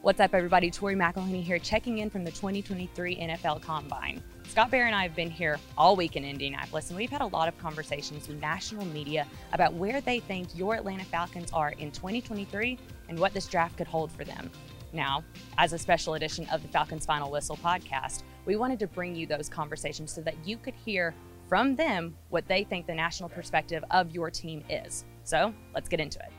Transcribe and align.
What's 0.00 0.20
up, 0.20 0.32
everybody? 0.32 0.70
Tori 0.70 0.94
McElhaney 0.94 1.42
here, 1.42 1.58
checking 1.58 1.98
in 1.98 2.08
from 2.08 2.22
the 2.22 2.30
2023 2.30 3.16
NFL 3.16 3.60
Combine. 3.60 4.22
Scott 4.46 4.70
Bair 4.70 4.86
and 4.86 4.94
I 4.94 5.02
have 5.02 5.16
been 5.16 5.28
here 5.28 5.58
all 5.76 5.96
week 5.96 6.14
in 6.14 6.24
Indianapolis, 6.24 6.90
and 6.90 6.96
we've 6.96 7.10
had 7.10 7.20
a 7.20 7.26
lot 7.26 7.48
of 7.48 7.58
conversations 7.58 8.28
with 8.28 8.40
national 8.40 8.84
media 8.84 9.26
about 9.52 9.74
where 9.74 10.00
they 10.00 10.20
think 10.20 10.56
your 10.56 10.76
Atlanta 10.76 11.02
Falcons 11.02 11.50
are 11.52 11.70
in 11.78 11.90
2023 11.90 12.78
and 13.08 13.18
what 13.18 13.34
this 13.34 13.48
draft 13.48 13.76
could 13.76 13.88
hold 13.88 14.12
for 14.12 14.22
them. 14.22 14.48
Now, 14.92 15.24
as 15.58 15.72
a 15.72 15.78
special 15.78 16.14
edition 16.14 16.46
of 16.50 16.62
the 16.62 16.68
Falcons 16.68 17.04
Final 17.04 17.28
Whistle 17.28 17.56
podcast, 17.56 18.22
we 18.46 18.54
wanted 18.54 18.78
to 18.78 18.86
bring 18.86 19.16
you 19.16 19.26
those 19.26 19.48
conversations 19.48 20.12
so 20.12 20.20
that 20.20 20.36
you 20.46 20.58
could 20.58 20.74
hear 20.74 21.12
from 21.48 21.74
them 21.74 22.16
what 22.28 22.46
they 22.46 22.62
think 22.62 22.86
the 22.86 22.94
national 22.94 23.30
perspective 23.30 23.82
of 23.90 24.12
your 24.12 24.30
team 24.30 24.62
is. 24.70 25.04
So 25.24 25.52
let's 25.74 25.88
get 25.88 25.98
into 25.98 26.20
it. 26.20 26.30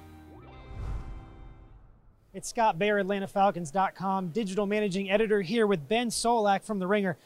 It's 2.32 2.48
Scott 2.48 2.78
Bair, 2.78 3.04
AtlantaFalcons.com, 3.04 4.28
digital 4.28 4.68
managing 4.68 5.10
editor 5.10 5.42
here 5.42 5.66
with 5.66 5.88
Ben 5.88 6.10
Solak 6.10 6.64
from 6.64 6.78
The 6.78 6.86
Ringer. 6.86 7.18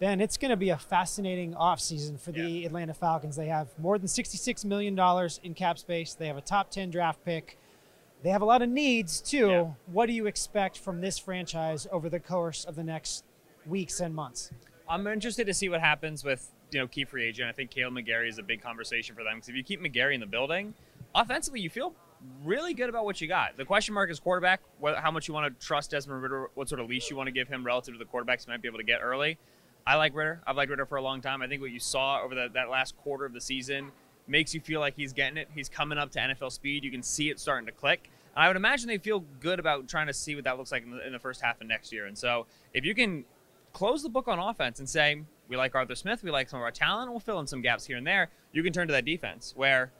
Ben, 0.00 0.20
it's 0.20 0.36
going 0.36 0.50
to 0.50 0.56
be 0.56 0.70
a 0.70 0.76
fascinating 0.76 1.54
offseason 1.54 2.18
for 2.18 2.32
the 2.32 2.40
yeah. 2.40 2.66
Atlanta 2.66 2.92
Falcons. 2.92 3.36
They 3.36 3.46
have 3.46 3.68
more 3.78 3.98
than 3.98 4.08
$66 4.08 4.64
million 4.64 4.98
in 5.44 5.54
cap 5.54 5.78
space. 5.78 6.14
They 6.14 6.26
have 6.26 6.36
a 6.36 6.40
top 6.40 6.72
10 6.72 6.90
draft 6.90 7.24
pick. 7.24 7.56
They 8.24 8.30
have 8.30 8.42
a 8.42 8.44
lot 8.44 8.60
of 8.60 8.68
needs, 8.68 9.20
too. 9.20 9.48
Yeah. 9.48 9.66
What 9.86 10.06
do 10.06 10.12
you 10.12 10.26
expect 10.26 10.76
from 10.76 11.00
this 11.00 11.20
franchise 11.20 11.86
over 11.92 12.08
the 12.08 12.18
course 12.18 12.64
of 12.64 12.74
the 12.74 12.82
next 12.82 13.22
weeks 13.64 14.00
and 14.00 14.12
months? 14.12 14.50
I'm 14.88 15.06
interested 15.06 15.46
to 15.46 15.54
see 15.54 15.68
what 15.68 15.80
happens 15.80 16.24
with 16.24 16.50
you 16.72 16.80
know 16.80 16.88
key 16.88 17.04
free 17.04 17.24
agent. 17.24 17.48
I 17.48 17.52
think 17.52 17.70
Kaleb 17.70 17.92
McGary 17.92 18.28
is 18.28 18.38
a 18.38 18.42
big 18.42 18.60
conversation 18.60 19.14
for 19.14 19.22
them 19.22 19.36
because 19.36 19.48
if 19.48 19.54
you 19.54 19.62
keep 19.62 19.80
McGary 19.80 20.14
in 20.14 20.20
the 20.20 20.26
building, 20.26 20.74
offensively 21.14 21.60
you 21.60 21.70
feel 21.70 21.94
really 22.44 22.74
good 22.74 22.88
about 22.88 23.04
what 23.04 23.20
you 23.20 23.28
got. 23.28 23.56
The 23.56 23.64
question 23.64 23.94
mark 23.94 24.10
is 24.10 24.20
quarterback. 24.20 24.60
What, 24.78 24.96
how 24.98 25.10
much 25.10 25.28
you 25.28 25.34
want 25.34 25.58
to 25.58 25.66
trust 25.66 25.90
Desmond 25.90 26.22
Ridder, 26.22 26.50
What 26.54 26.68
sort 26.68 26.80
of 26.80 26.88
leash 26.88 27.10
you 27.10 27.16
want 27.16 27.28
to 27.28 27.32
give 27.32 27.48
him 27.48 27.64
relative 27.64 27.94
to 27.94 27.98
the 27.98 28.04
quarterbacks 28.04 28.46
you 28.46 28.52
might 28.52 28.62
be 28.62 28.68
able 28.68 28.78
to 28.78 28.84
get 28.84 29.00
early. 29.02 29.38
I 29.86 29.96
like 29.96 30.14
Ridder. 30.14 30.42
I've 30.46 30.56
liked 30.56 30.70
Ridder 30.70 30.86
for 30.86 30.96
a 30.96 31.02
long 31.02 31.20
time. 31.20 31.42
I 31.42 31.48
think 31.48 31.62
what 31.62 31.70
you 31.70 31.80
saw 31.80 32.22
over 32.22 32.34
the, 32.34 32.48
that 32.54 32.68
last 32.68 32.96
quarter 32.98 33.24
of 33.24 33.32
the 33.32 33.40
season 33.40 33.90
makes 34.26 34.54
you 34.54 34.60
feel 34.60 34.80
like 34.80 34.94
he's 34.96 35.12
getting 35.12 35.38
it. 35.38 35.48
He's 35.54 35.68
coming 35.68 35.98
up 35.98 36.10
to 36.12 36.18
NFL 36.18 36.52
speed. 36.52 36.84
You 36.84 36.90
can 36.90 37.02
see 37.02 37.30
it 37.30 37.40
starting 37.40 37.66
to 37.66 37.72
click. 37.72 38.10
I 38.36 38.46
would 38.46 38.56
imagine 38.56 38.88
they 38.88 38.98
feel 38.98 39.24
good 39.40 39.58
about 39.58 39.88
trying 39.88 40.06
to 40.06 40.12
see 40.12 40.34
what 40.34 40.44
that 40.44 40.58
looks 40.58 40.70
like 40.70 40.82
in 40.82 40.90
the, 40.90 41.06
in 41.06 41.12
the 41.12 41.18
first 41.18 41.40
half 41.40 41.60
of 41.60 41.66
next 41.66 41.92
year. 41.92 42.06
And 42.06 42.16
so 42.16 42.46
if 42.74 42.84
you 42.84 42.94
can 42.94 43.24
close 43.72 44.02
the 44.02 44.08
book 44.08 44.28
on 44.28 44.38
offense 44.38 44.78
and 44.78 44.88
say, 44.88 45.22
we 45.48 45.56
like 45.56 45.74
Arthur 45.74 45.94
Smith, 45.94 46.22
we 46.22 46.30
like 46.30 46.48
some 46.48 46.60
of 46.60 46.64
our 46.64 46.70
talent, 46.70 47.10
we'll 47.10 47.20
fill 47.20 47.40
in 47.40 47.46
some 47.46 47.62
gaps 47.62 47.86
here 47.86 47.96
and 47.96 48.06
there, 48.06 48.28
you 48.52 48.62
can 48.62 48.72
turn 48.72 48.86
to 48.88 48.92
that 48.92 49.04
defense 49.04 49.54
where– 49.56 49.92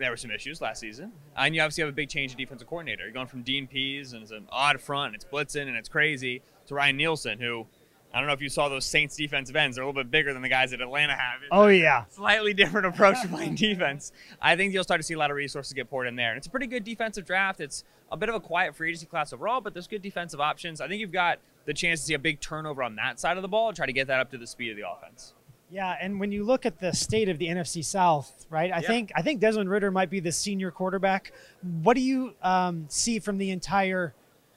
there 0.00 0.10
were 0.10 0.16
some 0.16 0.32
issues 0.32 0.60
last 0.60 0.80
season. 0.80 1.12
Uh, 1.36 1.42
and 1.42 1.54
you 1.54 1.60
obviously 1.60 1.82
have 1.82 1.90
a 1.90 1.94
big 1.94 2.08
change 2.08 2.32
in 2.32 2.38
defensive 2.38 2.66
coordinator. 2.66 3.04
You're 3.04 3.12
going 3.12 3.28
from 3.28 3.42
Dean 3.42 3.68
Pees 3.68 4.12
and 4.12 4.22
it's 4.22 4.32
an 4.32 4.48
odd 4.50 4.80
front, 4.80 5.14
and 5.14 5.14
it's 5.14 5.24
blitzing 5.24 5.68
and 5.68 5.76
it's 5.76 5.88
crazy, 5.88 6.42
to 6.66 6.74
Ryan 6.74 6.96
Nielsen, 6.96 7.38
who 7.38 7.66
I 8.12 8.18
don't 8.18 8.26
know 8.26 8.32
if 8.32 8.42
you 8.42 8.48
saw 8.48 8.68
those 8.68 8.86
Saints 8.86 9.16
defensive 9.16 9.54
ends. 9.54 9.76
They're 9.76 9.84
a 9.84 9.86
little 9.86 10.02
bit 10.02 10.10
bigger 10.10 10.32
than 10.32 10.42
the 10.42 10.48
guys 10.48 10.72
that 10.72 10.80
Atlanta 10.80 11.14
have. 11.14 11.42
It's 11.42 11.48
oh, 11.52 11.68
yeah. 11.68 12.06
Slightly 12.10 12.52
different 12.54 12.88
approach 12.88 13.22
to 13.22 13.28
playing 13.28 13.54
defense. 13.56 14.10
I 14.42 14.56
think 14.56 14.72
you'll 14.72 14.82
start 14.82 14.98
to 14.98 15.04
see 15.04 15.14
a 15.14 15.18
lot 15.18 15.30
of 15.30 15.36
resources 15.36 15.72
get 15.72 15.88
poured 15.88 16.08
in 16.08 16.16
there. 16.16 16.30
And 16.30 16.38
it's 16.38 16.48
a 16.48 16.50
pretty 16.50 16.66
good 16.66 16.82
defensive 16.82 17.24
draft. 17.24 17.60
It's 17.60 17.84
a 18.10 18.16
bit 18.16 18.28
of 18.28 18.34
a 18.34 18.40
quiet 18.40 18.74
free 18.74 18.88
agency 18.88 19.06
class 19.06 19.32
overall, 19.32 19.60
but 19.60 19.74
there's 19.74 19.86
good 19.86 20.02
defensive 20.02 20.40
options. 20.40 20.80
I 20.80 20.88
think 20.88 21.00
you've 21.00 21.12
got 21.12 21.38
the 21.66 21.74
chance 21.74 22.00
to 22.00 22.06
see 22.06 22.14
a 22.14 22.18
big 22.18 22.40
turnover 22.40 22.82
on 22.82 22.96
that 22.96 23.20
side 23.20 23.36
of 23.36 23.42
the 23.42 23.48
ball 23.48 23.68
and 23.68 23.76
try 23.76 23.86
to 23.86 23.92
get 23.92 24.08
that 24.08 24.18
up 24.18 24.30
to 24.32 24.38
the 24.38 24.46
speed 24.46 24.72
of 24.72 24.76
the 24.76 24.90
offense. 24.90 25.34
Yeah, 25.72 25.96
and 26.00 26.18
when 26.18 26.32
you 26.32 26.42
look 26.44 26.66
at 26.66 26.80
the 26.80 26.92
state 26.92 27.28
of 27.28 27.38
the 27.38 27.46
NFC 27.46 27.84
South, 27.84 28.46
right? 28.50 28.72
I 28.72 28.80
yeah. 28.80 28.86
think 28.86 29.12
I 29.14 29.22
think 29.22 29.40
Desmond 29.40 29.70
Ridder 29.70 29.90
might 29.90 30.10
be 30.10 30.18
the 30.18 30.32
senior 30.32 30.70
quarterback. 30.70 31.32
What 31.82 31.94
do 31.94 32.00
you 32.00 32.34
um, 32.42 32.86
see 32.88 33.20
from 33.20 33.38
the 33.38 33.50
entire 33.50 34.14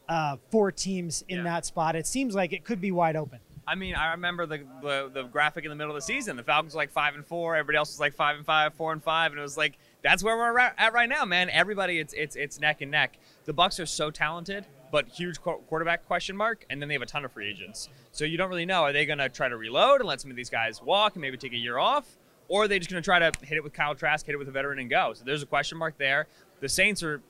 uh, 0.09 0.37
four 0.49 0.71
teams 0.71 1.23
in 1.27 1.37
yeah. 1.37 1.43
that 1.43 1.65
spot? 1.65 1.95
It 1.95 2.07
seems 2.07 2.33
like 2.33 2.51
it 2.51 2.63
could 2.63 2.81
be 2.81 2.91
wide 2.91 3.15
open. 3.15 3.39
I 3.65 3.75
mean, 3.75 3.95
I 3.95 4.11
remember 4.11 4.45
the, 4.45 4.63
the, 4.81 5.09
the 5.13 5.23
graphic 5.23 5.63
in 5.63 5.69
the 5.69 5.75
middle 5.75 5.91
of 5.91 5.95
the 5.95 6.05
season. 6.05 6.35
The 6.35 6.43
Falcons 6.43 6.73
were 6.73 6.79
like 6.79 6.91
five 6.91 7.15
and 7.15 7.25
four. 7.25 7.55
Everybody 7.55 7.77
else 7.77 7.93
was 7.93 7.99
like 7.99 8.13
five 8.13 8.35
and 8.35 8.45
five, 8.45 8.73
four 8.73 8.91
and 8.91 9.01
five, 9.01 9.31
and 9.31 9.39
it 9.39 9.41
was 9.41 9.55
like 9.55 9.77
that's 10.01 10.23
where 10.23 10.35
we're 10.35 10.57
at 10.59 10.93
right 10.93 11.07
now, 11.07 11.25
man. 11.25 11.49
Everybody, 11.49 11.99
it's 11.99 12.13
it's 12.13 12.35
it's 12.35 12.59
neck 12.59 12.81
and 12.81 12.91
neck. 12.91 13.17
The 13.45 13.53
Bucks 13.53 13.79
are 13.79 13.85
so 13.85 14.09
talented 14.09 14.65
but 14.93 15.07
huge 15.07 15.41
quarterback 15.41 16.05
question 16.05 16.37
mark, 16.37 16.67
and 16.69 16.79
then 16.79 16.87
they 16.87 16.93
have 16.93 17.01
a 17.01 17.07
ton 17.07 17.25
of 17.25 17.31
free 17.31 17.49
agents. 17.49 17.89
So 18.11 18.25
you 18.25 18.37
don't 18.37 18.47
really 18.47 18.67
know. 18.67 18.83
Are 18.83 18.93
they 18.93 19.07
going 19.07 19.17
to 19.17 19.27
try 19.27 19.49
to 19.49 19.57
reload 19.57 20.01
and 20.01 20.07
let 20.07 20.21
some 20.21 20.29
of 20.29 20.37
these 20.37 20.51
guys 20.51 20.83
walk 20.83 21.15
and 21.15 21.21
maybe 21.21 21.35
take 21.35 21.51
a 21.51 21.57
year 21.57 21.79
off? 21.79 22.15
Or 22.47 22.65
are 22.65 22.67
they 22.67 22.77
just 22.77 22.91
going 22.91 23.01
to 23.01 23.03
try 23.03 23.17
to 23.17 23.31
hit 23.41 23.57
it 23.57 23.63
with 23.63 23.73
Kyle 23.73 23.95
Trask, 23.95 24.23
hit 24.23 24.33
it 24.33 24.37
with 24.37 24.49
a 24.49 24.51
veteran, 24.51 24.77
and 24.77 24.91
go? 24.91 25.13
So 25.15 25.23
there's 25.25 25.41
a 25.41 25.47
question 25.47 25.79
mark 25.79 25.97
there. 25.97 26.27
The 26.59 26.69
Saints 26.69 27.01
are 27.01 27.23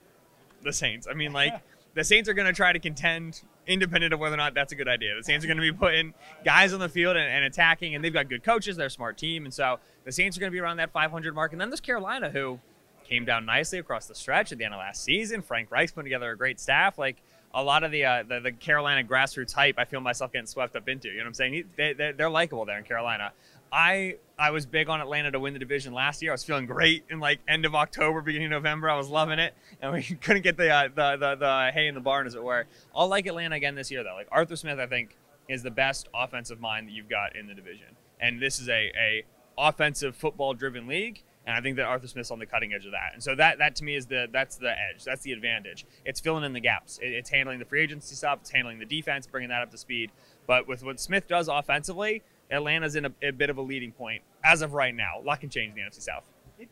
the 0.61 0.73
Saints. 0.73 1.07
I 1.09 1.13
mean, 1.13 1.31
like, 1.41 1.53
the 1.93 2.03
Saints 2.03 2.27
are 2.27 2.33
going 2.33 2.47
to 2.47 2.53
try 2.53 2.73
to 2.73 2.79
contend 2.79 3.41
independent 3.65 4.13
of 4.13 4.19
whether 4.19 4.33
or 4.33 4.37
not 4.37 4.53
that's 4.53 4.73
a 4.73 4.75
good 4.75 4.89
idea. 4.89 5.15
The 5.15 5.23
Saints 5.23 5.45
are 5.45 5.47
going 5.47 5.55
to 5.55 5.61
be 5.61 5.71
putting 5.71 6.13
guys 6.43 6.73
on 6.73 6.81
the 6.81 6.89
field 6.89 7.15
and, 7.15 7.25
and, 7.25 7.45
attacking, 7.45 7.95
and 7.95 8.03
they've 8.03 8.11
got 8.11 8.27
good 8.27 8.43
coaches. 8.43 8.75
They're 8.75 8.87
a 8.87 8.89
smart 8.89 9.17
team. 9.17 9.45
And 9.45 9.53
so 9.53 9.79
the 10.03 10.11
Saints 10.11 10.35
are 10.35 10.41
going 10.41 10.51
to 10.51 10.53
be 10.53 10.59
around 10.59 10.77
that 10.77 10.91
500 10.91 11.33
mark. 11.33 11.53
And 11.53 11.61
then 11.61 11.69
there's 11.69 11.79
Carolina, 11.79 12.29
who 12.29 12.59
came 13.05 13.23
down 13.23 13.45
nicely 13.45 13.79
across 13.79 14.07
the 14.07 14.15
stretch 14.15 14.51
at 14.51 14.57
the 14.57 14.65
end 14.65 14.73
of 14.73 14.79
last 14.79 15.01
season. 15.01 15.41
Frank 15.41 15.71
Reich's 15.71 15.93
put 15.93 16.03
together 16.03 16.31
a 16.31 16.37
great 16.37 16.59
staff. 16.59 16.97
Like, 16.97 17.21
a 17.53 17.63
lot 17.63 17.83
of 17.83 17.91
the, 17.91 18.05
uh, 18.05 18.23
the, 18.23 18.39
the 18.39 18.51
Carolina 18.51 19.07
grassroots 19.07 19.53
hype, 19.53 19.75
I 19.77 19.85
feel 19.85 19.99
myself 19.99 20.31
getting 20.31 20.47
swept 20.47 20.75
up 20.75 20.87
into. 20.87 21.09
You 21.09 21.17
know 21.17 21.23
what 21.23 21.27
I'm 21.27 21.33
saying? 21.35 21.65
They, 21.77 21.93
they, 21.93 22.11
they're 22.11 22.29
likable 22.29 22.65
there 22.65 22.77
in 22.77 22.83
Carolina. 22.83 23.31
I 23.73 24.17
I 24.37 24.51
was 24.51 24.67
big 24.67 24.87
on 24.87 25.01
Atlanta 25.01 25.31
to 25.31 25.39
win 25.39 25.53
the 25.53 25.59
division 25.59 25.93
last 25.93 26.21
year. 26.21 26.31
I 26.31 26.35
was 26.35 26.43
feeling 26.43 26.67
great 26.67 27.03
in 27.09 27.19
like 27.19 27.39
end 27.47 27.65
of 27.65 27.73
October, 27.73 28.21
beginning 28.21 28.47
of 28.47 28.51
November. 28.51 28.87
I 28.87 28.95
was 28.95 29.09
loving 29.09 29.39
it, 29.39 29.55
and 29.81 29.91
we 29.91 30.03
couldn't 30.21 30.43
get 30.43 30.57
the 30.57 30.69
uh, 30.69 30.89
the, 30.89 31.17
the 31.17 31.35
the 31.35 31.71
hay 31.73 31.87
in 31.87 31.95
the 31.95 32.01
barn, 32.01 32.27
as 32.27 32.35
it 32.35 32.43
were. 32.43 32.67
I'll 32.95 33.07
like 33.07 33.25
Atlanta 33.25 33.55
again 33.55 33.73
this 33.73 33.89
year, 33.89 34.03
though. 34.03 34.13
Like 34.13 34.27
Arthur 34.31 34.55
Smith, 34.55 34.77
I 34.77 34.85
think 34.85 35.17
is 35.49 35.63
the 35.63 35.71
best 35.71 36.07
offensive 36.13 36.61
mind 36.61 36.87
that 36.87 36.91
you've 36.91 37.09
got 37.09 37.35
in 37.35 37.47
the 37.47 37.55
division, 37.55 37.87
and 38.19 38.39
this 38.39 38.59
is 38.59 38.69
a 38.69 38.91
a 38.95 39.23
offensive 39.57 40.15
football 40.15 40.53
driven 40.53 40.85
league 40.87 41.23
and 41.45 41.55
I 41.55 41.61
think 41.61 41.75
that 41.77 41.85
Arthur 41.85 42.07
Smith's 42.07 42.31
on 42.31 42.39
the 42.39 42.45
cutting 42.45 42.73
edge 42.73 42.85
of 42.85 42.91
that. 42.91 43.11
And 43.13 43.21
so 43.21 43.35
that 43.35 43.57
that 43.57 43.75
to 43.77 43.83
me 43.83 43.95
is 43.95 44.05
the 44.05 44.27
that's 44.31 44.55
the 44.55 44.71
edge. 44.71 45.03
That's 45.03 45.21
the 45.23 45.31
advantage. 45.33 45.85
It's 46.05 46.19
filling 46.19 46.43
in 46.43 46.53
the 46.53 46.59
gaps. 46.59 46.99
It, 47.01 47.07
it's 47.07 47.29
handling 47.29 47.59
the 47.59 47.65
free 47.65 47.81
agency 47.81 48.15
stuff. 48.15 48.39
It's 48.41 48.51
handling 48.51 48.79
the 48.79 48.85
defense, 48.85 49.27
bringing 49.27 49.49
that 49.49 49.61
up 49.61 49.71
to 49.71 49.77
speed. 49.77 50.11
But 50.47 50.67
with 50.67 50.83
what 50.83 50.99
Smith 50.99 51.27
does 51.27 51.47
offensively, 51.47 52.23
Atlanta's 52.49 52.95
in 52.95 53.05
a, 53.05 53.11
a 53.21 53.31
bit 53.31 53.49
of 53.49 53.57
a 53.57 53.61
leading 53.61 53.91
point 53.91 54.21
as 54.43 54.61
of 54.61 54.73
right 54.73 54.95
now. 54.95 55.19
A 55.19 55.23
lot 55.23 55.41
can 55.41 55.49
change 55.49 55.71
in 55.71 55.75
the 55.75 55.81
NFC 55.81 56.01
South. 56.01 56.23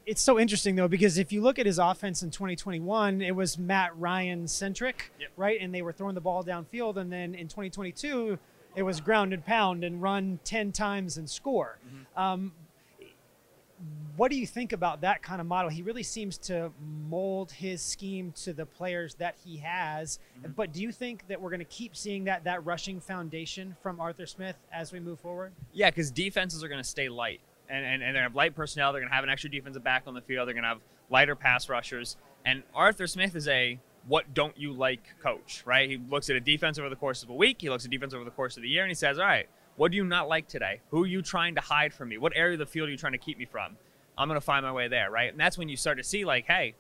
It's 0.06 0.22
so 0.22 0.40
interesting 0.40 0.76
though 0.76 0.88
because 0.88 1.18
if 1.18 1.34
you 1.34 1.42
look 1.42 1.60
at 1.60 1.66
his 1.66 1.80
offense 1.80 2.24
in 2.24 2.32
2021, 2.32 3.22
it 3.22 3.36
was 3.36 3.58
Matt 3.58 3.98
Ryan 3.98 4.48
centric, 4.48 5.12
yep. 5.20 5.32
right? 5.36 5.60
And 5.60 5.74
they 5.74 5.82
were 5.82 5.92
throwing 5.92 6.16
the 6.16 6.22
ball 6.22 6.44
downfield. 6.44 6.98
And 6.98 7.12
then 7.12 7.36
in 7.36 7.48
2022, 7.48 8.40
it 8.76 8.84
was 8.84 9.02
ground 9.02 9.34
and 9.34 9.46
pound 9.46 9.84
and 9.84 10.02
run 10.02 10.40
10 10.46 10.72
times 10.72 11.18
and 11.18 11.30
score. 11.30 11.78
Mm-hmm. 11.86 12.20
Um, 12.22 12.52
what 14.18 14.30
do 14.30 14.38
you 14.38 14.46
think 14.46 14.74
about 14.74 15.02
that 15.02 15.22
kind 15.22 15.42
of 15.42 15.48
model? 15.48 15.70
He 15.70 15.82
really 15.82 16.04
seems 16.04 16.38
to 16.40 16.72
mold 17.10 17.52
his 17.52 17.82
scheme 17.82 18.34
to 18.44 18.54
the 18.54 18.66
players 18.66 19.16
that 19.16 19.36
he 19.44 19.58
has. 19.58 20.20
Mm-hmm. 20.40 20.52
But 20.52 20.74
do 20.74 20.82
you 20.82 20.92
think 20.92 21.28
that 21.28 21.42
we're 21.42 21.50
going 21.50 21.60
to 21.60 21.66
keep 21.66 21.96
seeing 21.96 22.26
that 22.26 22.44
that 22.44 22.66
rushing 22.66 23.00
foundation 23.00 23.76
from 23.82 24.00
Arthur 24.00 24.26
Smith 24.26 24.58
as 24.72 24.92
we 24.92 25.00
move 25.00 25.20
forward? 25.20 25.54
Yeah, 25.74 25.90
because 25.90 26.12
defenses 26.12 26.64
are 26.64 26.68
going 26.68 26.82
to 26.82 26.88
stay 26.88 27.10
light, 27.10 27.42
and 27.70 27.86
and, 27.86 28.02
and 28.02 28.02
they're 28.02 28.10
going 28.10 28.16
to 28.16 28.22
have 28.30 28.36
light 28.36 28.56
personnel. 28.56 28.92
They're 28.92 29.02
going 29.02 29.10
to 29.10 29.16
have 29.16 29.24
an 29.24 29.30
extra 29.30 29.50
defensive 29.50 29.84
back 29.84 30.04
on 30.08 30.14
the 30.14 30.22
field. 30.22 30.48
They're 30.48 30.54
going 30.54 30.64
to 30.64 30.70
have 30.70 30.82
lighter 31.10 31.36
pass 31.36 31.70
rushers. 31.70 32.18
And 32.46 32.64
Arthur 32.74 33.08
Smith 33.08 33.36
is 33.36 33.48
a 33.48 33.80
what 34.08 34.34
don't 34.34 34.58
you 34.58 34.74
like 34.74 35.20
coach, 35.22 35.64
right? 35.66 35.90
He 35.90 36.00
looks 36.10 36.30
at 36.30 36.36
a 36.36 36.40
defense 36.40 36.80
over 36.80 36.90
the 36.90 36.96
course 36.96 37.24
of 37.24 37.30
a 37.30 37.34
week. 37.34 37.58
He 37.62 37.70
looks 37.70 37.86
at 37.86 37.92
defense 37.92 38.14
over 38.14 38.24
the 38.24 38.32
course 38.32 38.58
of 38.58 38.64
the 38.64 38.70
year, 38.70 38.84
and 38.84 38.90
he 38.90 38.96
says, 38.96 39.20
all 39.20 39.26
right. 39.26 39.48
What 39.82 39.90
do 39.90 39.98
you 39.98 40.04
not 40.04 40.30
like 40.30 40.48
today? 40.48 40.80
Who 40.92 41.06
are 41.06 41.08
you 41.08 41.24
trying 41.24 41.56
to 41.56 41.62
hide 41.62 41.92
from 41.92 42.10
me? 42.10 42.20
What 42.20 42.34
area 42.36 42.54
of 42.54 42.60
the 42.60 42.68
field 42.68 42.88
are 42.88 42.92
you 42.92 42.98
trying 42.98 43.14
to 43.14 43.18
keep 43.18 43.40
me 43.40 43.46
from? 43.46 43.78
I'm 44.16 44.28
going 44.28 44.40
to 44.40 44.46
find 44.46 44.64
my 44.64 44.72
way 44.72 44.88
there, 44.88 45.10
right? 45.10 45.32
And 45.32 45.40
that's 45.40 45.58
when 45.58 45.70
you 45.70 45.76
start 45.76 45.98
to 45.98 46.04
see, 46.04 46.24
like, 46.24 46.46
hey, 46.46 46.76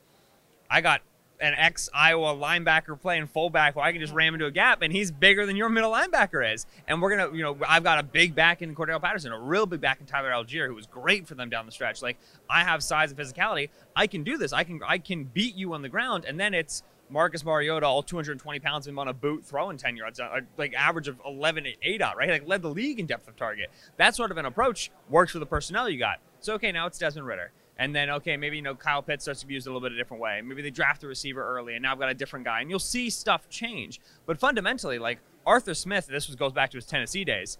I 0.69 0.81
got 0.81 1.01
an 1.39 1.55
ex 1.57 1.89
Iowa 1.95 2.35
linebacker 2.35 3.01
playing 3.01 3.25
fullback 3.25 3.75
where 3.75 3.83
I 3.83 3.91
can 3.91 4.01
just 4.01 4.13
ram 4.13 4.35
into 4.35 4.45
a 4.45 4.51
gap 4.51 4.83
and 4.83 4.93
he's 4.93 5.09
bigger 5.09 5.47
than 5.47 5.55
your 5.55 5.67
middle 5.67 5.91
linebacker 5.91 6.53
is. 6.53 6.67
And 6.87 7.01
we're 7.01 7.17
to, 7.17 7.35
you 7.35 7.41
know, 7.41 7.57
I've 7.67 7.83
got 7.83 7.97
a 7.97 8.03
big 8.03 8.35
back 8.35 8.61
in 8.61 8.75
Cordarrelle 8.75 9.01
Patterson, 9.01 9.31
a 9.31 9.39
real 9.39 9.65
big 9.65 9.81
back 9.81 9.99
in 9.99 10.05
Tyler 10.05 10.29
Allgeier, 10.29 10.67
who 10.67 10.75
was 10.75 10.85
great 10.85 11.25
for 11.25 11.33
them 11.33 11.49
down 11.49 11.65
the 11.65 11.71
stretch. 11.71 12.03
Like, 12.03 12.19
I 12.51 12.63
have 12.63 12.83
size 12.83 13.09
and 13.09 13.19
physicality. 13.19 13.69
I 13.95 14.05
can 14.05 14.23
do 14.23 14.37
this. 14.37 14.53
I 14.53 14.63
can 14.63 14.79
I 14.87 14.99
can 14.99 15.23
beat 15.23 15.55
you 15.55 15.73
on 15.73 15.81
the 15.81 15.89
ground. 15.89 16.25
And 16.25 16.39
then 16.39 16.53
it's 16.53 16.83
Marcus 17.11 17.43
Mariota, 17.43 17.85
all 17.85 18.01
220 18.01 18.59
pounds 18.59 18.87
him 18.87 18.97
on 18.97 19.07
a 19.09 19.13
boot, 19.13 19.45
throwing 19.45 19.77
10 19.77 19.97
yards, 19.97 20.19
uh, 20.19 20.39
like 20.57 20.73
average 20.73 21.07
of 21.07 21.19
11 21.25 21.67
8 21.81 22.01
out, 22.01 22.17
right? 22.17 22.29
Like 22.29 22.47
led 22.47 22.61
the 22.61 22.69
league 22.69 22.99
in 22.99 23.05
depth 23.05 23.27
of 23.27 23.35
target. 23.35 23.69
That 23.97 24.15
sort 24.15 24.31
of 24.31 24.37
an 24.37 24.45
approach 24.45 24.91
works 25.09 25.33
for 25.33 25.39
the 25.39 25.45
personnel 25.45 25.89
you 25.89 25.99
got. 25.99 26.19
So 26.39 26.53
okay, 26.53 26.71
now 26.71 26.87
it's 26.87 26.97
Desmond 26.97 27.27
Ridder. 27.27 27.51
And 27.77 27.95
then 27.95 28.09
okay, 28.09 28.37
maybe 28.37 28.55
you 28.55 28.61
know 28.61 28.75
Kyle 28.75 29.01
Pitts 29.01 29.25
starts 29.25 29.41
to 29.41 29.47
be 29.47 29.55
used 29.55 29.67
a 29.67 29.69
little 29.69 29.81
bit 29.81 29.91
a 29.91 29.97
different 29.97 30.21
way. 30.21 30.41
Maybe 30.41 30.61
they 30.61 30.69
draft 30.69 31.03
a 31.03 31.07
receiver 31.07 31.45
early, 31.45 31.73
and 31.73 31.83
now 31.83 31.91
I've 31.91 31.99
got 31.99 32.09
a 32.09 32.13
different 32.13 32.45
guy, 32.45 32.61
and 32.61 32.69
you'll 32.69 32.79
see 32.79 33.09
stuff 33.09 33.49
change. 33.49 33.99
But 34.25 34.39
fundamentally, 34.39 34.99
like 34.99 35.19
Arthur 35.45 35.73
Smith, 35.73 36.07
this 36.07 36.27
was, 36.27 36.35
goes 36.35 36.53
back 36.53 36.71
to 36.71 36.77
his 36.77 36.85
Tennessee 36.85 37.25
days. 37.25 37.57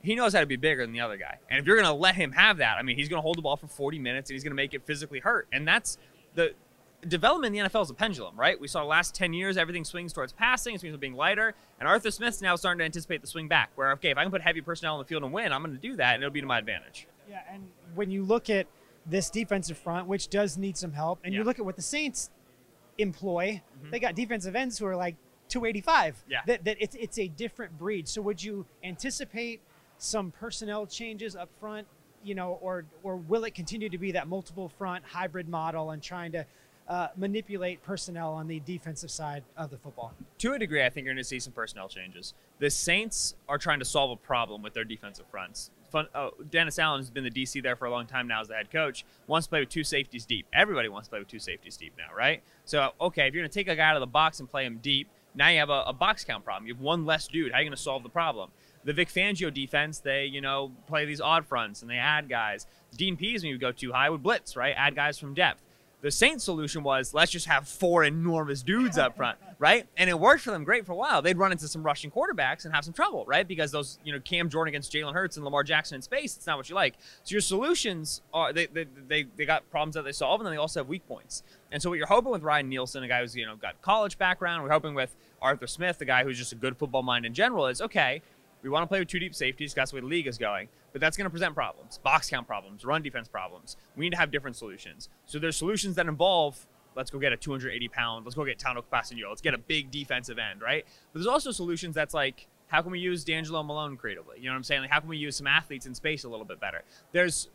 He 0.00 0.14
knows 0.14 0.34
how 0.34 0.40
to 0.40 0.46
be 0.46 0.56
bigger 0.56 0.84
than 0.84 0.92
the 0.92 1.00
other 1.00 1.16
guy, 1.16 1.38
and 1.50 1.58
if 1.58 1.66
you're 1.66 1.76
going 1.76 1.88
to 1.88 1.94
let 1.94 2.14
him 2.14 2.32
have 2.32 2.58
that, 2.58 2.76
I 2.78 2.82
mean, 2.82 2.96
he's 2.96 3.08
going 3.08 3.18
to 3.18 3.22
hold 3.22 3.36
the 3.38 3.42
ball 3.42 3.56
for 3.56 3.66
40 3.66 3.98
minutes, 3.98 4.30
and 4.30 4.34
he's 4.34 4.44
going 4.44 4.52
to 4.52 4.56
make 4.56 4.74
it 4.74 4.86
physically 4.86 5.18
hurt, 5.18 5.48
and 5.52 5.66
that's 5.66 5.98
the 6.34 6.54
development 7.08 7.54
in 7.56 7.62
the 7.64 7.68
NFL 7.70 7.82
is 7.82 7.90
a 7.90 7.94
pendulum, 7.94 8.36
right? 8.38 8.58
We 8.60 8.68
saw 8.68 8.80
the 8.80 8.86
last 8.86 9.14
10 9.14 9.32
years, 9.32 9.56
everything 9.56 9.84
swings 9.84 10.12
towards 10.12 10.32
passing, 10.32 10.74
it 10.74 10.80
swings 10.80 10.94
to 10.94 10.98
being 10.98 11.14
lighter. 11.14 11.54
And 11.78 11.88
Arthur 11.88 12.10
Smith's 12.10 12.40
now 12.42 12.56
starting 12.56 12.78
to 12.78 12.84
anticipate 12.84 13.20
the 13.20 13.26
swing 13.26 13.48
back, 13.48 13.70
where, 13.74 13.92
okay, 13.92 14.10
if 14.10 14.18
I 14.18 14.22
can 14.22 14.30
put 14.30 14.40
heavy 14.42 14.60
personnel 14.60 14.94
on 14.94 14.98
the 15.00 15.04
field 15.04 15.22
and 15.22 15.32
win, 15.32 15.52
I'm 15.52 15.62
going 15.62 15.74
to 15.74 15.80
do 15.80 15.96
that, 15.96 16.14
and 16.14 16.22
it'll 16.22 16.32
be 16.32 16.40
to 16.40 16.46
my 16.46 16.58
advantage. 16.58 17.06
Yeah, 17.28 17.40
and 17.50 17.68
when 17.94 18.10
you 18.10 18.22
look 18.22 18.48
at 18.50 18.66
this 19.06 19.30
defensive 19.30 19.76
front, 19.78 20.06
which 20.08 20.28
does 20.28 20.56
need 20.56 20.76
some 20.76 20.92
help, 20.92 21.20
and 21.24 21.32
Yeah. 21.34 21.40
you 21.40 21.44
look 21.44 21.58
at 21.58 21.64
what 21.64 21.76
the 21.76 21.82
Saints 21.82 22.30
employ, 22.98 23.62
Mhm. 23.82 23.90
they 23.90 23.98
got 24.00 24.14
defensive 24.14 24.54
ends 24.54 24.78
who 24.78 24.86
are 24.86 24.96
like 24.96 25.16
285. 25.48 26.22
Yeah. 26.28 26.40
That, 26.46 26.64
that 26.64 26.76
it's 26.80 26.94
it's 26.96 27.18
a 27.18 27.28
different 27.28 27.76
breed. 27.78 28.08
So 28.08 28.22
would 28.22 28.42
you 28.42 28.66
anticipate 28.82 29.60
some 29.98 30.30
personnel 30.30 30.86
changes 30.86 31.36
up 31.36 31.50
front, 31.60 31.86
you 32.22 32.34
know, 32.34 32.52
or 32.62 32.86
or 33.02 33.16
will 33.16 33.44
it 33.44 33.54
continue 33.54 33.88
to 33.88 33.98
be 33.98 34.12
that 34.12 34.26
multiple 34.26 34.68
front 34.68 35.04
hybrid 35.04 35.48
model 35.48 35.90
and 35.90 36.02
trying 36.02 36.32
to 36.32 36.46
uh, 36.88 37.08
manipulate 37.16 37.82
personnel 37.82 38.32
on 38.32 38.46
the 38.46 38.60
defensive 38.60 39.10
side 39.10 39.42
of 39.56 39.70
the 39.70 39.78
football? 39.78 40.12
to 40.38 40.52
a 40.52 40.58
degree, 40.58 40.84
I 40.84 40.90
think 40.90 41.06
you're 41.06 41.14
going 41.14 41.22
to 41.22 41.28
see 41.28 41.40
some 41.40 41.52
personnel 41.52 41.88
changes. 41.88 42.34
The 42.58 42.68
Saints 42.70 43.34
are 43.48 43.58
trying 43.58 43.78
to 43.78 43.84
solve 43.84 44.10
a 44.10 44.16
problem 44.16 44.62
with 44.62 44.74
their 44.74 44.84
defensive 44.84 45.26
fronts. 45.30 45.70
Fun, 45.90 46.06
oh, 46.14 46.32
Dennis 46.50 46.78
Allen 46.78 47.00
has 47.00 47.08
been 47.08 47.24
the 47.24 47.30
DC 47.30 47.62
there 47.62 47.76
for 47.76 47.86
a 47.86 47.90
long 47.90 48.06
time 48.06 48.26
now 48.26 48.40
as 48.40 48.48
the 48.48 48.54
head 48.54 48.70
coach. 48.70 49.04
Wants 49.26 49.46
to 49.46 49.50
play 49.50 49.60
with 49.60 49.68
two 49.68 49.84
safeties 49.84 50.26
deep. 50.26 50.46
Everybody 50.52 50.88
wants 50.88 51.08
to 51.08 51.10
play 51.10 51.18
with 51.20 51.28
two 51.28 51.38
safeties 51.38 51.76
deep 51.76 51.94
now, 51.96 52.14
right? 52.14 52.42
So, 52.64 52.90
okay, 53.00 53.26
if 53.26 53.34
you're 53.34 53.42
going 53.42 53.50
to 53.50 53.54
take 53.54 53.68
a 53.68 53.76
guy 53.76 53.88
out 53.88 53.96
of 53.96 54.00
the 54.00 54.06
box 54.06 54.40
and 54.40 54.50
play 54.50 54.66
him 54.66 54.80
deep, 54.82 55.08
now 55.34 55.48
you 55.48 55.58
have 55.58 55.70
a, 55.70 55.84
a 55.86 55.92
box 55.92 56.24
count 56.24 56.44
problem. 56.44 56.66
You 56.66 56.74
have 56.74 56.82
one 56.82 57.06
less 57.06 57.26
dude. 57.28 57.52
How 57.52 57.58
are 57.58 57.62
you 57.62 57.68
going 57.68 57.76
to 57.76 57.82
solve 57.82 58.02
the 58.02 58.08
problem? 58.08 58.50
The 58.84 58.92
Vic 58.92 59.08
Fangio 59.08 59.52
defense, 59.52 59.98
they 59.98 60.26
you 60.26 60.40
know 60.40 60.72
play 60.86 61.04
these 61.06 61.20
odd 61.20 61.46
fronts 61.46 61.80
and 61.82 61.90
they 61.90 61.96
add 61.96 62.28
guys. 62.28 62.66
Dean 62.96 63.16
Pees, 63.16 63.42
when 63.42 63.50
you 63.50 63.58
go 63.58 63.72
too 63.72 63.92
high, 63.92 64.10
would 64.10 64.22
blitz, 64.22 64.56
right? 64.56 64.74
Add 64.76 64.94
guys 64.94 65.18
from 65.18 65.34
depth. 65.34 65.62
The 66.04 66.10
Saints 66.10 66.44
solution 66.44 66.82
was 66.82 67.14
let's 67.14 67.32
just 67.32 67.46
have 67.46 67.66
four 67.66 68.04
enormous 68.04 68.62
dudes 68.62 68.98
up 68.98 69.16
front, 69.16 69.38
right? 69.58 69.86
And 69.96 70.10
it 70.10 70.20
worked 70.20 70.42
for 70.42 70.50
them 70.50 70.62
great 70.62 70.84
for 70.84 70.92
a 70.92 70.96
while. 70.96 71.22
They'd 71.22 71.38
run 71.38 71.50
into 71.50 71.66
some 71.66 71.82
rushing 71.82 72.10
quarterbacks 72.10 72.66
and 72.66 72.74
have 72.74 72.84
some 72.84 72.92
trouble, 72.92 73.24
right? 73.26 73.48
Because 73.48 73.72
those, 73.72 73.98
you 74.04 74.12
know, 74.12 74.20
Cam 74.20 74.50
Jordan 74.50 74.68
against 74.68 74.92
Jalen 74.92 75.14
Hurts 75.14 75.38
and 75.38 75.46
Lamar 75.46 75.64
Jackson 75.64 75.96
in 75.96 76.02
space, 76.02 76.36
it's 76.36 76.46
not 76.46 76.58
what 76.58 76.68
you 76.68 76.74
like. 76.74 76.96
So 77.22 77.32
your 77.32 77.40
solutions 77.40 78.20
are 78.34 78.52
they 78.52 78.66
they, 78.66 78.84
they, 79.08 79.22
they 79.34 79.46
got 79.46 79.70
problems 79.70 79.94
that 79.94 80.04
they 80.04 80.12
solve 80.12 80.40
and 80.40 80.46
then 80.46 80.52
they 80.52 80.58
also 80.58 80.80
have 80.80 80.88
weak 80.88 81.08
points. 81.08 81.42
And 81.72 81.80
so 81.80 81.88
what 81.88 81.96
you're 81.96 82.06
hoping 82.06 82.32
with 82.32 82.42
Ryan 82.42 82.68
Nielsen, 82.68 83.02
a 83.02 83.08
guy 83.08 83.22
who's, 83.22 83.34
you 83.34 83.46
know, 83.46 83.56
got 83.56 83.80
college 83.80 84.18
background, 84.18 84.62
we're 84.62 84.72
hoping 84.72 84.94
with 84.94 85.16
Arthur 85.40 85.66
Smith, 85.66 85.96
the 85.96 86.04
guy 86.04 86.22
who's 86.22 86.36
just 86.36 86.52
a 86.52 86.56
good 86.56 86.76
football 86.76 87.02
mind 87.02 87.24
in 87.24 87.32
general, 87.32 87.66
is 87.66 87.80
okay, 87.80 88.20
we 88.64 88.70
want 88.70 88.82
to 88.82 88.88
play 88.88 88.98
with 88.98 89.08
two 89.08 89.20
deep 89.20 89.34
safeties. 89.34 89.74
That's 89.74 89.92
the 89.92 89.96
way 89.96 90.00
the 90.00 90.08
league 90.08 90.26
is 90.26 90.38
going. 90.38 90.68
But 90.92 91.00
that's 91.00 91.16
going 91.16 91.26
to 91.26 91.30
present 91.30 91.54
problems, 91.54 91.98
box 91.98 92.30
count 92.30 92.46
problems, 92.46 92.84
run 92.84 93.02
defense 93.02 93.28
problems. 93.28 93.76
We 93.96 94.06
need 94.06 94.10
to 94.10 94.16
have 94.16 94.30
different 94.30 94.56
solutions. 94.56 95.08
So 95.26 95.38
there's 95.38 95.56
solutions 95.56 95.96
that 95.96 96.06
involve 96.06 96.66
let's 96.96 97.10
go 97.10 97.18
get 97.18 97.32
a 97.32 97.36
280 97.36 97.88
pound, 97.88 98.24
let's 98.24 98.36
go 98.36 98.44
get 98.44 98.58
Tano 98.58 98.82
Capassino, 98.82 99.28
let's 99.28 99.40
get 99.40 99.54
a 99.54 99.58
big 99.58 99.90
defensive 99.90 100.38
end, 100.38 100.62
right? 100.62 100.84
But 101.12 101.18
there's 101.18 101.26
also 101.26 101.50
solutions 101.50 101.94
that's 101.94 102.14
like, 102.14 102.46
how 102.68 102.82
can 102.82 102.92
we 102.92 102.98
use 102.98 103.24
D'Angelo 103.24 103.62
Malone 103.62 103.96
creatively? 103.96 104.36
You 104.38 104.46
know 104.46 104.52
what 104.52 104.58
I'm 104.58 104.64
saying? 104.64 104.82
Like, 104.82 104.90
how 104.90 105.00
can 105.00 105.08
we 105.08 105.16
use 105.16 105.36
some 105.36 105.46
athletes 105.46 105.86
in 105.86 105.94
space 105.94 106.24
a 106.24 106.28
little 106.28 106.46
bit 106.46 106.60
better? 106.60 106.82
There's 107.12 107.48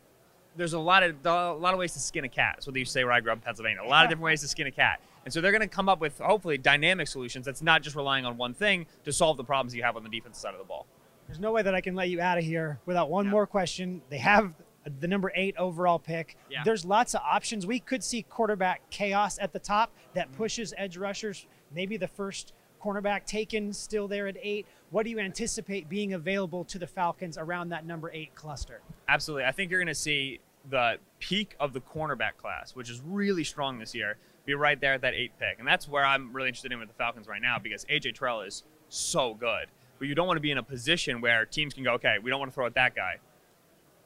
there's 0.56 0.72
a 0.72 0.78
lot 0.78 1.02
of 1.02 1.24
a 1.24 1.52
lot 1.52 1.74
of 1.74 1.78
ways 1.78 1.92
to 1.92 2.00
skin 2.00 2.24
a 2.24 2.28
cat. 2.28 2.54
That's 2.56 2.66
what 2.66 2.74
they 2.74 2.80
used 2.80 2.90
to 2.90 2.98
say 2.98 3.04
where 3.04 3.12
I 3.12 3.20
grew 3.20 3.32
up 3.32 3.38
in 3.38 3.42
Pennsylvania. 3.42 3.82
A 3.82 3.86
lot 3.86 4.04
of 4.04 4.10
different 4.10 4.24
ways 4.24 4.40
to 4.42 4.48
skin 4.48 4.66
a 4.66 4.70
cat. 4.70 5.00
And 5.24 5.32
so 5.32 5.40
they're 5.40 5.52
going 5.52 5.60
to 5.60 5.68
come 5.68 5.88
up 5.88 6.00
with 6.00 6.18
hopefully 6.18 6.58
dynamic 6.58 7.06
solutions 7.06 7.44
that's 7.44 7.62
not 7.62 7.82
just 7.82 7.94
relying 7.94 8.24
on 8.24 8.36
one 8.36 8.54
thing 8.54 8.86
to 9.04 9.12
solve 9.12 9.36
the 9.36 9.44
problems 9.44 9.74
you 9.74 9.82
have 9.82 9.96
on 9.96 10.02
the 10.02 10.08
defensive 10.08 10.40
side 10.40 10.54
of 10.54 10.58
the 10.58 10.64
ball. 10.64 10.86
There's 11.30 11.38
no 11.38 11.52
way 11.52 11.62
that 11.62 11.76
I 11.76 11.80
can 11.80 11.94
let 11.94 12.08
you 12.10 12.20
out 12.20 12.38
of 12.38 12.44
here 12.44 12.80
without 12.86 13.08
one 13.08 13.26
Yeah. 13.26 13.30
more 13.30 13.46
question. 13.46 14.02
They 14.08 14.18
have 14.18 14.52
the 14.98 15.06
number 15.06 15.30
eight 15.36 15.56
overall 15.56 16.00
pick. 16.00 16.36
Yeah. 16.50 16.64
There's 16.64 16.84
lots 16.84 17.14
of 17.14 17.20
options. 17.24 17.68
We 17.68 17.78
could 17.78 18.02
see 18.02 18.22
quarterback 18.24 18.82
chaos 18.90 19.38
at 19.38 19.52
the 19.52 19.60
top 19.60 19.90
Mm-hmm. 19.92 20.14
that 20.14 20.32
pushes 20.32 20.74
edge 20.76 20.96
rushers. 20.96 21.46
Maybe 21.72 21.96
the 21.96 22.08
first 22.08 22.52
cornerback 22.82 23.26
taken 23.26 23.72
still 23.72 24.08
there 24.08 24.26
at 24.26 24.38
eight. 24.42 24.66
What 24.90 25.04
do 25.04 25.10
you 25.10 25.20
anticipate 25.20 25.88
being 25.88 26.14
available 26.14 26.64
to 26.64 26.80
the 26.80 26.86
Falcons 26.88 27.38
around 27.38 27.68
that 27.68 27.86
number 27.86 28.10
eight 28.12 28.34
cluster? 28.34 28.80
Absolutely. 29.08 29.44
I 29.44 29.52
think 29.52 29.70
you're 29.70 29.78
going 29.78 29.86
to 29.86 29.94
see 29.94 30.40
the 30.68 30.96
peak 31.20 31.54
of 31.60 31.74
the 31.74 31.80
cornerback 31.80 32.38
class, 32.38 32.74
which 32.74 32.90
is 32.90 33.00
really 33.06 33.44
strong 33.44 33.78
this 33.78 33.94
year, 33.94 34.16
be 34.46 34.54
right 34.54 34.80
there 34.80 34.94
at 34.94 35.02
that 35.02 35.14
eight 35.14 35.30
pick. 35.38 35.60
And 35.60 35.68
that's 35.68 35.86
where 35.86 36.04
I'm 36.04 36.32
really 36.32 36.48
interested 36.48 36.72
in 36.72 36.80
with 36.80 36.88
the 36.88 36.94
Falcons 36.94 37.28
right 37.28 37.40
now 37.40 37.60
because 37.60 37.84
AJ 37.84 38.16
Terrell 38.16 38.40
is 38.40 38.64
so 38.88 39.34
good. 39.34 39.66
But 40.00 40.08
you 40.08 40.14
don't 40.14 40.26
want 40.26 40.38
to 40.38 40.40
be 40.40 40.50
in 40.50 40.58
a 40.58 40.62
position 40.62 41.20
where 41.20 41.44
teams 41.44 41.74
can 41.74 41.84
go, 41.84 41.92
okay, 41.92 42.16
we 42.20 42.30
don't 42.30 42.40
want 42.40 42.50
to 42.50 42.54
throw 42.54 42.64
at 42.64 42.74
that 42.74 42.96
guy. 42.96 43.18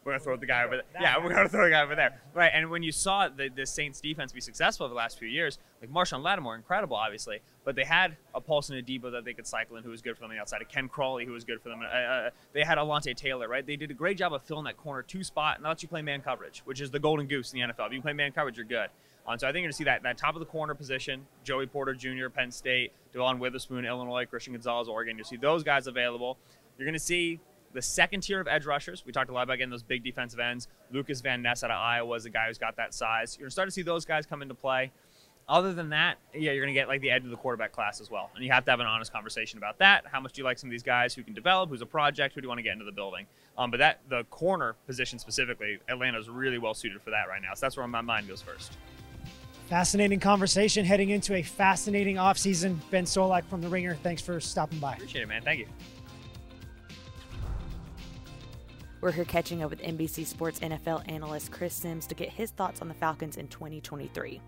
We're 0.04 0.12
going 0.12 0.20
to 0.20 0.24
throw 0.24 0.36
the 0.36 0.46
guy 0.46 0.64
over 0.64 0.76
there. 0.76 0.84
Yeah, 1.00 1.16
we're 1.16 1.30
going 1.30 1.44
to 1.44 1.48
throw 1.48 1.64
the 1.64 1.70
guy 1.70 1.82
over 1.82 1.94
there. 1.94 2.20
Right. 2.34 2.50
And 2.52 2.68
when 2.70 2.82
you 2.82 2.92
saw 2.92 3.28
the, 3.28 3.48
the 3.48 3.64
Saints 3.64 4.00
defense 4.00 4.32
be 4.32 4.40
successful 4.40 4.84
over 4.84 4.92
the 4.92 4.98
last 4.98 5.18
few 5.18 5.28
years, 5.28 5.58
like 5.80 5.90
Marshon 5.90 6.22
Lattimore, 6.22 6.54
incredible, 6.56 6.96
obviously, 6.96 7.40
but 7.64 7.74
they 7.74 7.84
had 7.84 8.16
a 8.34 8.40
Paulson 8.40 8.76
Adebo 8.76 9.10
that 9.12 9.24
they 9.24 9.32
could 9.32 9.46
cycle 9.46 9.76
in 9.76 9.82
who 9.82 9.90
was 9.90 10.02
good 10.02 10.14
for 10.14 10.20
them 10.20 10.30
on 10.30 10.36
the 10.36 10.40
outside, 10.40 10.60
a 10.60 10.66
Ken 10.66 10.88
Crawley 10.88 11.24
who 11.24 11.32
was 11.32 11.44
good 11.44 11.60
for 11.62 11.70
them. 11.70 11.80
Uh, 11.80 11.96
uh, 11.96 12.30
they 12.52 12.64
had 12.64 12.76
Alontae 12.76 13.16
Taylor, 13.16 13.48
right? 13.48 13.66
They 13.66 13.76
did 13.76 13.90
a 13.90 13.94
great 13.94 14.18
job 14.18 14.34
of 14.34 14.42
filling 14.42 14.64
that 14.64 14.76
corner 14.76 15.02
two 15.02 15.24
spot 15.24 15.56
and 15.56 15.64
that 15.64 15.70
lets 15.70 15.82
you 15.82 15.88
play 15.88 16.02
man 16.02 16.20
coverage, 16.20 16.60
which 16.66 16.82
is 16.82 16.90
the 16.90 17.00
golden 17.00 17.26
goose 17.26 17.52
in 17.52 17.60
the 17.60 17.72
NFL. 17.72 17.86
If 17.86 17.94
you 17.94 18.02
play 18.02 18.12
man 18.12 18.32
coverage, 18.32 18.58
you're 18.58 18.66
good. 18.66 18.90
Um, 19.26 19.38
so 19.38 19.46
I 19.46 19.52
think 19.52 19.62
you're 19.62 19.68
going 19.68 19.72
to 19.72 19.76
see 19.76 19.84
that 19.84 20.02
that 20.02 20.18
top 20.18 20.34
of 20.34 20.40
the 20.40 20.46
corner 20.46 20.74
position, 20.74 21.26
Joey 21.44 21.66
Porter 21.66 21.94
Jr., 21.94 22.28
Penn 22.28 22.50
State, 22.50 22.92
Devon 23.12 23.38
Witherspoon, 23.38 23.86
Illinois, 23.86 24.26
Christian 24.26 24.52
Gonzalez, 24.52 24.86
Oregon. 24.86 25.16
You'll 25.16 25.24
see 25.24 25.36
those 25.36 25.62
guys 25.62 25.86
available. 25.86 26.36
You're 26.76 26.86
going 26.86 26.92
to 26.92 26.98
see 26.98 27.40
the 27.74 27.82
second 27.82 28.22
tier 28.22 28.40
of 28.40 28.48
edge 28.48 28.64
rushers. 28.64 29.04
We 29.04 29.12
talked 29.12 29.28
a 29.28 29.32
lot 29.32 29.42
about 29.42 29.58
getting 29.58 29.70
those 29.70 29.82
big 29.82 30.02
defensive 30.02 30.40
ends. 30.40 30.68
Lucas 30.90 31.20
Van 31.20 31.42
Ness 31.42 31.62
out 31.62 31.70
of 31.70 31.76
Iowa 31.76 32.14
is 32.16 32.24
a 32.24 32.30
guy 32.30 32.46
who's 32.46 32.56
got 32.56 32.76
that 32.76 32.94
size. 32.94 33.36
You're 33.36 33.44
going 33.44 33.48
to 33.50 33.52
start 33.52 33.68
to 33.68 33.72
see 33.72 33.82
those 33.82 34.04
guys 34.04 34.24
come 34.24 34.40
into 34.40 34.54
play. 34.54 34.92
Other 35.46 35.74
than 35.74 35.90
that, 35.90 36.16
yeah, 36.32 36.52
you're 36.52 36.64
going 36.64 36.74
to 36.74 36.80
get 36.80 36.88
like 36.88 37.02
the 37.02 37.10
edge 37.10 37.24
of 37.24 37.30
the 37.30 37.36
quarterback 37.36 37.72
class 37.72 38.00
as 38.00 38.10
well. 38.10 38.30
And 38.34 38.42
you 38.42 38.50
have 38.50 38.64
to 38.64 38.70
have 38.70 38.80
an 38.80 38.86
honest 38.86 39.12
conversation 39.12 39.58
about 39.58 39.78
that. 39.78 40.04
How 40.10 40.18
much 40.18 40.32
do 40.32 40.40
you 40.40 40.44
like 40.44 40.58
some 40.58 40.68
of 40.68 40.70
these 40.70 40.82
guys 40.82 41.14
who 41.14 41.22
can 41.22 41.34
develop? 41.34 41.68
Who's 41.68 41.82
a 41.82 41.86
project? 41.86 42.34
Who 42.34 42.40
do 42.40 42.46
you 42.46 42.48
want 42.48 42.60
to 42.60 42.62
get 42.62 42.72
into 42.72 42.86
the 42.86 42.92
building? 42.92 43.26
Um, 43.58 43.70
but 43.70 43.76
that 43.78 44.00
the 44.08 44.24
corner 44.24 44.74
position 44.86 45.18
specifically, 45.18 45.78
Atlanta's 45.88 46.30
really 46.30 46.56
well 46.56 46.72
suited 46.72 47.02
for 47.02 47.10
that 47.10 47.28
right 47.28 47.42
now. 47.42 47.52
So 47.54 47.66
that's 47.66 47.76
where 47.76 47.86
my 47.86 48.00
mind 48.00 48.26
goes 48.26 48.40
first. 48.40 48.72
Fascinating 49.68 50.20
conversation 50.20 50.84
heading 50.84 51.10
into 51.10 51.34
a 51.34 51.42
fascinating 51.42 52.16
offseason. 52.16 52.78
Ben 52.90 53.04
Solak 53.04 53.44
from 53.44 53.60
The 53.60 53.68
Ringer, 53.68 53.96
thanks 53.96 54.22
for 54.22 54.40
stopping 54.40 54.78
by. 54.78 54.94
Appreciate 54.94 55.22
it, 55.22 55.28
man. 55.28 55.42
Thank 55.42 55.60
you. 55.60 55.66
We're 59.04 59.12
here 59.12 59.26
catching 59.26 59.62
up 59.62 59.68
with 59.68 59.82
NBC 59.82 60.24
Sports 60.24 60.60
NFL 60.60 61.02
analyst 61.12 61.52
Chris 61.52 61.74
Simms 61.74 62.06
to 62.06 62.14
get 62.14 62.30
his 62.30 62.52
thoughts 62.52 62.80
on 62.80 62.88
the 62.88 62.94
Falcons 62.94 63.36
in 63.36 63.48
2023. 63.48 64.40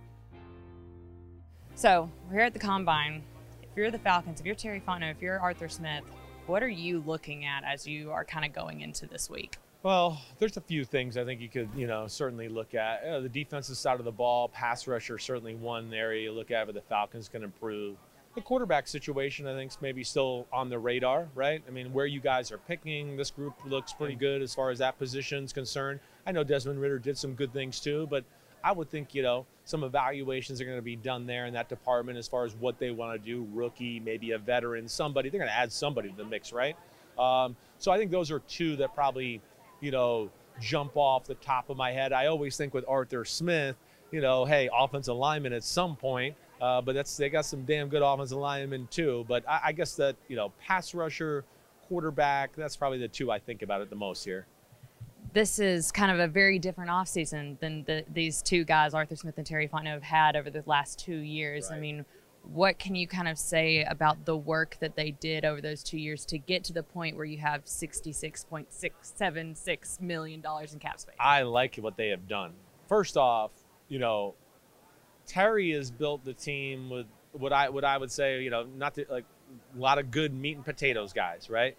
So, 1.74 2.10
we're 2.26 2.36
here 2.36 2.44
at 2.44 2.54
the 2.54 2.58
Combine. 2.58 3.22
If 3.62 3.68
you're 3.76 3.90
the 3.90 3.98
Falcons, 3.98 4.40
if 4.40 4.46
you're 4.46 4.54
Terry 4.54 4.80
Fontenot, 4.80 5.10
if 5.10 5.20
you're 5.20 5.38
Arthur 5.38 5.68
Smith, 5.68 6.04
what 6.46 6.62
are 6.62 6.70
you 6.70 7.02
looking 7.04 7.44
at 7.44 7.64
as 7.64 7.86
you 7.86 8.10
are 8.12 8.25
kind 8.25 8.46
of 8.46 8.54
going 8.54 8.80
into 8.80 9.04
this 9.04 9.28
week? 9.28 9.58
Well, 9.82 10.18
there's 10.38 10.56
a 10.56 10.62
few 10.62 10.86
things 10.86 11.18
I 11.18 11.26
think 11.26 11.42
you 11.42 11.50
could, 11.50 11.68
you 11.76 11.86
know, 11.86 12.06
certainly 12.06 12.48
look 12.48 12.75
at. 12.75 13.04
Uh, 13.04 13.20
the 13.20 13.28
defensive 13.28 13.76
side 13.76 13.98
of 13.98 14.06
the 14.06 14.10
ball, 14.10 14.48
pass 14.48 14.86
rusher, 14.86 15.18
certainly 15.18 15.54
one 15.54 15.92
area 15.92 16.22
you 16.22 16.32
look 16.32 16.50
at 16.50 16.66
where 16.66 16.72
the 16.72 16.80
Falcons 16.80 17.28
can 17.28 17.44
improve. 17.44 17.98
The 18.37 18.43
quarterback 18.43 18.87
situation, 18.87 19.47
I 19.47 19.55
think, 19.55 19.71
is 19.71 19.78
maybe 19.81 20.05
still 20.05 20.47
on 20.52 20.69
the 20.69 20.78
radar, 20.78 21.26
right? 21.35 21.62
I 21.66 21.71
mean, 21.71 21.90
where 21.95 22.05
you 22.05 22.21
guys 22.21 22.52
are 22.52 22.59
picking, 22.59 23.16
this 23.16 23.31
group 23.31 23.55
looks 23.64 23.95
pretty 23.95 24.14
good 24.14 24.43
as 24.43 24.55
far 24.55 24.71
as 24.71 24.78
that 24.81 24.99
position 24.99 25.43
is 25.45 25.55
concerned. 25.55 26.00
I 26.26 26.33
know 26.33 26.45
Desmond 26.45 26.78
Ridder 26.78 26.99
did 26.99 27.16
some 27.16 27.33
good 27.33 27.50
things 27.55 27.81
too, 27.81 28.07
but 28.11 28.25
I 28.62 28.73
would 28.73 28.90
think, 28.90 29.14
you 29.14 29.23
know, 29.23 29.47
some 29.64 29.85
evaluations 29.85 30.61
are 30.61 30.66
going 30.66 30.76
to 30.76 30.83
be 30.83 30.97
done 30.97 31.26
there 31.26 31.47
in 31.47 31.55
that 31.55 31.71
department 31.71 32.19
as 32.19 32.28
far 32.28 32.45
as 32.45 32.55
what 32.57 32.78
they 32.78 32.90
want 32.90 33.19
to 33.19 33.26
do. 33.26 33.49
Rookie, 33.55 34.00
maybe 34.00 34.33
a 34.33 34.38
veteran, 34.38 34.87
somebody. 34.87 35.31
They're 35.31 35.40
going 35.40 35.50
to 35.50 35.57
add 35.57 35.73
somebody 35.73 36.11
to 36.11 36.16
the 36.16 36.25
mix, 36.26 36.52
right? 36.52 36.76
Um, 37.19 37.57
so 37.78 37.90
I 37.90 37.97
think 37.97 38.11
those 38.11 38.31
are 38.31 38.40
two 38.40 38.76
that 38.76 38.95
probably, 38.95 39.40
you 39.81 39.93
know, 39.93 40.31
jump 40.61 40.95
off 40.97 41.25
the 41.25 41.37
top 41.37 41.71
of 41.71 41.78
my 41.78 41.90
head. 41.90 42.12
I 42.12 42.26
always 42.26 42.55
think 42.59 42.75
with 42.75 42.85
Arthur 42.87 43.25
Smith, 43.25 43.76
you 44.11 44.21
know, 44.21 44.45
hey, 44.45 44.69
offensive 44.76 45.16
lineman 45.16 45.55
at 45.55 45.64
some 45.64 45.97
point. 45.97 46.37
Uh, 46.60 46.80
but 46.80 46.94
that's 46.94 47.16
they 47.16 47.28
got 47.28 47.44
some 47.44 47.64
damn 47.64 47.88
good 47.88 48.02
offensive 48.02 48.38
linemen 48.38 48.88
too. 48.90 49.25
But 49.28 49.48
I, 49.48 49.60
I 49.66 49.72
guess 49.72 49.94
that 49.96 50.16
you 50.28 50.36
know, 50.36 50.52
pass 50.60 50.94
rusher, 50.94 51.44
quarterback. 51.88 52.54
That's 52.56 52.76
probably 52.76 52.98
the 52.98 53.08
two 53.08 53.30
I 53.30 53.38
think 53.38 53.62
about 53.62 53.80
it 53.80 53.90
the 53.90 53.96
most 53.96 54.25
here. 54.25 54.46
This 55.32 55.58
is 55.58 55.92
kind 55.92 56.10
of 56.10 56.18
a 56.18 56.28
very 56.28 56.58
different 56.58 56.90
offseason 56.90 57.60
than 57.60 57.84
the, 57.84 58.04
these 58.12 58.40
two 58.40 58.64
guys, 58.64 58.94
Arthur 58.94 59.16
Smith 59.16 59.36
and 59.36 59.46
Terry 59.46 59.68
Fontenot, 59.68 59.92
have 59.92 60.02
had 60.02 60.34
over 60.34 60.48
the 60.48 60.62
last 60.64 60.98
two 60.98 61.16
years. 61.16 61.70
I 61.70 61.78
mean, 61.78 62.06
what 62.52 62.78
can 62.78 62.94
you 62.94 63.06
kind 63.06 63.28
of 63.28 63.38
say 63.38 63.84
about 63.84 64.25
the 64.25 64.34
work 64.36 64.76
that 64.80 64.96
they 64.96 65.10
did 65.10 65.44
over 65.44 65.60
those 65.60 65.82
two 65.82 65.98
years 65.98 66.25
to 66.26 66.38
get 66.38 66.64
to 66.64 66.72
the 66.72 66.82
point 66.82 67.16
where 67.16 67.26
you 67.26 67.38
have 67.38 67.64
$66.676 67.64 70.00
million 70.00 70.40
in 70.40 70.78
cap 70.78 71.00
space? 71.00 71.16
I 71.18 71.42
like 71.42 71.76
what 71.76 71.96
they 71.96 72.08
have 72.08 72.28
done. 72.28 72.52
First 72.88 73.16
off, 73.16 73.50
you 73.88 73.98
know, 73.98 74.34
Terry 75.26 75.71
has 75.73 75.90
built 75.90 76.25
the 76.25 76.35
team 76.35 76.90
with 76.90 77.06
what 77.33 77.52
I 77.52 77.68
what 77.68 77.85
I 77.85 77.99
would 77.99 78.11
say, 78.11 78.42
you 78.42 78.50
know, 78.50 78.66
not 78.76 78.99
like 79.11 79.25
a 79.76 79.80
lot 79.80 79.99
of 79.99 80.11
good 80.11 80.33
meat 80.35 80.56
and 80.56 80.64
potatoes 80.64 81.12
guys, 81.12 81.50
right? 81.50 81.76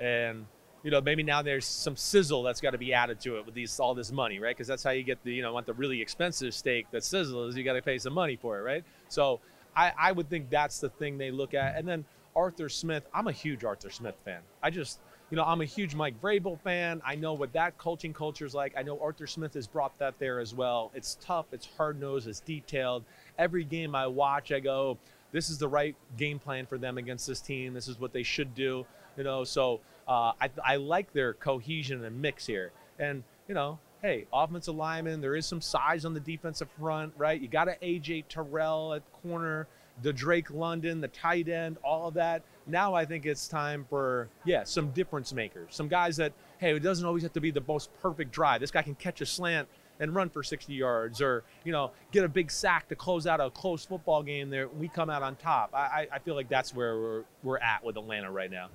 And 0.00 0.46
you 0.82 0.90
know, 0.92 1.00
maybe 1.00 1.24
now 1.24 1.42
there's 1.42 1.66
some 1.66 1.96
sizzle 1.96 2.44
that's 2.44 2.60
got 2.60 2.70
to 2.70 2.78
be 2.78 2.94
added 2.94 3.20
to 3.22 3.38
it 3.38 3.46
with 3.46 3.56
these 3.56 3.80
all 3.80 3.94
this 3.94 4.12
money, 4.12 4.38
right? 4.38 4.56
Because 4.56 4.68
that's 4.68 4.84
how 4.84 4.90
you 4.90 5.02
get 5.02 5.22
the, 5.24 5.32
you 5.32 5.42
know, 5.42 5.52
want 5.52 5.66
the 5.66 5.74
really 5.74 6.00
expensive 6.00 6.54
steak 6.54 6.86
that 6.92 7.02
sizzles. 7.02 7.56
You 7.56 7.64
got 7.64 7.72
to 7.72 7.82
pay 7.82 7.98
some 7.98 8.12
money 8.12 8.36
for 8.36 8.58
it, 8.58 8.62
right? 8.62 8.84
So 9.08 9.40
I, 9.74 9.92
I 9.98 10.12
would 10.12 10.30
think 10.30 10.48
that's 10.48 10.78
the 10.78 10.88
thing 10.88 11.18
they 11.18 11.32
look 11.32 11.54
at. 11.54 11.76
And 11.76 11.88
then 11.88 12.04
Arthur 12.36 12.68
Smith, 12.68 13.04
I'm 13.12 13.26
a 13.26 13.32
huge 13.32 13.64
Arthur 13.64 13.90
Smith 13.90 14.14
fan. 14.24 14.40
I 14.62 14.70
just, 14.70 15.00
you 15.30 15.36
know, 15.36 15.44
I'm 15.44 15.60
a 15.60 15.64
huge 15.64 15.94
Mike 15.94 16.20
Vrabel 16.20 16.60
fan. 16.60 17.02
I 17.04 17.16
know 17.16 17.32
what 17.32 17.52
that 17.54 17.76
coaching 17.78 18.12
culture 18.12 18.46
is 18.46 18.54
like. 18.54 18.74
I 18.76 18.82
know 18.82 18.98
Arthur 19.00 19.26
Smith 19.26 19.54
has 19.54 19.66
brought 19.66 19.98
that 19.98 20.18
there 20.18 20.38
as 20.38 20.54
well. 20.54 20.92
It's 20.94 21.16
tough, 21.20 21.46
it's 21.52 21.68
hard 21.76 22.00
nosed, 22.00 22.28
it's 22.28 22.40
detailed. 22.40 23.04
Every 23.38 23.64
game 23.64 23.94
I 23.94 24.06
watch, 24.06 24.52
I 24.52 24.60
go, 24.60 24.98
this 25.32 25.50
is 25.50 25.58
the 25.58 25.68
right 25.68 25.96
game 26.16 26.38
plan 26.38 26.66
for 26.66 26.78
them 26.78 26.96
against 26.96 27.26
this 27.26 27.40
team. 27.40 27.74
This 27.74 27.88
is 27.88 27.98
what 27.98 28.12
they 28.12 28.22
should 28.22 28.54
do. 28.54 28.86
You 29.16 29.24
know, 29.24 29.44
so 29.44 29.80
uh, 30.06 30.32
I, 30.40 30.50
I 30.64 30.76
like 30.76 31.12
their 31.12 31.34
cohesion 31.34 32.04
and 32.04 32.22
mix 32.22 32.46
here. 32.46 32.70
And, 32.98 33.24
you 33.48 33.54
know, 33.54 33.78
hey, 34.02 34.26
offensive 34.32 34.76
lineman, 34.76 35.20
there 35.20 35.34
is 35.34 35.46
some 35.46 35.60
size 35.60 36.04
on 36.04 36.14
the 36.14 36.20
defensive 36.20 36.68
front, 36.78 37.12
right? 37.16 37.40
You 37.40 37.48
got 37.48 37.68
an 37.68 37.76
AJ 37.82 38.26
Terrell 38.28 38.94
at 38.94 39.02
corner, 39.22 39.66
the 40.02 40.12
Drake 40.12 40.50
London, 40.50 41.00
the 41.00 41.08
tight 41.08 41.48
end, 41.48 41.78
all 41.82 42.08
of 42.08 42.14
that. 42.14 42.42
Now 42.66 42.94
I 42.94 43.04
think 43.04 43.24
it's 43.26 43.48
time 43.48 43.86
for, 43.88 44.28
yeah, 44.44 44.64
some 44.64 44.90
difference 44.90 45.32
makers. 45.32 45.68
Some 45.70 45.88
guys 45.88 46.16
that, 46.16 46.32
hey, 46.58 46.74
it 46.74 46.80
doesn't 46.82 47.06
always 47.06 47.22
have 47.22 47.32
to 47.34 47.40
be 47.40 47.50
the 47.50 47.62
most 47.66 47.90
perfect 48.02 48.32
drive. 48.32 48.60
This 48.60 48.70
guy 48.70 48.82
can 48.82 48.94
catch 48.96 49.20
a 49.20 49.26
slant 49.26 49.68
and 49.98 50.14
run 50.14 50.28
for 50.28 50.42
60 50.42 50.74
yards 50.74 51.22
or, 51.22 51.44
you 51.64 51.72
know, 51.72 51.92
get 52.12 52.24
a 52.24 52.28
big 52.28 52.50
sack 52.50 52.88
to 52.88 52.94
close 52.94 53.26
out 53.26 53.40
a 53.40 53.48
close 53.50 53.84
football 53.86 54.22
game 54.22 54.50
there. 54.50 54.68
We 54.68 54.88
come 54.88 55.08
out 55.08 55.22
on 55.22 55.36
top. 55.36 55.70
I, 55.72 56.06
I 56.12 56.18
feel 56.18 56.34
like 56.34 56.48
that's 56.50 56.74
where 56.74 56.98
we're, 57.00 57.24
we're 57.42 57.58
at 57.58 57.82
with 57.82 57.96
Atlanta 57.96 58.30
right 58.30 58.50
now. 58.50 58.68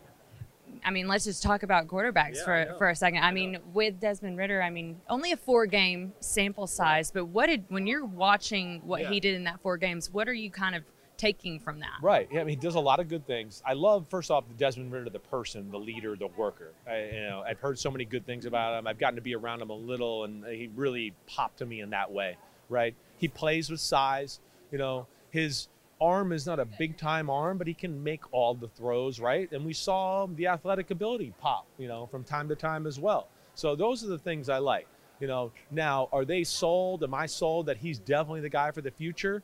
I 0.86 0.90
mean, 0.90 1.08
let's 1.08 1.25
just 1.25 1.44
talk 1.44 1.63
about 1.63 1.88
quarterbacks 1.88 2.36
Yeah, 2.38 2.44
for, 2.46 2.75
for 2.78 2.90
a 2.90 2.96
second. 2.96 3.24
I, 3.24 3.28
I 3.28 3.32
mean, 3.32 3.51
know. 3.51 3.60
with 3.74 4.00
Desmond 4.00 4.38
Ridder, 4.38 4.62
I 4.63 4.70
mean, 4.70 5.00
only 5.10 5.34
a 5.34 5.38
four 5.38 5.66
game 5.66 6.13
sample 6.22 6.66
size, 6.66 7.12
but 7.12 7.25
what 7.25 7.48
did, 7.48 7.66
when 7.68 7.86
you're 7.86 8.06
watching 8.06 8.82
what 8.86 9.01
Yeah. 9.01 9.10
he 9.10 9.20
did 9.20 9.36
in 9.36 9.44
that 9.44 9.60
four 9.62 9.78
games, 9.78 10.10
what 10.12 10.28
are 10.30 10.34
you 10.34 10.50
kind 10.50 10.74
of 10.75 10.84
taking 11.22 11.60
from 11.60 11.80
that? 11.80 12.00
Right. 12.01 12.28
Yeah, 12.32 12.42
I 12.42 12.44
mean, 12.44 12.58
he 12.58 12.62
does 12.62 12.74
a 12.74 12.80
lot 12.80 13.00
of 13.00 13.08
good 13.08 13.28
things. 13.28 13.62
I 13.63 13.74
love, 13.74 14.08
first 14.10 14.32
off, 14.32 14.44
Desmond 14.58 14.92
Ridder, 14.92 15.12
the 15.12 15.20
person, 15.20 15.70
the 15.70 15.78
leader, 15.78 16.16
the 16.16 16.28
worker. 16.28 16.72
I, 16.90 17.04
you 17.13 17.22
know, 17.22 17.44
I've 17.48 17.60
heard 17.60 17.78
so 17.78 17.92
many 17.92 18.06
good 18.06 18.25
things 18.25 18.46
about 18.46 18.78
him. 18.78 18.88
I've 18.88 18.98
gotten 18.98 19.16
to 19.18 19.22
be 19.22 19.36
around 19.36 19.62
him 19.62 19.70
a 19.70 19.75
little, 19.75 20.24
and 20.24 20.44
he 20.46 20.70
really 20.75 21.13
popped 21.28 21.60
to 21.60 21.66
me 21.68 21.82
in 21.82 21.92
that 21.92 22.12
way. 22.12 22.38
Right. 22.70 22.96
He 23.18 23.28
plays 23.28 23.70
with 23.70 23.80
size. 23.80 24.40
You 24.72 24.80
know, 24.80 25.06
his 25.30 25.68
arm 26.00 26.32
is 26.32 26.48
not 26.48 26.60
a 26.60 26.66
big 26.66 26.98
time 26.98 27.30
arm, 27.30 27.60
but 27.60 27.68
he 27.68 27.75
can 27.75 28.04
make 28.04 28.22
all 28.34 28.56
the 28.56 28.70
throws. 28.70 29.20
Right. 29.20 29.51
And 29.51 29.63
we 29.63 29.74
saw 29.74 30.25
the 30.25 30.48
athletic 30.48 30.90
ability 30.90 31.34
pop. 31.40 31.68
You 31.78 31.88
know, 31.88 32.08
from 32.08 32.24
time 32.24 32.50
to 32.50 32.56
time 32.56 32.88
as 32.88 33.00
well. 33.00 33.28
So 33.54 33.75
those 33.75 34.04
are 34.04 34.08
the 34.08 34.18
things 34.18 34.50
I 34.50 34.58
like. 34.58 34.88
You 35.20 35.28
know, 35.28 35.51
now 35.70 36.10
are 36.12 36.25
they 36.25 36.44
sold? 36.44 37.04
Am 37.04 37.13
I 37.13 37.28
sold 37.28 37.68
that 37.68 37.78
he's 37.78 38.00
definitely 38.00 38.42
the 38.42 38.50
guy 38.50 38.72
for 38.72 38.82
the 38.82 38.90
future? 38.90 39.44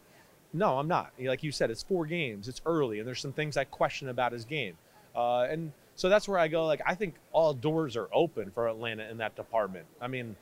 No, 0.58 0.80
I'm 0.80 0.88
not. 0.88 1.14
Like 1.20 1.44
you 1.44 1.52
said, 1.52 1.70
it's 1.70 1.84
four 1.84 2.08
games. 2.08 2.48
It's 2.48 2.62
early, 2.66 2.98
and 2.98 3.08
there's 3.08 3.22
some 3.22 3.32
things 3.32 3.58
I 3.58 3.64
question 3.64 4.10
about 4.10 4.32
his 4.32 4.44
game. 4.44 4.76
Uh, 5.16 5.42
and 5.42 5.72
so 5.96 6.10
that's 6.10 6.28
where 6.28 6.40
I 6.40 6.48
go. 6.48 6.66
Like 6.66 6.82
I 6.86 6.96
think 6.96 7.16
all 7.32 7.54
doors 7.54 7.96
are 7.96 8.08
open 8.12 8.50
for 8.52 8.68
Atlanta 8.68 9.08
in 9.10 9.18
that 9.18 9.36
department. 9.36 9.86
I 10.02 10.08
mean, 10.08 10.36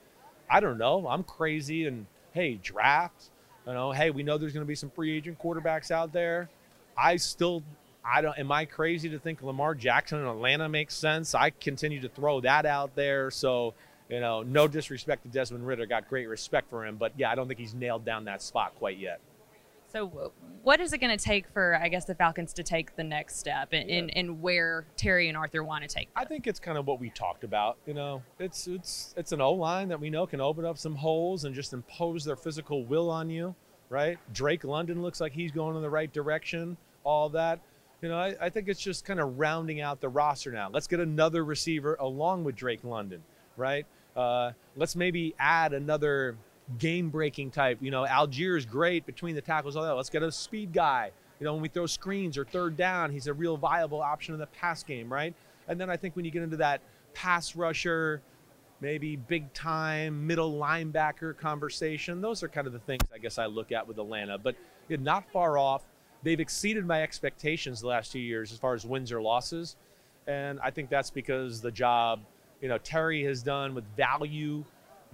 I 0.50 0.62
don't 0.62 0.78
know. 0.78 1.06
I'm 1.08 1.24
crazy, 1.24 1.86
and 1.86 2.06
hey, 2.34 2.60
draft. 2.64 3.30
You 3.68 3.74
know, 3.74 3.92
hey, 3.92 4.10
we 4.10 4.24
know 4.24 4.38
there's 4.38 4.54
going 4.54 4.66
to 4.66 4.68
be 4.68 4.76
some 4.76 4.90
free 4.90 5.16
agent 5.16 5.38
quarterbacks 5.40 5.92
out 5.92 6.14
there. 6.14 6.50
I 6.98 7.18
still, 7.18 7.62
I 8.06 8.22
don't. 8.22 8.38
Am 8.40 8.52
I 8.52 8.64
crazy 8.66 9.10
to 9.10 9.20
think 9.20 9.42
Lamar 9.42 9.76
Jackson 9.76 10.20
in 10.20 10.26
Atlanta 10.26 10.70
makes 10.70 10.96
sense? 10.96 11.36
I 11.36 11.50
continue 11.50 12.00
to 12.02 12.10
throw 12.10 12.42
that 12.42 12.66
out 12.66 12.96
there. 12.96 13.30
So. 13.32 13.74
You 14.08 14.20
know, 14.20 14.44
no 14.44 14.68
disrespect 14.68 15.24
to 15.24 15.30
Desmond 15.30 15.66
Ridder, 15.66 15.88
got 15.88 16.08
great 16.08 16.28
respect 16.28 16.70
for 16.70 16.86
him, 16.86 16.96
but 16.96 17.14
yeah, 17.18 17.32
I 17.32 17.34
don't 17.34 17.48
think 17.48 17.60
he's 17.60 17.74
nailed 17.74 18.06
down 18.06 18.26
that 18.26 18.44
spot 18.44 18.76
quite 18.78 19.00
yet. 19.00 19.20
So, 19.96 20.34
what 20.64 20.82
is 20.82 20.92
it 20.92 20.98
going 20.98 21.18
to 21.18 21.24
take 21.24 21.48
for, 21.48 21.80
I 21.82 21.88
guess, 21.88 22.04
the 22.04 22.16
Falcons 22.16 22.52
to 22.56 22.64
take 22.64 22.98
the 22.98 23.04
next 23.04 23.40
step 23.40 23.74
in, 23.74 23.88
in, 23.88 24.10
in 24.10 24.42
where 24.42 24.86
Terry 24.98 25.30
and 25.30 25.38
Arthur 25.38 25.64
want 25.64 25.84
to 25.84 25.88
take? 25.88 26.10
I 26.18 26.26
think 26.26 26.48
it's 26.48 26.60
kind 26.60 26.78
of 26.78 26.86
what 26.86 27.00
we 27.00 27.12
talked 27.12 27.46
about. 27.46 27.78
You 27.86 27.94
know, 27.94 28.22
it's 28.38 28.68
it's 28.68 29.14
it's 29.16 29.32
an 29.32 29.40
O 29.40 29.54
line 29.54 29.88
that 29.88 30.02
we 30.02 30.10
know 30.10 30.28
can 30.28 30.42
open 30.42 30.66
up 30.66 30.78
some 30.78 30.96
holes 30.96 31.46
and 31.46 31.56
just 31.56 31.72
impose 31.72 32.26
their 32.26 32.36
physical 32.36 32.84
will 32.84 33.10
on 33.10 33.30
you, 33.30 33.56
right? 33.88 34.18
Drake 34.34 34.66
London 34.66 35.02
looks 35.02 35.22
like 35.22 35.32
he's 35.32 35.54
going 35.54 35.78
in 35.78 35.82
the 35.82 35.90
right 35.90 36.12
direction. 36.12 36.76
All 37.06 37.30
that, 37.30 37.62
you 38.02 38.10
know, 38.10 38.18
I, 38.18 38.36
I 38.42 38.50
think 38.50 38.68
it's 38.68 38.82
just 38.82 39.06
kind 39.06 39.22
of 39.22 39.40
rounding 39.40 39.80
out 39.80 40.02
the 40.02 40.10
roster 40.10 40.52
now. 40.52 40.70
Let's 40.70 40.88
get 40.88 41.00
another 41.00 41.46
receiver 41.46 41.96
along 42.02 42.44
with 42.44 42.58
Drake 42.58 42.84
London, 42.84 43.24
right? 43.56 43.86
Uh, 44.14 44.52
let's 44.76 44.98
maybe 44.98 45.34
add 45.40 45.72
another 45.72 46.36
game-breaking 46.80 47.52
type. 47.52 47.78
You 47.82 47.92
know, 47.92 48.06
Allgeier's 48.06 48.66
great 48.66 49.06
between 49.06 49.36
the 49.36 49.42
tackles. 49.42 49.76
All 49.76 49.84
that. 49.84 49.94
Let's 49.94 50.10
get 50.10 50.24
a 50.24 50.32
speed 50.32 50.74
guy. 50.74 51.12
You 51.40 51.46
know, 51.46 51.54
when 51.54 51.62
we 51.62 51.68
throw 51.68 51.86
screens 51.86 52.38
or 52.38 52.46
third 52.46 52.78
down, 52.78 53.12
he's 53.12 53.28
a 53.28 53.34
real 53.34 53.58
viable 53.58 54.02
option 54.02 54.34
in 54.34 54.40
the 54.40 54.48
pass 54.48 54.84
game, 54.84 55.12
right? 55.12 55.34
And 55.68 55.80
then 55.80 55.90
I 55.90 55.98
think 55.98 56.16
when 56.16 56.26
you 56.26 56.32
get 56.32 56.44
into 56.44 56.58
that 56.58 56.82
pass 57.14 57.56
rusher, 57.56 58.22
maybe 58.82 59.16
big 59.16 59.52
time 59.54 60.26
middle 60.28 60.54
linebacker 60.54 61.38
conversation, 61.38 62.22
those 62.22 62.44
are 62.44 62.48
kind 62.48 62.68
of 62.68 62.74
the 62.74 62.80
things 62.80 63.04
I 63.14 63.18
guess 63.18 63.38
I 63.38 63.48
look 63.48 63.72
at 63.72 63.88
with 63.88 63.98
Atlanta. 63.98 64.38
But 64.38 64.56
yeah, 64.88 64.98
not 65.00 65.30
far 65.32 65.58
off. 65.58 65.84
They've 66.24 66.40
exceeded 66.40 66.86
my 66.86 67.04
expectations 67.04 67.82
the 67.82 67.88
last 67.88 68.12
two 68.12 68.20
years 68.20 68.52
as 68.52 68.58
far 68.58 68.74
as 68.74 68.86
wins 68.86 69.12
or 69.12 69.22
losses. 69.22 69.76
And 70.28 70.60
I 70.62 70.72
think 70.72 70.90
that's 70.90 71.12
because 71.12 71.62
the 71.62 71.72
job, 71.72 72.22
you 72.62 72.70
know, 72.70 72.78
Terry 72.80 73.24
has 73.26 73.44
done 73.44 73.76
with 73.76 73.84
value, 73.96 74.64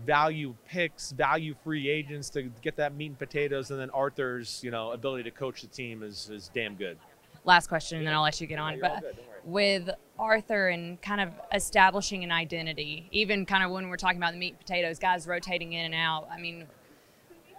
value 0.05 0.55
picks, 0.67 1.11
value 1.11 1.55
free 1.63 1.89
agents 1.89 2.29
to 2.31 2.43
get 2.61 2.75
that 2.77 2.95
meat 2.95 3.07
and 3.07 3.19
potatoes, 3.19 3.71
and 3.71 3.79
then 3.79 3.89
Arthur's, 3.91 4.61
you 4.63 4.71
know, 4.71 4.91
ability 4.91 5.23
to 5.23 5.31
coach 5.31 5.61
the 5.61 5.67
team 5.67 6.03
is, 6.03 6.29
is 6.29 6.49
damn 6.53 6.75
good. 6.75 6.97
Last 7.43 7.67
question, 7.67 7.97
and 7.99 8.07
then 8.07 8.13
I'll 8.13 8.21
let 8.21 8.39
you 8.39 8.47
get 8.47 8.59
on. 8.59 8.79
but 8.79 9.01
good, 9.01 9.15
don't 9.15 9.27
worry. 9.27 9.39
with 9.45 9.89
Arthur 10.19 10.69
and 10.69 11.01
kind 11.01 11.21
of 11.21 11.29
establishing 11.53 12.23
an 12.23 12.31
identity, 12.31 13.07
even 13.11 13.45
kind 13.45 13.63
of 13.63 13.71
when 13.71 13.89
we're 13.89 13.97
talking 13.97 14.17
about 14.17 14.33
the 14.33 14.39
meat 14.39 14.53
and 14.53 14.59
potatoes, 14.59 14.99
guys 14.99 15.25
rotating 15.25 15.73
in 15.73 15.85
and 15.85 15.95
out. 15.95 16.27
I 16.31 16.39
mean, 16.39 16.67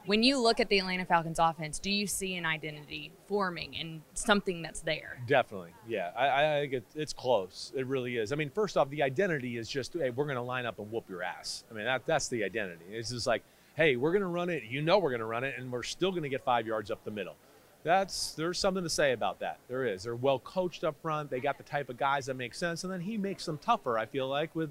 when 0.06 0.22
you 0.22 0.40
look 0.40 0.60
at 0.60 0.68
the 0.68 0.78
Atlanta 0.78 1.04
Falcons 1.04 1.38
offense, 1.38 1.78
do 1.78 1.90
you 1.90 2.06
see 2.06 2.36
an 2.36 2.44
identity 2.44 3.12
forming 3.28 3.76
and 3.76 4.02
something 4.14 4.62
that's 4.62 4.80
there? 4.80 5.18
Definitely, 5.26 5.70
yeah. 5.88 6.10
I, 6.16 6.56
I 6.56 6.60
think 6.60 6.72
it, 6.72 6.84
it's 6.94 7.12
close. 7.12 7.72
It 7.74 7.86
really 7.86 8.16
is. 8.16 8.32
I 8.32 8.36
mean, 8.36 8.50
first 8.50 8.76
off, 8.76 8.90
the 8.90 9.02
identity 9.02 9.56
is 9.56 9.68
just, 9.68 9.92
hey, 9.94 10.10
we're 10.10 10.24
going 10.24 10.36
to 10.36 10.42
line 10.42 10.66
up 10.66 10.78
and 10.78 10.90
whoop 10.90 11.08
your 11.08 11.22
ass. 11.22 11.64
I 11.70 11.74
mean, 11.74 11.84
that 11.84 12.06
that's 12.06 12.28
the 12.28 12.42
identity. 12.44 12.84
It's 12.90 13.10
just 13.10 13.26
like, 13.26 13.42
hey, 13.76 13.96
we're 13.96 14.12
going 14.12 14.22
to 14.22 14.28
run 14.28 14.50
it. 14.50 14.64
You 14.64 14.82
know, 14.82 14.98
we're 14.98 15.10
going 15.10 15.20
to 15.20 15.26
run 15.26 15.44
it, 15.44 15.54
and 15.56 15.70
we're 15.70 15.82
still 15.82 16.10
going 16.10 16.24
to 16.24 16.28
get 16.28 16.44
five 16.44 16.66
yards 16.66 16.90
up 16.90 17.04
the 17.04 17.10
middle. 17.10 17.36
That's 17.84 18.32
there's 18.34 18.58
something 18.58 18.84
to 18.84 18.90
say 18.90 19.12
about 19.12 19.40
that. 19.40 19.58
There 19.68 19.86
is. 19.86 20.04
They're 20.04 20.14
well 20.14 20.38
coached 20.38 20.84
up 20.84 20.94
front. 21.02 21.30
They 21.30 21.40
got 21.40 21.58
the 21.58 21.64
type 21.64 21.88
of 21.88 21.96
guys 21.96 22.26
that 22.26 22.34
make 22.34 22.54
sense, 22.54 22.84
and 22.84 22.92
then 22.92 23.00
he 23.00 23.16
makes 23.16 23.46
them 23.46 23.58
tougher. 23.58 23.98
I 23.98 24.06
feel 24.06 24.28
like 24.28 24.54
with, 24.54 24.70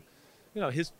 you 0.53 0.61
know, 0.61 0.69
his 0.69 0.91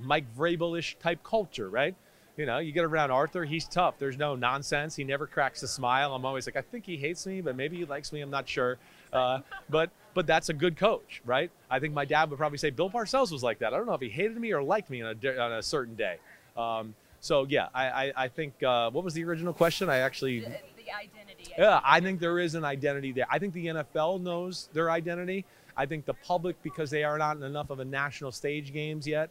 Mike 0.00 0.24
Vrabel-ish 0.36 0.96
type 0.98 1.22
culture, 1.22 1.68
right? 1.68 1.94
You 2.38 2.46
know, 2.46 2.58
you 2.58 2.70
get 2.70 2.84
around 2.84 3.10
Arthur, 3.10 3.44
he's 3.44 3.64
tough. 3.64 3.96
There's 3.98 4.16
no 4.16 4.36
nonsense. 4.36 4.94
He 4.94 5.02
never 5.02 5.26
cracks 5.26 5.60
a 5.64 5.68
smile. 5.68 6.14
I'm 6.14 6.24
always 6.24 6.46
like, 6.46 6.54
I 6.54 6.60
think 6.60 6.86
he 6.86 6.96
hates 6.96 7.26
me, 7.26 7.40
but 7.40 7.56
maybe 7.56 7.76
he 7.76 7.84
likes 7.84 8.12
me. 8.12 8.20
I'm 8.20 8.30
not 8.30 8.48
sure. 8.48 8.78
Uh, 9.12 9.40
but 9.68 9.90
but 10.14 10.26
that's 10.26 10.48
a 10.48 10.54
good 10.54 10.76
coach, 10.76 11.20
right? 11.26 11.50
I 11.68 11.80
think 11.80 11.94
my 11.94 12.04
dad 12.04 12.30
would 12.30 12.38
probably 12.38 12.58
say 12.58 12.70
Bill 12.70 12.90
Parcells 12.90 13.32
was 13.32 13.42
like 13.42 13.58
that. 13.58 13.74
I 13.74 13.76
don't 13.76 13.86
know 13.86 13.94
if 13.94 14.00
he 14.00 14.08
hated 14.08 14.36
me 14.38 14.52
or 14.52 14.62
liked 14.62 14.88
me 14.88 15.02
on 15.02 15.18
a, 15.20 15.38
on 15.38 15.52
a 15.52 15.62
certain 15.62 15.96
day. 15.96 16.18
Um, 16.56 16.94
so 17.20 17.44
yeah, 17.48 17.68
I 17.74 17.86
I, 17.88 18.12
I 18.16 18.28
think 18.28 18.62
uh, 18.62 18.90
what 18.92 19.02
was 19.02 19.14
the 19.14 19.24
original 19.24 19.52
question? 19.52 19.90
I 19.90 19.98
actually 19.98 20.40
the 20.40 20.94
identity. 20.94 21.52
yeah, 21.58 21.80
I 21.84 22.00
think 22.00 22.20
there 22.20 22.38
is 22.38 22.54
an 22.54 22.64
identity 22.64 23.10
there. 23.10 23.26
I 23.28 23.40
think 23.40 23.52
the 23.52 23.66
NFL 23.66 24.20
knows 24.20 24.68
their 24.72 24.92
identity. 24.92 25.44
I 25.76 25.86
think 25.86 26.06
the 26.06 26.14
public, 26.14 26.60
because 26.62 26.90
they 26.90 27.04
are 27.04 27.18
not 27.18 27.36
in 27.36 27.42
enough 27.42 27.70
of 27.70 27.78
a 27.78 27.84
national 27.84 28.32
stage 28.32 28.72
games 28.72 29.06
yet, 29.06 29.30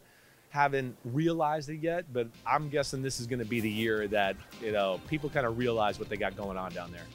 haven't 0.50 0.96
realized 1.04 1.68
it 1.68 1.80
yet. 1.80 2.06
But 2.12 2.28
I'm 2.46 2.68
guessing 2.68 3.02
this 3.02 3.20
is 3.20 3.26
going 3.26 3.40
to 3.40 3.44
be 3.44 3.60
the 3.60 3.70
year 3.70 4.08
that 4.08 4.36
you 4.62 4.72
know 4.72 5.00
people 5.08 5.28
kind 5.30 5.46
of 5.46 5.58
realize 5.58 5.98
what 5.98 6.08
they 6.08 6.16
got 6.16 6.36
going 6.36 6.56
on 6.56 6.72
down 6.72 6.92
there. 6.92 7.06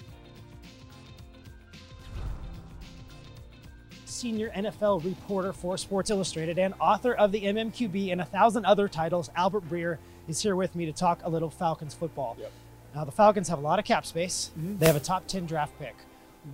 Senior 4.06 4.52
NFL 4.52 5.04
reporter 5.04 5.52
for 5.52 5.78
Sports 5.78 6.10
Illustrated 6.10 6.58
and 6.58 6.74
author 6.80 7.13
of 7.13 7.32
the 7.32 7.42
MMQB 7.42 8.12
and 8.12 8.22
a 8.22 8.25
thousand 8.25 8.66
other 8.66 8.88
titles, 8.88 9.30
Albert 9.36 9.68
Breer, 9.70 9.98
is 10.28 10.42
here 10.42 10.56
with 10.56 10.75
me 10.75 10.86
to 10.86 10.94
talk 10.94 11.20
a 11.24 11.30
little 11.30 11.50
Falcons 11.50 11.94
football. 11.94 12.38
Yep. 12.40 12.52
Now, 12.96 13.04
the 13.04 13.12
Falcons 13.12 13.50
have 13.50 13.60
a 13.60 13.62
lot 13.62 13.80
of 13.80 13.86
cap 13.86 14.06
space. 14.06 14.52
Mm-hmm. 14.58 14.78
They 14.78 14.86
have 14.86 14.96
a 14.96 15.02
top 15.02 15.28
10 15.28 15.46
draft 15.46 15.78
pick. 15.80 15.96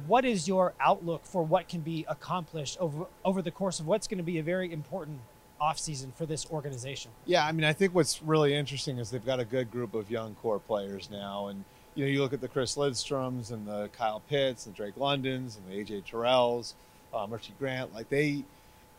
What 0.07 0.23
is 0.23 0.47
your 0.47 0.73
outlook 0.79 1.25
for 1.25 1.43
what 1.43 1.67
can 1.67 1.81
be 1.81 2.05
accomplished 2.07 2.77
over, 2.79 3.05
over 3.25 3.41
the 3.41 3.51
course 3.51 3.79
of 3.79 3.87
what's 3.87 4.07
going 4.07 4.19
to 4.19 4.23
be 4.23 4.39
a 4.39 4.43
very 4.43 4.71
important 4.71 5.19
offseason 5.61 6.13
for 6.13 6.25
this 6.25 6.45
organization? 6.49 7.11
Yeah, 7.25 7.45
I 7.45 7.51
mean, 7.51 7.63
I 7.63 7.73
think 7.73 7.93
what's 7.93 8.21
really 8.23 8.53
interesting 8.53 8.97
is 8.97 9.11
they've 9.11 9.25
got 9.25 9.39
a 9.39 9.45
good 9.45 9.71
group 9.71 9.93
of 9.93 10.09
young 10.09 10.35
core 10.35 10.59
players 10.59 11.09
now, 11.11 11.47
and 11.47 11.63
you 11.95 12.05
know, 12.05 12.11
you 12.11 12.21
look 12.21 12.33
at 12.33 12.41
the 12.41 12.47
Chris 12.47 12.75
Lindstroms 12.75 13.51
and 13.51 13.67
the 13.67 13.89
Kyle 13.89 14.21
Pitts, 14.29 14.65
and 14.65 14.75
Drake 14.75 14.97
Londons, 14.97 15.57
and 15.57 15.67
the 15.67 15.83
AJ 15.83 16.05
Terrells, 16.05 16.73
uh, 17.13 17.25
Richie 17.29 17.53
Grant. 17.59 17.93
Like 17.93 18.09
they, 18.09 18.43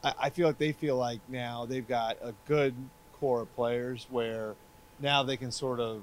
I, 0.04 0.14
I 0.22 0.30
feel 0.30 0.46
like 0.46 0.58
they 0.58 0.72
feel 0.72 0.96
like 0.96 1.20
now 1.28 1.64
they've 1.64 1.86
got 1.86 2.18
a 2.22 2.34
good 2.46 2.74
core 3.14 3.42
of 3.42 3.54
players 3.54 4.06
where 4.10 4.54
now 5.00 5.22
they 5.22 5.36
can 5.36 5.50
sort 5.50 5.80
of 5.80 6.02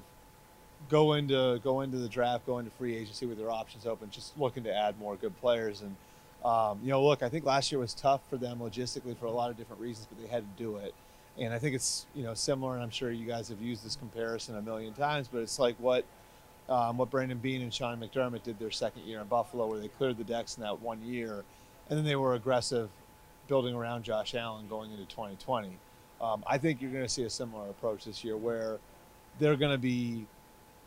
go 0.88 1.14
into 1.14 1.60
go 1.62 1.80
into 1.80 1.98
the 1.98 2.08
draft, 2.08 2.46
go 2.46 2.58
into 2.58 2.70
free 2.72 2.96
agency 2.96 3.26
with 3.26 3.38
their 3.38 3.50
options 3.50 3.86
open, 3.86 4.10
just 4.10 4.38
looking 4.38 4.64
to 4.64 4.74
add 4.74 4.98
more 4.98 5.16
good 5.16 5.38
players. 5.40 5.82
And 5.82 5.96
um, 6.44 6.78
you 6.82 6.90
know, 6.90 7.04
look, 7.04 7.22
I 7.22 7.28
think 7.28 7.44
last 7.44 7.72
year 7.72 7.80
was 7.80 7.94
tough 7.94 8.20
for 8.28 8.36
them 8.36 8.58
logistically 8.58 9.16
for 9.16 9.26
a 9.26 9.30
lot 9.30 9.50
of 9.50 9.56
different 9.56 9.82
reasons, 9.82 10.06
but 10.08 10.22
they 10.22 10.28
had 10.28 10.44
to 10.44 10.62
do 10.62 10.76
it. 10.76 10.94
And 11.38 11.52
I 11.52 11.58
think 11.58 11.74
it's 11.74 12.06
you 12.14 12.24
know 12.24 12.34
similar, 12.34 12.74
and 12.74 12.82
I'm 12.82 12.90
sure 12.90 13.10
you 13.10 13.26
guys 13.26 13.48
have 13.48 13.60
used 13.60 13.84
this 13.84 13.96
comparison 13.96 14.56
a 14.56 14.62
million 14.62 14.92
times, 14.92 15.28
but 15.28 15.38
it's 15.38 15.58
like 15.58 15.76
what 15.78 16.04
um, 16.68 16.96
what 16.96 17.10
Brandon 17.10 17.38
Beane 17.38 17.62
and 17.62 17.72
Sean 17.72 17.98
McDermott 17.98 18.42
did 18.42 18.58
their 18.58 18.70
second 18.70 19.02
year 19.02 19.20
in 19.20 19.26
Buffalo, 19.26 19.66
where 19.66 19.78
they 19.78 19.88
cleared 19.88 20.18
the 20.18 20.24
decks 20.24 20.56
in 20.56 20.62
that 20.62 20.80
one 20.80 21.02
year, 21.02 21.44
and 21.88 21.98
then 21.98 22.04
they 22.04 22.16
were 22.16 22.34
aggressive 22.34 22.88
building 23.46 23.74
around 23.74 24.02
Josh 24.02 24.34
Allen 24.34 24.66
going 24.68 24.90
into 24.90 25.04
2020. 25.06 25.70
Um, 26.20 26.42
I 26.46 26.58
think 26.58 26.82
you're 26.82 26.90
going 26.90 27.04
to 27.04 27.08
see 27.08 27.22
a 27.22 27.30
similar 27.30 27.68
approach 27.70 28.04
this 28.04 28.24
year, 28.24 28.36
where 28.36 28.78
they're 29.38 29.56
going 29.56 29.72
to 29.72 29.78
be 29.78 30.26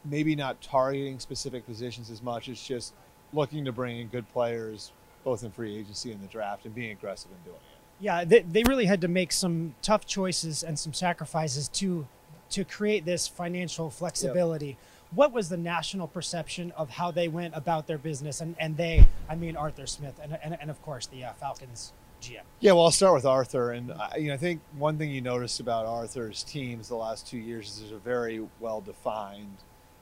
maybe 0.03 0.35
not 0.35 0.61
targeting 0.61 1.19
specific 1.19 1.65
positions 1.65 2.09
as 2.09 2.21
much 2.21 2.49
It's 2.49 2.65
just 2.65 2.93
looking 3.33 3.65
to 3.65 3.71
bring 3.71 3.99
in 3.99 4.07
good 4.07 4.27
players 4.29 4.91
both 5.23 5.43
in 5.43 5.51
free 5.51 5.77
agency 5.77 6.11
and 6.11 6.21
the 6.21 6.27
draft 6.27 6.65
and 6.65 6.73
being 6.73 6.91
aggressive 6.91 7.31
in 7.31 7.43
doing 7.43 7.57
it. 7.57 7.79
Yeah, 7.99 8.25
they, 8.25 8.39
they 8.41 8.63
really 8.63 8.85
had 8.85 9.01
to 9.01 9.07
make 9.07 9.31
some 9.31 9.75
tough 9.81 10.05
choices 10.05 10.63
and 10.63 10.77
some 10.77 10.93
sacrifices 10.93 11.67
to 11.69 12.07
to 12.49 12.65
create 12.65 13.05
this 13.05 13.27
financial 13.27 13.89
flexibility. 13.89 14.67
Yep. 14.67 14.77
What 15.13 15.31
was 15.31 15.49
the 15.49 15.57
national 15.57 16.07
perception 16.07 16.71
of 16.75 16.89
how 16.89 17.09
they 17.11 17.27
went 17.27 17.55
about 17.55 17.87
their 17.87 17.97
business? 17.97 18.41
And, 18.41 18.55
and 18.59 18.75
they, 18.75 19.07
I 19.29 19.35
mean, 19.35 19.55
Arthur 19.55 19.87
Smith 19.87 20.19
and, 20.21 20.37
and, 20.43 20.57
and 20.59 20.69
of 20.69 20.81
course 20.81 21.07
the 21.07 21.23
uh, 21.23 21.33
Falcons 21.33 21.93
GM. 22.21 22.41
Yeah, 22.59 22.73
well, 22.73 22.85
I'll 22.85 22.91
start 22.91 23.13
with 23.15 23.25
Arthur. 23.25 23.71
And 23.71 23.91
I, 23.91 24.17
you 24.17 24.27
know, 24.27 24.35
I 24.35 24.37
think 24.37 24.61
one 24.77 24.97
thing 24.97 25.09
you 25.09 25.21
noticed 25.21 25.59
about 25.59 25.85
Arthur's 25.85 26.43
teams 26.43 26.87
the 26.87 26.95
last 26.95 27.27
two 27.27 27.37
years 27.37 27.69
is 27.69 27.79
there's 27.79 27.91
a 27.91 27.97
very 27.97 28.45
well 28.59 28.79
defined 28.79 29.57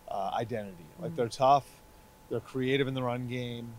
uh, 0.09 0.31
identity. 0.33 0.85
Like 0.99 1.15
they're 1.15 1.27
tough, 1.27 1.65
they're 2.29 2.39
creative 2.39 2.88
in 2.88 2.93
the 2.93 3.03
run 3.03 3.27
game, 3.27 3.73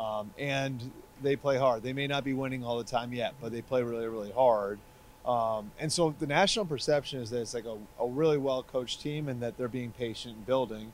um, 0.00 0.30
and 0.38 0.90
they 1.22 1.36
play 1.36 1.58
hard. 1.58 1.82
They 1.82 1.92
may 1.92 2.06
not 2.06 2.24
be 2.24 2.32
winning 2.32 2.64
all 2.64 2.78
the 2.78 2.84
time 2.84 3.12
yet, 3.12 3.34
but 3.40 3.52
they 3.52 3.60
play 3.60 3.82
really, 3.82 4.08
really 4.08 4.32
hard. 4.32 4.78
Um, 5.26 5.70
and 5.78 5.92
so 5.92 6.14
the 6.18 6.26
national 6.26 6.64
perception 6.64 7.20
is 7.20 7.28
that 7.30 7.42
it's 7.42 7.52
like 7.52 7.66
a, 7.66 7.76
a, 8.02 8.08
really 8.08 8.38
well 8.38 8.62
coached 8.62 9.02
team 9.02 9.28
and 9.28 9.42
that 9.42 9.58
they're 9.58 9.68
being 9.68 9.92
patient 9.92 10.34
in 10.34 10.42
building, 10.44 10.92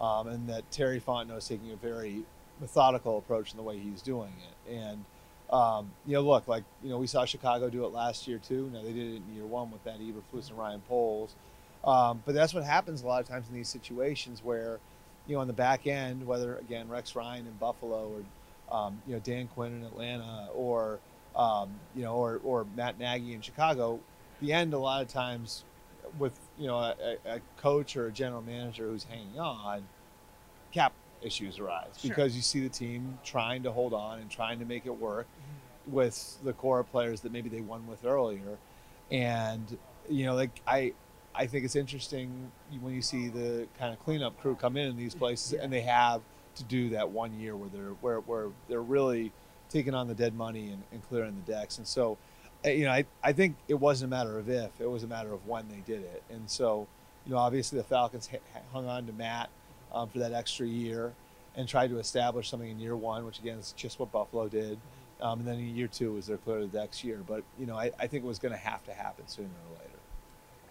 um, 0.00 0.26
and 0.26 0.48
that 0.48 0.68
Terry 0.72 1.00
Fontenot 1.00 1.38
is 1.38 1.48
taking 1.48 1.70
a 1.70 1.76
very 1.76 2.24
methodical 2.60 3.18
approach 3.18 3.52
in 3.52 3.56
the 3.56 3.62
way 3.62 3.78
he's 3.78 4.02
doing 4.02 4.32
it. 4.48 4.74
And 4.74 5.04
um, 5.50 5.92
you 6.06 6.14
know, 6.14 6.22
look, 6.22 6.48
like 6.48 6.64
you 6.82 6.90
know, 6.90 6.98
we 6.98 7.06
saw 7.06 7.24
Chicago 7.24 7.70
do 7.70 7.84
it 7.84 7.92
last 7.92 8.26
year 8.26 8.38
too. 8.38 8.68
Now 8.74 8.82
they 8.82 8.92
did 8.92 9.14
it 9.14 9.22
in 9.28 9.34
year 9.34 9.46
one 9.46 9.70
with 9.70 9.84
that 9.84 10.00
Eberflus 10.00 10.50
and 10.50 10.58
Ryan 10.58 10.82
Poles. 10.88 11.34
Um, 11.84 12.22
but 12.26 12.34
that's 12.34 12.52
what 12.52 12.64
happens 12.64 13.02
a 13.02 13.06
lot 13.06 13.22
of 13.22 13.28
times 13.28 13.48
in 13.48 13.54
these 13.54 13.68
situations 13.68 14.42
where, 14.42 14.80
you 15.28 15.36
know, 15.36 15.40
on 15.40 15.46
the 15.46 15.52
back 15.52 15.86
end, 15.86 16.26
whether 16.26 16.56
again 16.56 16.88
Rex 16.88 17.14
Ryan 17.14 17.46
in 17.46 17.52
Buffalo 17.52 18.12
or, 18.12 18.24
um, 18.70 19.00
you 19.06 19.14
know, 19.14 19.20
Dan 19.20 19.48
Quinn 19.48 19.74
in 19.74 19.84
Atlanta 19.84 20.48
or, 20.54 20.98
um, 21.36 21.70
you 21.94 22.02
know, 22.02 22.14
or, 22.14 22.40
or 22.44 22.66
Matt 22.76 22.98
Nagy 22.98 23.34
in 23.34 23.40
Chicago, 23.40 24.00
the 24.40 24.52
end 24.52 24.74
a 24.74 24.78
lot 24.78 25.02
of 25.02 25.08
times 25.08 25.64
with 26.18 26.38
you 26.58 26.66
know 26.66 26.78
a, 26.78 27.16
a 27.26 27.40
coach 27.56 27.96
or 27.96 28.06
a 28.06 28.12
general 28.12 28.42
manager 28.42 28.88
who's 28.88 29.04
hanging 29.04 29.38
on, 29.38 29.82
cap 30.72 30.92
issues 31.22 31.58
arise 31.58 31.86
sure. 31.98 32.08
because 32.08 32.36
you 32.36 32.42
see 32.42 32.60
the 32.60 32.68
team 32.68 33.18
trying 33.24 33.62
to 33.64 33.72
hold 33.72 33.92
on 33.92 34.20
and 34.20 34.30
trying 34.30 34.58
to 34.58 34.64
make 34.64 34.86
it 34.86 34.96
work 34.96 35.26
mm-hmm. 35.26 35.92
with 35.94 36.38
the 36.44 36.52
core 36.52 36.84
players 36.84 37.20
that 37.22 37.32
maybe 37.32 37.48
they 37.48 37.60
won 37.60 37.86
with 37.86 38.04
earlier, 38.04 38.58
and 39.10 39.76
you 40.08 40.24
know 40.24 40.34
like 40.34 40.60
I 40.66 40.92
I 41.34 41.46
think 41.46 41.64
it's 41.64 41.76
interesting 41.76 42.50
when 42.80 42.94
you 42.94 43.02
see 43.02 43.28
the 43.28 43.66
kind 43.78 43.92
of 43.92 44.00
cleanup 44.00 44.40
crew 44.40 44.54
come 44.54 44.76
in 44.76 44.88
in 44.88 44.96
these 44.96 45.14
places, 45.14 45.52
yeah. 45.52 45.62
and 45.62 45.72
they 45.72 45.82
have 45.82 46.22
to 46.58 46.64
do 46.64 46.90
that 46.90 47.10
one 47.10 47.38
year 47.38 47.56
where 47.56 47.68
they're 47.68 47.94
where, 48.00 48.20
where 48.20 48.48
they're 48.68 48.82
really 48.82 49.32
taking 49.70 49.94
on 49.94 50.08
the 50.08 50.14
dead 50.14 50.34
money 50.34 50.70
and, 50.70 50.82
and 50.92 51.06
clearing 51.08 51.42
the 51.44 51.52
decks. 51.52 51.78
And 51.78 51.86
so, 51.86 52.16
eh, 52.64 52.72
you 52.72 52.84
know, 52.84 52.92
I, 52.92 53.04
I 53.22 53.32
think 53.32 53.56
it 53.68 53.74
wasn't 53.74 54.12
a 54.12 54.16
matter 54.16 54.38
of 54.38 54.48
if, 54.48 54.70
it 54.80 54.90
was 54.90 55.02
a 55.02 55.06
matter 55.06 55.32
of 55.32 55.46
when 55.46 55.68
they 55.68 55.82
did 55.86 56.02
it. 56.02 56.22
And 56.30 56.48
so, 56.48 56.86
you 57.26 57.32
know, 57.32 57.38
obviously 57.38 57.78
the 57.78 57.84
Falcons 57.84 58.28
hung 58.72 58.86
on 58.86 59.06
to 59.06 59.12
Matt 59.12 59.50
um, 59.92 60.08
for 60.08 60.18
that 60.20 60.32
extra 60.32 60.66
year 60.66 61.12
and 61.56 61.68
tried 61.68 61.90
to 61.90 61.98
establish 61.98 62.48
something 62.48 62.70
in 62.70 62.78
year 62.78 62.96
one, 62.96 63.26
which 63.26 63.38
again 63.38 63.58
is 63.58 63.72
just 63.76 63.98
what 63.98 64.10
Buffalo 64.12 64.48
did. 64.48 64.78
Um, 65.20 65.40
and 65.40 65.48
then 65.48 65.58
in 65.58 65.74
year 65.74 65.88
two 65.88 66.14
was 66.14 66.28
their 66.28 66.36
clear 66.38 66.60
the 66.60 66.66
decks 66.68 67.02
year. 67.02 67.20
But, 67.26 67.42
you 67.58 67.66
know, 67.66 67.76
I, 67.76 67.90
I 67.98 68.06
think 68.06 68.24
it 68.24 68.26
was 68.26 68.38
going 68.38 68.52
to 68.52 68.58
have 68.58 68.84
to 68.84 68.92
happen 68.92 69.26
sooner 69.26 69.48
or 69.48 69.78
later 69.78 69.98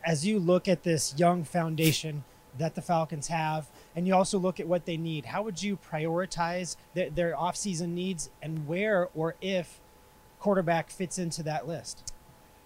as 0.08 0.26
you 0.26 0.40
look 0.40 0.68
at 0.70 0.84
this 0.84 1.14
young 1.18 1.44
foundation 1.44 2.24
that 2.58 2.76
the 2.76 2.82
Falcons 2.82 3.28
have, 3.28 3.68
and 3.96 4.08
you 4.08 4.14
also 4.14 4.38
look 4.38 4.60
at 4.60 4.68
what 4.68 4.86
they 4.86 4.98
need, 4.98 5.26
how 5.26 5.44
would 5.44 5.62
you 5.62 5.78
prioritize 5.78 6.76
their, 6.94 7.10
their 7.10 7.36
offseason 7.36 7.90
needs 7.90 8.30
and 8.42 8.68
where 8.68 9.10
or 9.16 9.36
if 9.42 9.80
quarterback 10.40 10.90
fits 10.90 11.18
into 11.18 11.44
that 11.44 11.68
list? 11.68 12.14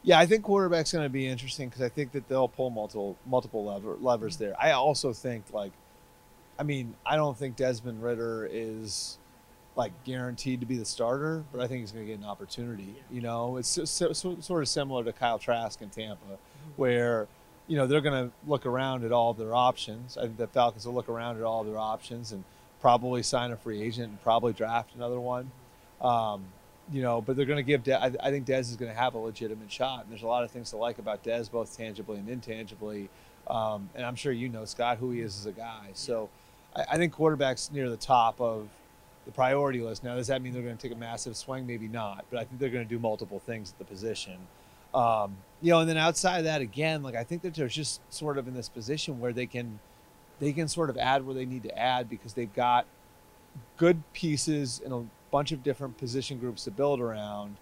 Yeah, 0.03 0.19
I 0.19 0.25
think 0.25 0.43
quarterback's 0.43 0.91
going 0.91 1.05
to 1.05 1.09
be 1.09 1.27
interesting 1.27 1.69
because 1.69 1.83
I 1.83 1.89
think 1.89 2.11
that 2.13 2.27
they'll 2.27 2.47
pull 2.47 2.71
multiple 2.71 3.17
multiple 3.25 3.65
lever, 3.65 3.97
levers 3.99 4.37
there. 4.37 4.55
I 4.59 4.71
also 4.71 5.13
think 5.13 5.45
like, 5.53 5.71
I 6.57 6.63
mean, 6.63 6.95
I 7.05 7.15
don't 7.15 7.37
think 7.37 7.55
Desmond 7.55 8.01
Ridder 8.01 8.49
is 8.51 9.19
like 9.75 9.91
guaranteed 10.03 10.59
to 10.59 10.65
be 10.65 10.75
the 10.75 10.85
starter, 10.85 11.43
but 11.51 11.61
I 11.61 11.67
think 11.67 11.81
he's 11.81 11.91
going 11.91 12.05
to 12.05 12.11
get 12.11 12.19
an 12.19 12.25
opportunity. 12.25 12.95
You 13.11 13.21
know, 13.21 13.57
it's 13.57 13.67
so, 13.67 13.85
so, 13.85 14.37
sort 14.39 14.61
of 14.61 14.67
similar 14.67 15.03
to 15.03 15.13
Kyle 15.13 15.39
Trask 15.39 15.81
in 15.81 15.89
Tampa 15.89 16.25
mm-hmm. 16.25 16.71
where 16.75 17.27
you 17.71 17.77
know 17.77 17.87
they're 17.87 18.01
going 18.01 18.27
to 18.27 18.35
look 18.45 18.65
around 18.65 19.05
at 19.05 19.13
all 19.13 19.31
of 19.31 19.37
their 19.37 19.55
options. 19.55 20.17
I 20.17 20.23
think 20.23 20.35
the 20.35 20.47
Falcons 20.47 20.85
will 20.85 20.93
look 20.93 21.07
around 21.07 21.37
at 21.37 21.43
all 21.43 21.61
of 21.61 21.67
their 21.67 21.77
options 21.77 22.33
and 22.33 22.43
probably 22.81 23.23
sign 23.23 23.51
a 23.51 23.55
free 23.55 23.81
agent 23.81 24.09
and 24.09 24.21
probably 24.21 24.51
draft 24.51 24.93
another 24.93 25.21
one. 25.21 25.49
Um, 26.01 26.43
you 26.91 27.01
know, 27.01 27.21
but 27.21 27.37
they're 27.37 27.45
going 27.45 27.63
to 27.63 27.63
give. 27.63 27.83
De- 27.83 27.97
I, 27.97 28.11
I, 28.21 28.29
think 28.29 28.45
Dez 28.45 28.61
is 28.61 28.75
going 28.75 28.91
to 28.91 28.97
have 28.97 29.13
a 29.13 29.19
legitimate 29.19 29.71
shot. 29.71 30.01
And 30.01 30.11
there's 30.11 30.23
a 30.23 30.27
lot 30.27 30.43
of 30.43 30.51
things 30.51 30.71
to 30.71 30.77
like 30.77 30.99
about 30.99 31.23
Dez, 31.23 31.49
both 31.49 31.77
tangibly 31.77 32.17
and 32.17 32.27
intangibly. 32.27 33.07
Um, 33.47 33.89
and 33.95 34.05
I'm 34.05 34.15
sure 34.15 34.33
you 34.33 34.49
know 34.49 34.65
Scott 34.65 34.97
who 34.97 35.11
he 35.11 35.21
is 35.21 35.37
as 35.37 35.45
a 35.45 35.53
guy. 35.53 35.91
So 35.93 36.29
I, 36.75 36.83
I 36.91 36.97
think 36.97 37.13
quarterback's 37.13 37.71
near 37.71 37.89
the 37.89 37.95
top 37.95 38.41
of 38.41 38.67
the 39.25 39.31
priority 39.31 39.79
list. 39.79 40.03
Now, 40.03 40.15
does 40.15 40.27
that 40.27 40.41
mean 40.41 40.51
they're 40.51 40.61
going 40.61 40.75
to 40.75 40.81
take 40.81 40.91
a 40.91 40.99
massive 40.99 41.37
swing? 41.37 41.65
Maybe 41.65 41.87
not. 41.87 42.25
But 42.29 42.39
I 42.41 42.43
think 42.43 42.59
they're 42.59 42.69
going 42.69 42.85
to 42.85 42.89
do 42.89 42.99
multiple 42.99 43.39
things 43.39 43.71
at 43.71 43.77
the 43.77 43.85
position. 43.85 44.35
Um, 44.93 45.37
you 45.61 45.71
know, 45.71 45.79
and 45.79 45.89
then 45.89 45.97
outside 45.97 46.39
of 46.39 46.43
that, 46.45 46.61
again, 46.61 47.03
like 47.03 47.15
I 47.15 47.23
think 47.23 47.43
that 47.43 47.53
they're 47.53 47.67
just 47.67 48.01
sort 48.11 48.37
of 48.37 48.47
in 48.47 48.53
this 48.53 48.69
position 48.69 49.19
where 49.19 49.31
they 49.31 49.45
can, 49.45 49.79
they 50.39 50.53
can 50.53 50.67
sort 50.67 50.89
of 50.89 50.97
add 50.97 51.25
where 51.25 51.35
they 51.35 51.45
need 51.45 51.63
to 51.63 51.77
add 51.77 52.09
because 52.09 52.33
they've 52.33 52.53
got 52.53 52.85
good 53.77 54.01
pieces 54.13 54.81
in 54.83 54.91
a 54.91 55.03
bunch 55.29 55.51
of 55.51 55.63
different 55.63 55.97
position 55.97 56.39
groups 56.39 56.63
to 56.63 56.71
build 56.71 56.99
around, 56.99 57.57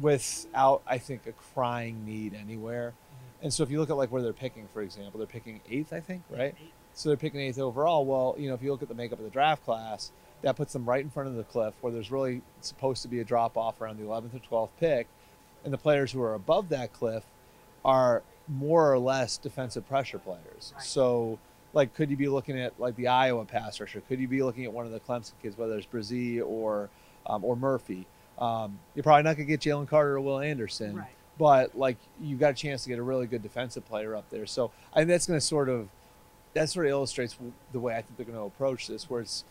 without 0.00 0.82
I 0.86 0.98
think 0.98 1.26
a 1.26 1.32
crying 1.32 2.04
need 2.04 2.34
anywhere. 2.34 2.90
Mm-hmm. 2.90 3.44
And 3.44 3.54
so 3.54 3.62
if 3.62 3.70
you 3.70 3.78
look 3.78 3.90
at 3.90 3.96
like 3.96 4.10
where 4.10 4.22
they're 4.22 4.32
picking, 4.32 4.68
for 4.72 4.82
example, 4.82 5.18
they're 5.18 5.26
picking 5.26 5.60
eighth, 5.70 5.92
I 5.92 6.00
think, 6.00 6.22
right? 6.30 6.54
Eight. 6.60 6.72
So 6.94 7.08
they're 7.08 7.16
picking 7.16 7.40
eighth 7.40 7.58
overall. 7.58 8.04
Well, 8.04 8.34
you 8.38 8.48
know, 8.48 8.54
if 8.54 8.62
you 8.62 8.70
look 8.70 8.82
at 8.82 8.88
the 8.88 8.94
makeup 8.94 9.18
of 9.18 9.24
the 9.24 9.30
draft 9.30 9.64
class, 9.64 10.12
that 10.42 10.56
puts 10.56 10.72
them 10.72 10.84
right 10.84 11.02
in 11.02 11.10
front 11.10 11.28
of 11.28 11.36
the 11.36 11.44
cliff 11.44 11.74
where 11.80 11.92
there's 11.92 12.10
really 12.10 12.42
supposed 12.60 13.02
to 13.02 13.08
be 13.08 13.20
a 13.20 13.24
drop 13.24 13.56
off 13.56 13.80
around 13.80 13.98
the 13.98 14.04
11th 14.04 14.34
or 14.34 14.66
12th 14.66 14.70
pick 14.78 15.06
and 15.64 15.72
the 15.72 15.78
players 15.78 16.12
who 16.12 16.22
are 16.22 16.34
above 16.34 16.68
that 16.70 16.92
cliff 16.92 17.24
are 17.84 18.22
more 18.48 18.92
or 18.92 18.98
less 18.98 19.36
defensive 19.36 19.88
pressure 19.88 20.18
players. 20.18 20.72
Right. 20.74 20.84
So, 20.84 21.38
like, 21.72 21.94
could 21.94 22.10
you 22.10 22.16
be 22.16 22.28
looking 22.28 22.58
at 22.58 22.78
like 22.78 22.96
the 22.96 23.08
Iowa 23.08 23.44
pass 23.44 23.80
rusher? 23.80 24.02
Could 24.08 24.20
you 24.20 24.28
be 24.28 24.42
looking 24.42 24.64
at 24.64 24.72
one 24.72 24.86
of 24.86 24.92
the 24.92 25.00
Clemson 25.00 25.32
kids, 25.42 25.56
whether 25.56 25.76
it's 25.76 25.86
Bresee 25.86 26.42
or 26.44 26.90
um, 27.26 27.44
or 27.44 27.56
Murphy? 27.56 28.06
Um, 28.38 28.78
you're 28.94 29.02
probably 29.02 29.22
not 29.22 29.36
going 29.36 29.46
to 29.46 29.56
get 29.56 29.60
Jalen 29.60 29.88
Carter 29.88 30.16
or 30.16 30.20
Will 30.20 30.40
Anderson, 30.40 30.96
right. 30.96 31.08
but 31.38 31.76
like 31.78 31.96
you've 32.20 32.40
got 32.40 32.50
a 32.50 32.54
chance 32.54 32.82
to 32.84 32.88
get 32.88 32.98
a 32.98 33.02
really 33.02 33.26
good 33.26 33.42
defensive 33.42 33.86
player 33.86 34.16
up 34.16 34.28
there. 34.30 34.46
So 34.46 34.70
I 34.92 35.00
think 35.00 35.08
that's 35.08 35.26
going 35.26 35.38
to 35.38 35.44
sort 35.44 35.68
of 35.68 35.88
that 36.54 36.68
sort 36.68 36.86
of 36.86 36.90
illustrates 36.90 37.36
the 37.72 37.80
way 37.80 37.94
I 37.94 38.02
think 38.02 38.16
they're 38.16 38.26
going 38.26 38.38
to 38.38 38.44
approach 38.44 38.86
this, 38.86 39.08
where 39.08 39.20
it's 39.20 39.44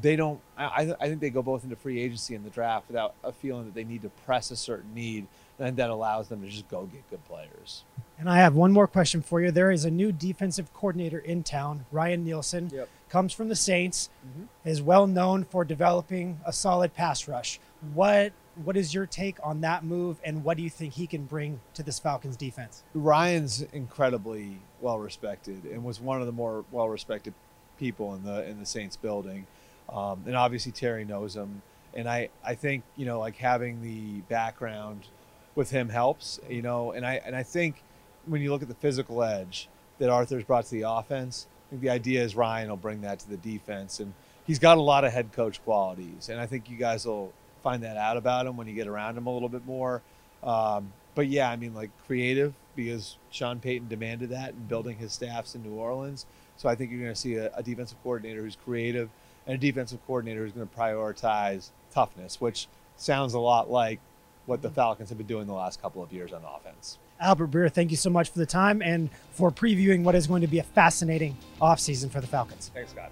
they 0.00 0.16
don't. 0.16 0.40
I, 0.56 0.94
I 1.00 1.08
think 1.08 1.20
they 1.20 1.30
go 1.30 1.42
both 1.42 1.64
into 1.64 1.76
free 1.76 2.00
agency 2.00 2.34
and 2.34 2.44
the 2.44 2.50
draft 2.50 2.86
without 2.88 3.14
a 3.24 3.32
feeling 3.32 3.64
that 3.64 3.74
they 3.74 3.84
need 3.84 4.02
to 4.02 4.08
press 4.24 4.50
a 4.50 4.56
certain 4.56 4.94
need, 4.94 5.26
and 5.58 5.76
that 5.76 5.90
allows 5.90 6.28
them 6.28 6.42
to 6.42 6.48
just 6.48 6.68
go 6.68 6.84
get 6.86 7.08
good 7.10 7.24
players. 7.26 7.84
And 8.18 8.28
I 8.28 8.36
have 8.36 8.54
one 8.54 8.72
more 8.72 8.86
question 8.86 9.22
for 9.22 9.40
you. 9.40 9.50
There 9.50 9.70
is 9.70 9.84
a 9.84 9.90
new 9.90 10.12
defensive 10.12 10.72
coordinator 10.74 11.18
in 11.18 11.42
town, 11.42 11.86
Ryan 11.90 12.24
Nielsen. 12.24 12.70
Yep. 12.72 12.88
Comes 13.08 13.32
from 13.32 13.48
the 13.48 13.56
Saints, 13.56 14.08
mm-hmm. 14.24 14.68
is 14.68 14.80
well 14.80 15.08
known 15.08 15.44
for 15.44 15.64
developing 15.64 16.38
a 16.46 16.52
solid 16.52 16.94
pass 16.94 17.26
rush. 17.26 17.58
What 17.92 18.32
what 18.64 18.76
is 18.76 18.92
your 18.92 19.06
take 19.06 19.38
on 19.42 19.62
that 19.62 19.84
move, 19.84 20.18
and 20.22 20.44
what 20.44 20.56
do 20.56 20.62
you 20.62 20.70
think 20.70 20.92
he 20.94 21.06
can 21.06 21.24
bring 21.24 21.60
to 21.74 21.82
this 21.82 21.98
Falcons 21.98 22.36
defense? 22.36 22.82
Ryan's 22.94 23.62
incredibly 23.72 24.58
well 24.80 24.98
respected, 24.98 25.64
and 25.64 25.82
was 25.82 26.00
one 26.00 26.20
of 26.20 26.26
the 26.26 26.32
more 26.32 26.64
well 26.70 26.88
respected 26.88 27.34
people 27.78 28.14
in 28.14 28.22
the 28.22 28.48
in 28.48 28.60
the 28.60 28.66
Saints 28.66 28.96
building. 28.96 29.46
Um, 29.92 30.22
and 30.26 30.36
obviously 30.36 30.72
Terry 30.72 31.04
knows 31.04 31.34
him. 31.34 31.62
And 31.94 32.08
I, 32.08 32.28
I 32.44 32.54
think, 32.54 32.84
you 32.96 33.04
know, 33.04 33.18
like 33.18 33.36
having 33.36 33.82
the 33.82 34.20
background 34.28 35.06
with 35.54 35.70
him 35.70 35.88
helps. 35.88 36.40
You 36.48 36.62
know, 36.62 36.92
and 36.92 37.04
I 37.04 37.20
and 37.24 37.34
I 37.34 37.42
think 37.42 37.82
when 38.26 38.42
you 38.42 38.50
look 38.50 38.62
at 38.62 38.68
the 38.68 38.74
physical 38.74 39.22
edge 39.22 39.68
that 39.98 40.08
Arthur's 40.08 40.44
brought 40.44 40.64
to 40.66 40.70
the 40.70 40.88
offense, 40.88 41.46
I 41.66 41.70
think 41.70 41.82
the 41.82 41.90
idea 41.90 42.22
is 42.22 42.36
Ryan 42.36 42.68
will 42.68 42.76
bring 42.76 43.00
that 43.02 43.18
to 43.20 43.28
the 43.28 43.36
defense, 43.36 44.00
and 44.00 44.12
he's 44.46 44.58
got 44.58 44.78
a 44.78 44.80
lot 44.80 45.04
of 45.04 45.12
head 45.12 45.32
coach 45.32 45.62
qualities, 45.64 46.28
and 46.28 46.40
I 46.40 46.46
think 46.46 46.70
you 46.70 46.76
guys 46.76 47.06
will 47.06 47.32
find 47.62 47.82
that 47.82 47.96
out 47.96 48.16
about 48.16 48.46
him 48.46 48.56
when 48.56 48.66
you 48.66 48.74
get 48.74 48.86
around 48.86 49.16
him 49.16 49.26
a 49.26 49.32
little 49.32 49.48
bit 49.48 49.66
more. 49.66 50.02
Um, 50.42 50.92
but 51.14 51.26
yeah, 51.26 51.50
I 51.50 51.56
mean, 51.56 51.74
like 51.74 51.90
creative 52.06 52.54
because 52.76 53.16
Sean 53.30 53.60
Payton 53.60 53.88
demanded 53.88 54.30
that 54.30 54.50
in 54.50 54.66
building 54.66 54.96
his 54.96 55.12
staffs 55.12 55.54
in 55.54 55.62
New 55.62 55.74
Orleans. 55.74 56.24
So 56.56 56.68
I 56.68 56.74
think 56.74 56.90
you're 56.90 57.00
going 57.00 57.12
to 57.12 57.20
see 57.20 57.34
a, 57.34 57.50
a 57.54 57.62
defensive 57.62 57.98
coordinator 58.02 58.42
who's 58.42 58.56
creative 58.56 59.10
and 59.50 59.56
a 59.56 59.58
defensive 59.58 59.98
coordinator 60.06 60.44
who's 60.44 60.52
going 60.52 60.68
to 60.68 60.76
prioritize 60.76 61.70
toughness, 61.90 62.40
which 62.40 62.68
sounds 62.96 63.34
a 63.34 63.38
lot 63.38 63.68
like 63.68 63.98
what 64.46 64.62
the 64.62 64.68
mm-hmm. 64.68 64.76
Falcons 64.76 65.08
have 65.08 65.18
been 65.18 65.26
doing 65.26 65.48
the 65.48 65.52
last 65.52 65.82
couple 65.82 66.04
of 66.04 66.12
years 66.12 66.32
on 66.32 66.42
offense. 66.44 66.98
Albert 67.18 67.50
Breer, 67.50 67.72
thank 67.72 67.90
you 67.90 67.96
so 67.96 68.10
much 68.10 68.30
for 68.30 68.38
the 68.38 68.46
time 68.46 68.80
and 68.80 69.10
for 69.32 69.50
previewing 69.50 70.04
what 70.04 70.14
is 70.14 70.28
going 70.28 70.42
to 70.42 70.46
be 70.46 70.60
a 70.60 70.62
fascinating 70.62 71.36
offseason 71.60 72.12
for 72.12 72.20
the 72.20 72.28
Falcons. 72.28 72.70
Thanks, 72.72 72.92
Scott. 72.92 73.10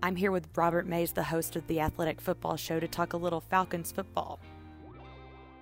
I'm 0.00 0.14
here 0.14 0.30
with 0.30 0.46
Robert 0.54 0.86
Mays, 0.86 1.12
the 1.12 1.24
host 1.24 1.56
of 1.56 1.66
the 1.66 1.80
Athletic 1.80 2.20
Football 2.20 2.56
Show, 2.56 2.78
to 2.78 2.86
talk 2.86 3.12
a 3.12 3.16
little 3.16 3.40
Falcons 3.40 3.90
football. 3.90 4.38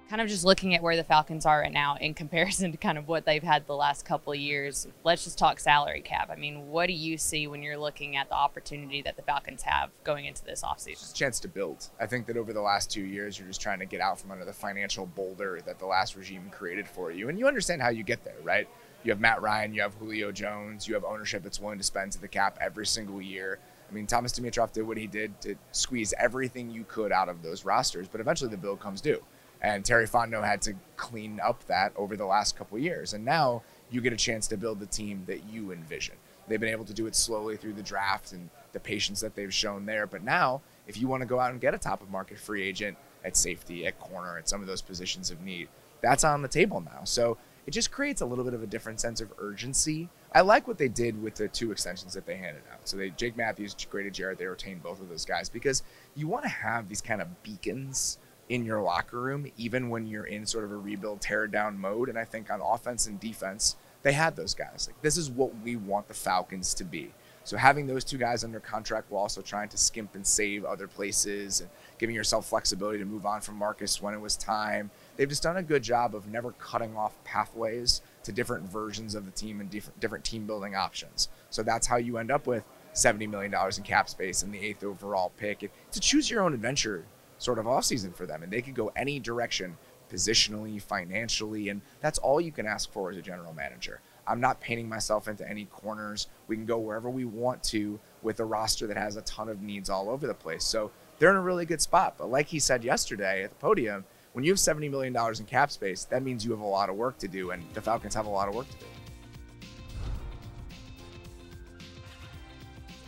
Kind 0.09 0.21
of 0.21 0.29
just 0.29 0.45
looking 0.45 0.75
at 0.75 0.83
where 0.83 0.97
the 0.97 1.05
Falcons 1.05 1.47
are 1.47 1.61
right 1.61 1.73
now 1.73 1.97
in 2.01 2.13
comparison 2.23 2.71
to 2.71 2.77
kind 2.77 2.99
of 2.99 3.09
what 3.09 3.25
they've 3.25 3.43
had 3.43 3.67
the 3.67 3.75
last 3.75 4.05
couple 4.05 4.33
of 4.33 4.39
years. 4.39 4.87
Let's 5.05 5.25
just 5.25 5.39
talk 5.39 5.59
salary 5.59 6.03
cap. 6.03 6.31
I 6.31 6.37
mean, 6.37 6.69
what 6.69 6.87
do 6.87 6.93
you 6.93 7.17
see 7.17 7.47
when 7.47 7.63
you're 7.63 7.79
looking 7.79 8.17
at 8.17 8.29
the 8.29 8.35
opportunity 8.35 9.01
that 9.03 9.17
the 9.17 9.23
Falcons 9.23 9.63
have 9.63 9.91
going 10.05 10.27
into 10.27 10.45
this 10.45 10.63
offseason? 10.63 11.11
A 11.11 11.15
chance 11.15 11.41
to 11.41 11.49
build. 11.49 11.89
I 11.99 12.07
think 12.07 12.27
that 12.27 12.37
over 12.37 12.53
the 12.53 12.61
last 12.61 12.91
two 12.91 13.05
years, 13.05 13.39
you're 13.39 13.49
just 13.49 13.61
trying 13.61 13.79
to 13.79 13.87
get 13.87 14.01
out 14.01 14.21
from 14.21 14.31
under 14.31 14.45
the 14.45 14.53
financial 14.53 15.07
boulder 15.07 15.61
that 15.65 15.79
the 15.79 15.87
last 15.87 16.15
regime 16.15 16.51
created 16.51 16.87
for 16.87 17.11
you. 17.11 17.29
And 17.31 17.39
you 17.39 17.49
understand 17.49 17.81
how 17.81 17.89
you 17.89 18.05
get 18.05 18.25
there, 18.25 18.37
right? 18.43 18.69
You 19.05 19.11
have 19.11 19.21
Matt 19.21 19.43
Ryan, 19.43 19.75
you 19.75 19.83
have 19.83 19.95
Julio 19.95 20.31
Jones, 20.31 20.87
you 20.87 20.95
have 20.95 21.05
ownership 21.05 21.43
that's 21.43 21.59
willing 21.59 21.79
to 21.79 21.85
spend 21.85 22.13
to 22.13 22.21
the 22.21 22.29
cap 22.29 22.59
every 22.61 22.87
single 22.87 23.21
year. 23.21 23.59
I 23.91 23.95
mean, 23.95 24.07
Thomas 24.07 24.33
Dimitroff 24.33 24.73
did 24.73 24.87
what 24.87 24.97
he 24.97 25.07
did 25.07 25.39
to 25.43 25.57
squeeze 25.73 26.15
everything 26.19 26.71
you 26.71 26.85
could 26.89 27.13
out 27.13 27.29
of 27.29 27.43
those 27.43 27.65
rosters, 27.65 28.09
but 28.09 28.21
eventually 28.21 28.51
the 28.51 28.57
bill 28.57 28.77
comes 28.77 29.01
due. 29.01 29.23
And 29.63 29.85
Terry 29.85 30.07
Fontenot 30.07 30.45
had 30.45 30.61
to 30.63 30.75
clean 30.97 31.41
up 31.43 31.65
that 31.67 31.93
over 31.97 32.17
the 32.17 32.27
last 32.27 32.57
couple 32.57 32.79
years. 32.79 33.15
And 33.15 33.25
now 33.25 33.63
you 33.91 34.01
get 34.01 34.13
a 34.13 34.17
chance 34.17 34.49
to 34.49 34.57
build 34.57 34.81
the 34.81 34.87
team 34.87 35.23
that 35.27 35.49
you 35.49 35.73
envision. 35.73 36.17
They've 36.49 36.61
been 36.61 36.69
able 36.69 36.85
to 36.87 36.93
do 36.93 37.07
it 37.07 37.15
slowly 37.15 37.57
through 37.57 37.75
the 37.75 37.83
draft 37.83 38.33
and 38.33 38.51
the 38.73 38.81
patience 38.81 39.21
that 39.21 39.37
they've 39.37 39.55
shown 39.55 39.87
there. 39.87 40.07
But 40.07 40.25
now, 40.25 40.63
if 40.89 41.01
you 41.01 41.07
want 41.07 41.23
to 41.23 41.27
go 41.27 41.39
out 41.39 41.53
and 41.53 41.61
get 41.61 41.75
a 41.75 41.79
top 41.79 42.03
of 42.03 42.11
market 42.11 42.39
free 42.39 42.63
agent 42.63 42.99
at 43.25 43.37
safety, 43.37 43.87
at 43.87 43.99
corner, 44.01 44.37
at 44.37 44.49
some 44.49 44.61
of 44.61 44.67
those 44.67 44.83
positions 44.83 45.31
of 45.31 45.41
need, 45.41 45.69
that's 46.01 46.25
on 46.25 46.43
the 46.43 46.49
table 46.49 46.81
now. 46.81 47.05
So 47.05 47.39
it 47.67 47.71
just 47.71 47.93
creates 47.93 48.21
a 48.21 48.27
little 48.27 48.45
bit 48.45 48.55
of 48.55 48.63
a 48.63 48.67
different 48.67 49.01
sense 49.01 49.21
of 49.21 49.33
urgency. 49.39 50.09
I 50.35 50.41
like 50.41 50.67
what 50.67 50.79
they 50.79 50.89
did 50.89 51.23
with 51.23 51.37
the 51.37 51.47
two 51.47 51.71
extensions 51.71 52.15
that 52.15 52.27
they 52.27 52.37
handed 52.37 52.65
out. 52.73 52.89
So 52.89 52.97
they 52.97 53.11
Jake 53.11 53.37
Matthews, 53.37 53.77
Grady 53.89 54.11
Jarrett, 54.11 54.39
they 54.39 54.47
retained 54.47 54.83
both 54.83 55.01
of 55.01 55.09
those 55.09 55.25
guys 55.25 55.49
because 55.49 55.85
you 56.17 56.27
want 56.27 56.43
to 56.43 56.49
have 56.49 56.89
these 56.89 57.01
kind 57.01 57.23
of 57.23 57.43
beacons 57.45 58.19
in 58.49 58.65
your 58.65 58.83
locker 58.83 59.21
room, 59.21 59.51
even 59.57 59.89
when 59.89 60.07
you're 60.07 60.27
in 60.27 60.47
sort 60.47 60.65
of 60.65 60.73
a 60.73 60.77
rebuild, 60.77 61.21
tear 61.21 61.47
down 61.47 61.79
mode. 61.79 62.09
And 62.09 62.19
I 62.19 62.25
think 62.25 62.51
on 62.51 62.61
offense 62.61 63.07
and 63.07 63.19
defense, 63.19 63.77
they 64.03 64.13
had 64.13 64.37
those 64.37 64.55
guys. 64.55 64.89
Like 64.89 65.01
this 65.03 65.17
is 65.17 65.31
what 65.31 65.53
we 65.63 65.77
want 65.77 66.09
the 66.09 66.15
Falcons 66.15 66.75
to 66.75 66.85
be. 66.85 67.13
So 67.45 67.57
having 67.57 67.87
those 67.87 68.05
two 68.05 68.19
guys 68.19 68.45
under 68.45 68.61
contract 68.61 69.11
while 69.11 69.23
also 69.23 69.43
trying 69.43 69.69
to 69.71 69.77
skimp 69.77 70.15
and 70.15 70.25
save 70.25 70.65
other 70.65 70.87
places 70.87 71.61
and 71.61 71.71
giving 71.99 72.15
yourself 72.15 72.49
flexibility 72.49 72.99
to 72.99 73.05
move 73.05 73.27
on 73.27 73.41
from 73.41 73.57
Marcus 73.57 74.01
when 74.01 74.15
it 74.15 74.21
was 74.21 74.37
time. 74.37 74.91
They've 75.17 75.29
just 75.29 75.43
done 75.43 75.57
a 75.57 75.63
good 75.63 75.83
job 75.83 76.15
of 76.15 76.29
never 76.29 76.53
cutting 76.53 76.97
off 76.97 77.13
pathways 77.25 78.01
to 78.23 78.33
different 78.33 78.71
versions 78.71 79.17
of 79.17 79.25
the 79.25 79.33
team 79.33 79.61
and 79.61 79.69
different 79.69 79.99
different 79.99 80.25
team 80.25 80.47
building 80.47 80.77
options. 80.77 81.29
So 81.51 81.63
that's 81.63 81.87
how 81.87 81.97
you 81.97 82.19
end 82.19 82.31
up 82.31 82.47
with 82.47 82.65
$70 82.95 83.29
million 83.29 83.53
in 83.53 83.83
cap 83.83 84.09
space 84.09 84.43
and 84.43 84.55
the 84.55 84.61
eighth 84.61 84.85
overall 84.85 85.33
pick. 85.37 85.63
It's 85.63 85.97
a 85.97 86.01
choose 86.01 86.31
your 86.31 86.43
own 86.43 86.55
adventure 86.55 87.05
sort 87.43 87.59
of 87.59 87.67
offseason 87.67 88.15
for 88.15 88.27
them. 88.27 88.43
And 88.43 88.53
they 88.53 88.63
could 88.63 88.75
go 88.75 88.93
any 88.97 89.19
direction 89.19 89.77
positionally, 90.13 90.81
financially, 90.81 91.71
and 91.71 91.81
that's 92.01 92.19
all 92.19 92.41
you 92.41 92.53
can 92.53 92.67
ask 92.67 92.93
for 92.93 93.11
as 93.11 93.17
a 93.17 93.23
general 93.23 93.55
manager. 93.55 94.01
I'm 94.27 94.41
not 94.41 94.61
painting 94.61 94.89
myself 94.89 95.27
into 95.27 95.49
any 95.49 95.65
corners. 95.65 96.29
We 96.47 96.57
can 96.57 96.67
go 96.67 96.79
wherever 96.79 97.11
we 97.11 97.25
want 97.25 97.63
to 97.65 97.99
with 98.23 98.39
a 98.41 98.45
roster 98.45 98.87
that 98.87 98.97
has 98.97 99.17
a 99.17 99.23
ton 99.23 99.49
of 99.49 99.63
needs 99.63 99.91
all 99.91 100.11
over 100.11 100.27
the 100.27 100.35
place. 100.35 100.65
So 100.65 100.91
they're 101.19 101.31
in 101.31 101.37
a 101.37 101.43
really 101.43 101.67
good 101.67 101.81
spot. 101.81 102.17
But 102.19 102.31
like 102.31 102.47
he 102.47 102.61
said 102.61 102.85
yesterday 102.85 103.43
at 103.43 103.51
the 103.51 103.57
podium, 103.57 104.05
when 104.33 104.45
you 104.45 104.53
have 104.53 104.59
$70 104.59 104.91
million 104.91 105.17
in 105.17 105.45
cap 105.47 105.71
space, 105.71 106.05
that 106.05 106.23
means 106.23 106.45
you 106.45 106.53
have 106.53 106.61
a 106.61 106.67
lot 106.67 106.89
of 106.89 106.97
work 106.97 107.19
to 107.19 107.29
do, 107.29 107.51
and 107.51 107.63
the 107.75 107.83
Falcons 107.83 108.15
have 108.15 108.27
a 108.27 108.31
lot 108.31 108.49
of 108.49 108.55
work 108.55 108.69
to 108.71 108.77
do. 108.77 109.02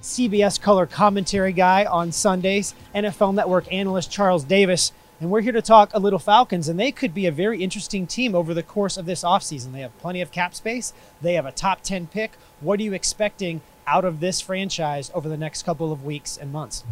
CBS 0.05 0.61
color 0.61 0.85
commentary 0.85 1.55
guy 1.55 1.87
on 1.87 2.13
Sundays, 2.13 2.75
NFL 2.95 3.33
Network 3.33 3.73
analyst 3.73 4.11
Charles 4.11 4.45
Davis. 4.45 4.93
And 5.19 5.31
we're 5.31 5.41
here 5.41 5.53
to 5.53 5.63
talk 5.63 5.91
a 5.95 5.99
little 5.99 6.19
Falcons, 6.19 6.69
and 6.69 6.79
they 6.79 6.93
could 6.93 7.15
be 7.15 7.25
a 7.25 7.33
very 7.33 7.63
interesting 7.63 8.07
team 8.07 8.35
over 8.35 8.53
the 8.53 8.63
course 8.63 8.99
of 8.99 9.07
this 9.07 9.25
offseason. 9.25 9.73
They 9.73 9.81
have 9.81 9.97
plenty 9.97 10.21
of 10.21 10.31
cap 10.31 10.55
space, 10.55 10.93
they 11.23 11.33
have 11.35 11.47
a 11.47 11.53
top 11.53 11.81
10 11.81 12.09
pick. 12.09 12.33
What 12.61 12.81
are 12.81 12.83
you 12.83 12.93
expecting 12.93 13.63
out 13.87 14.05
of 14.05 14.21
this 14.21 14.43
franchise 14.43 15.11
over 15.15 15.27
the 15.27 15.39
next 15.39 15.63
couple 15.63 15.91
of 15.91 16.05
weeks 16.05 16.37
and 16.37 16.53
months? 16.53 16.85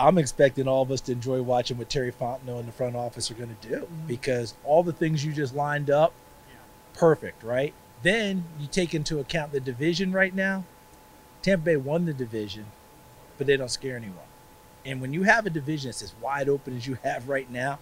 I'm 0.00 0.18
expecting 0.18 0.66
all 0.66 0.82
of 0.82 0.90
us 0.90 1.00
to 1.02 1.12
enjoy 1.12 1.42
watching 1.42 1.78
what 1.78 1.90
Terry 1.90 2.10
Fontenot 2.10 2.58
and 2.58 2.66
the 2.66 2.72
front 2.72 2.96
office 2.96 3.30
are 3.30 3.34
going 3.34 3.56
to 3.60 3.68
do 3.68 3.76
mm-hmm. 3.76 4.06
because 4.08 4.54
all 4.64 4.82
the 4.82 4.92
things 4.92 5.24
you 5.24 5.32
just 5.32 5.54
lined 5.54 5.90
up, 5.90 6.12
perfect, 6.94 7.44
right? 7.44 7.72
Then 8.02 8.42
you 8.58 8.66
take 8.66 8.94
into 8.94 9.20
account 9.20 9.52
the 9.52 9.60
division 9.60 10.10
right 10.10 10.34
now. 10.34 10.64
Tampa 11.42 11.64
Bay 11.64 11.76
won 11.76 12.04
the 12.04 12.14
division, 12.14 12.66
but 13.38 13.46
they 13.46 13.56
don't 13.56 13.70
scare 13.70 13.96
anyone. 13.96 14.16
And 14.84 15.00
when 15.00 15.12
you 15.12 15.24
have 15.24 15.46
a 15.46 15.50
division 15.50 15.88
that's 15.88 16.02
as 16.02 16.14
wide 16.20 16.48
open 16.48 16.76
as 16.76 16.86
you 16.86 16.98
have 17.02 17.28
right 17.28 17.50
now, 17.50 17.78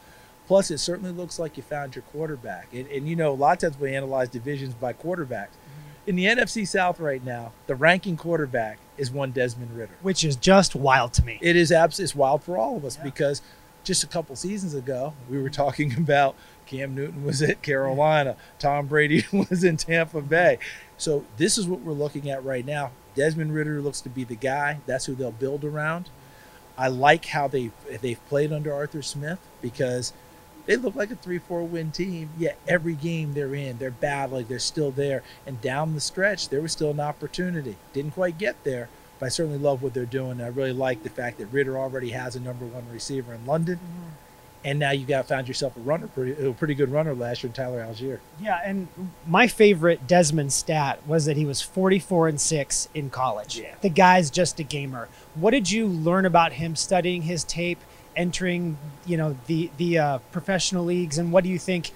plus 0.46 0.70
it 0.70 0.78
certainly 0.78 1.12
looks 1.12 1.38
like 1.38 1.56
you 1.56 1.62
found 1.62 1.94
your 1.94 2.02
quarterback. 2.02 2.68
And, 2.72 2.86
and 2.88 3.08
you 3.08 3.16
know, 3.16 3.32
a 3.32 3.34
lot 3.34 3.52
of 3.52 3.70
times 3.70 3.80
we 3.80 3.94
analyze 3.94 4.28
divisions 4.28 4.74
by 4.74 4.92
quarterbacks. 4.92 5.48
Mm-hmm. 5.48 6.08
In 6.08 6.16
the 6.16 6.24
NFC 6.24 6.66
South 6.66 6.98
right 6.98 7.24
now, 7.24 7.52
the 7.66 7.74
ranking 7.74 8.16
quarterback 8.16 8.78
is 8.98 9.10
one 9.10 9.30
Desmond 9.30 9.76
Ridder. 9.76 9.94
Which 10.02 10.24
is 10.24 10.36
just 10.36 10.74
wild 10.74 11.12
to 11.14 11.24
me. 11.24 11.38
It 11.40 11.56
is 11.56 11.70
absolutely 11.70 12.18
wild 12.18 12.42
for 12.42 12.58
all 12.58 12.76
of 12.76 12.84
us 12.84 12.96
because 12.96 13.42
just 13.84 14.04
a 14.04 14.06
couple 14.06 14.36
seasons 14.36 14.74
ago 14.74 15.14
we 15.28 15.40
were 15.40 15.50
talking 15.50 15.94
about 15.96 16.34
Cam 16.66 16.94
Newton 16.94 17.24
was 17.24 17.42
at 17.42 17.62
Carolina, 17.62 18.36
Tom 18.58 18.86
Brady 18.86 19.24
was 19.32 19.64
in 19.64 19.76
Tampa 19.76 20.20
Bay. 20.20 20.58
So 21.00 21.24
this 21.38 21.56
is 21.56 21.66
what 21.66 21.80
we're 21.80 21.92
looking 21.94 22.28
at 22.28 22.44
right 22.44 22.64
now. 22.64 22.90
Desmond 23.14 23.54
Ridder 23.54 23.80
looks 23.80 24.02
to 24.02 24.10
be 24.10 24.22
the 24.22 24.36
guy. 24.36 24.80
That's 24.84 25.06
who 25.06 25.14
they'll 25.14 25.32
build 25.32 25.64
around. 25.64 26.10
I 26.76 26.88
like 26.88 27.24
how 27.26 27.48
they 27.48 27.70
they've 28.02 28.28
played 28.28 28.52
under 28.52 28.72
Arthur 28.72 29.00
Smith 29.00 29.38
because 29.62 30.12
they 30.66 30.76
look 30.76 30.94
like 30.94 31.10
a 31.10 31.16
three-four 31.16 31.62
win 31.62 31.90
team. 31.90 32.28
Yet 32.38 32.58
every 32.68 32.94
game 32.94 33.32
they're 33.32 33.54
in, 33.54 33.78
they're 33.78 33.90
battling, 33.90 34.46
they're 34.46 34.58
still 34.58 34.90
there. 34.90 35.22
And 35.46 35.60
down 35.62 35.94
the 35.94 36.00
stretch, 36.00 36.50
there 36.50 36.60
was 36.60 36.72
still 36.72 36.90
an 36.90 37.00
opportunity. 37.00 37.76
Didn't 37.94 38.12
quite 38.12 38.36
get 38.36 38.62
there, 38.64 38.90
but 39.18 39.26
I 39.26 39.28
certainly 39.30 39.58
love 39.58 39.82
what 39.82 39.94
they're 39.94 40.04
doing. 40.04 40.42
I 40.42 40.48
really 40.48 40.74
like 40.74 41.02
the 41.02 41.08
fact 41.08 41.38
that 41.38 41.46
Ridder 41.46 41.78
already 41.78 42.10
has 42.10 42.36
a 42.36 42.40
number 42.40 42.66
one 42.66 42.84
receiver 42.92 43.32
in 43.32 43.46
London. 43.46 43.76
Mm-hmm. 43.76 44.09
And 44.62 44.78
now 44.78 44.90
you 44.90 45.06
got 45.06 45.26
found 45.26 45.48
yourself 45.48 45.74
a 45.76 45.80
runner, 45.80 46.06
pretty, 46.08 46.46
a 46.46 46.52
pretty 46.52 46.74
good 46.74 46.90
runner 46.92 47.14
last 47.14 47.42
year 47.42 47.48
in 47.48 47.54
Tyler 47.54 47.82
Allgeier. 47.82 48.18
Yeah, 48.40 48.60
and 48.62 48.88
my 49.26 49.46
favorite 49.46 50.06
Desmond 50.06 50.52
stat 50.52 51.00
was 51.06 51.24
that 51.24 51.38
he 51.38 51.46
was 51.46 51.62
44 51.62 52.28
and 52.28 52.38
six 52.40 52.86
in 52.94 53.08
college. 53.08 53.58
Yeah. 53.58 53.74
The 53.80 53.88
guy's 53.88 54.28
just 54.30 54.60
a 54.60 54.62
gamer. 54.62 55.08
What 55.34 55.52
did 55.52 55.70
you 55.70 55.86
learn 55.86 56.26
about 56.26 56.52
him 56.52 56.76
studying 56.76 57.22
his 57.22 57.42
tape, 57.44 57.78
entering, 58.16 58.76
you 59.06 59.16
know, 59.16 59.36
the 59.46 59.70
the 59.78 59.98
uh, 59.98 60.18
professional 60.30 60.84
leagues, 60.84 61.16
and 61.16 61.32
what 61.32 61.42
do 61.42 61.48
you 61.50 61.58
think 61.58 61.92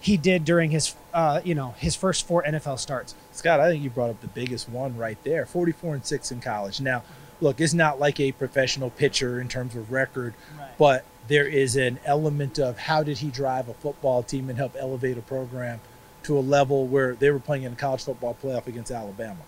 he 0.00 0.16
did 0.16 0.44
during 0.46 0.70
his, 0.70 0.94
uh, 1.12 1.40
you 1.44 1.54
know, 1.54 1.74
his 1.78 1.94
first 1.96 2.26
four 2.26 2.42
NFL 2.44 2.78
starts? 2.78 3.14
Scott, 3.32 3.60
I 3.60 3.68
think 3.68 3.82
you 3.84 3.90
brought 3.90 4.08
up 4.10 4.20
the 4.22 4.28
biggest 4.28 4.68
one 4.70 4.96
right 4.96 5.18
there 5.24 5.44
44 5.44 5.94
and 5.96 6.06
6 6.06 6.32
in 6.32 6.40
college. 6.40 6.80
Now, 6.80 7.02
look, 7.42 7.60
it's 7.60 7.74
not 7.74 7.98
like 8.00 8.18
a 8.20 8.32
professional 8.32 8.88
pitcher 8.88 9.38
in 9.38 9.48
terms 9.48 9.76
of 9.76 9.92
record, 9.92 10.32
Right. 10.58 10.70
but 10.78 11.04
there 11.28 11.46
is 11.46 11.76
an 11.76 11.98
element 12.04 12.58
of 12.58 12.78
how 12.78 13.02
did 13.02 13.18
he 13.18 13.28
drive 13.28 13.68
a 13.68 13.74
football 13.74 14.22
team 14.22 14.48
and 14.48 14.58
help 14.58 14.76
elevate 14.78 15.18
a 15.18 15.22
program 15.22 15.80
to 16.22 16.38
a 16.38 16.40
level 16.40 16.86
where 16.86 17.14
they 17.14 17.30
were 17.30 17.38
playing 17.38 17.62
in 17.62 17.72
a 17.72 17.76
college 17.76 18.04
football 18.04 18.36
playoff 18.42 18.66
against 18.66 18.90
Alabama. 18.90 19.40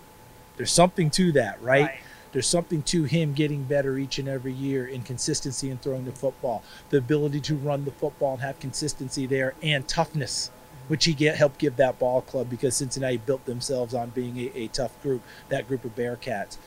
There's 0.57 0.71
something 0.71 1.09
to 1.11 1.31
that, 1.33 1.61
right? 1.61 1.99
There's 2.31 2.47
something 2.47 2.83
to 2.83 3.05
him 3.05 3.33
getting 3.33 3.63
better 3.63 3.97
each 3.97 4.19
and 4.19 4.27
every 4.27 4.53
year 4.53 4.85
in 4.85 5.01
consistency 5.01 5.69
in 5.69 5.77
throwing 5.77 6.05
the 6.05 6.11
football, 6.11 6.63
the 6.89 6.97
ability 6.97 7.39
to 7.41 7.55
run 7.55 7.85
the 7.85 7.91
football 7.91 8.33
and 8.33 8.41
have 8.41 8.59
consistency 8.59 9.25
there, 9.25 9.55
and 9.63 9.87
toughness, 9.87 10.51
which 10.87 11.05
he 11.05 11.13
get 11.13 11.37
helped 11.37 11.57
give 11.57 11.75
that 11.77 11.97
ball 11.97 12.21
club 12.21 12.49
because 12.49 12.75
Cincinnati 12.75 13.17
built 13.17 13.45
themselves 13.45 13.93
on 13.93 14.09
being 14.09 14.37
a, 14.37 14.51
a 14.55 14.67
tough 14.67 15.01
group, 15.01 15.21
that 15.49 15.67
group 15.67 15.85
of 15.85 15.95
Bearcats. 15.95 16.57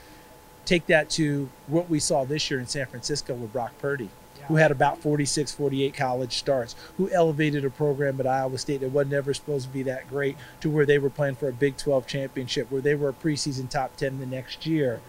Take 0.65 0.87
that 0.87 1.11
to 1.11 1.49
what 1.67 1.89
we 1.89 2.01
saw 2.01 2.25
this 2.25 2.51
year 2.51 2.59
in 2.61 2.67
San 2.67 2.87
Francisco 2.87 3.35
with 3.35 3.53
Brock 3.53 3.73
Purdy. 3.79 4.11
Who 4.49 4.57
had 4.57 4.71
about 4.71 4.99
46, 4.99 5.53
48 5.53 5.95
college 5.95 6.37
starts, 6.37 6.75
who 6.97 7.11
elevated 7.11 7.65
a 7.65 7.71
program 7.71 8.19
at 8.21 8.27
Iowa 8.27 8.59
State 8.59 8.81
that 8.81 8.93
was 8.93 9.07
never 9.07 9.35
supposed 9.35 9.67
to 9.67 9.73
be 9.73 9.83
that 9.85 10.09
great 10.09 10.37
to 10.61 10.71
where 10.71 10.87
they 10.87 10.99
were 10.99 11.11
playing 11.11 11.37
for 11.37 11.49
a 11.49 11.53
Big 11.53 11.77
12 11.77 12.07
championship, 12.07 12.71
where 12.71 12.83
they 12.83 12.95
were 12.95 13.11
a 13.11 13.15
preseason 13.15 13.69
top 13.69 13.97
10 13.97 14.19
the 14.19 14.27
next 14.27 14.67
year. 14.67 15.01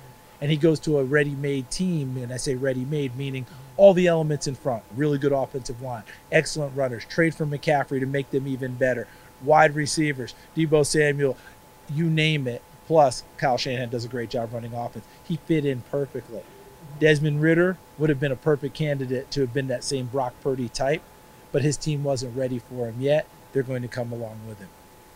And 0.41 0.51
he 0.51 0.57
goes 0.57 0.79
to 0.81 0.97
a 0.97 1.03
ready 1.03 1.35
made 1.35 1.69
team, 1.71 2.17
and 2.17 2.33
I 2.33 2.37
say 2.37 2.55
ready 2.55 2.83
made, 2.83 3.15
meaning 3.15 3.45
all 3.77 3.93
the 3.93 4.07
elements 4.07 4.47
in 4.47 4.55
front 4.55 4.83
really 4.95 5.17
good 5.17 5.31
offensive 5.31 5.81
line, 5.81 6.03
excellent 6.31 6.75
runners, 6.75 7.05
trade 7.05 7.33
for 7.33 7.45
McCaffrey 7.45 7.99
to 7.99 8.05
make 8.05 8.29
them 8.31 8.47
even 8.47 8.75
better, 8.75 9.07
wide 9.41 9.75
receivers, 9.75 10.33
Deebo 10.55 10.85
Samuel, 10.85 11.37
you 11.91 12.09
name 12.09 12.47
it. 12.47 12.61
Plus, 12.87 13.23
Kyle 13.37 13.57
Shanahan 13.57 13.89
does 13.89 14.05
a 14.05 14.09
great 14.09 14.29
job 14.29 14.53
running 14.53 14.73
offense. 14.73 15.05
He 15.23 15.37
fit 15.37 15.65
in 15.65 15.81
perfectly. 15.89 16.41
Desmond 16.99 17.41
Ridder 17.41 17.77
would 17.97 18.09
have 18.09 18.19
been 18.19 18.31
a 18.31 18.37
perfect 18.37 18.75
candidate 18.75 19.31
to 19.31 19.41
have 19.41 19.53
been 19.53 19.67
that 19.67 19.83
same 19.83 20.07
Brock 20.07 20.33
Purdy 20.41 20.69
type, 20.69 21.01
but 21.51 21.61
his 21.61 21.77
team 21.77 22.03
wasn't 22.03 22.35
ready 22.35 22.59
for 22.59 22.87
him 22.87 22.95
yet. 22.99 23.27
They're 23.51 23.63
going 23.63 23.81
to 23.81 23.87
come 23.87 24.11
along 24.11 24.39
with 24.47 24.59
him. 24.59 24.69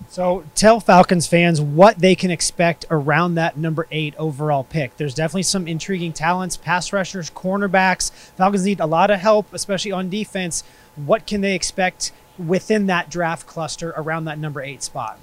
So 0.10 0.44
tell 0.56 0.80
Falcons 0.80 1.28
fans 1.28 1.60
what 1.60 2.00
they 2.00 2.16
can 2.16 2.32
expect 2.32 2.86
around 2.90 3.36
that 3.36 3.58
number 3.58 3.88
eight 3.92 4.16
overall 4.18 4.64
pick. 4.64 4.96
There's 4.98 5.16
definitely 5.16 5.44
some 5.44 5.68
intriguing 5.68 6.14
talents, 6.14 6.56
pass 6.56 6.94
rushers, 6.94 7.30
cornerbacks. 7.30 8.12
Falcons 8.12 8.64
need 8.64 8.80
a 8.80 8.86
lot 8.86 9.10
of 9.10 9.20
help, 9.20 9.52
especially 9.54 9.92
on 9.92 10.10
defense. 10.10 10.64
What 10.96 11.26
can 11.26 11.42
they 11.42 11.56
expect 11.56 12.12
within 12.38 12.86
that 12.88 13.10
draft 13.10 13.48
cluster 13.48 13.94
around 13.98 14.26
that 14.26 14.40
number 14.40 14.62
eight 14.62 14.84
spot? 14.84 15.20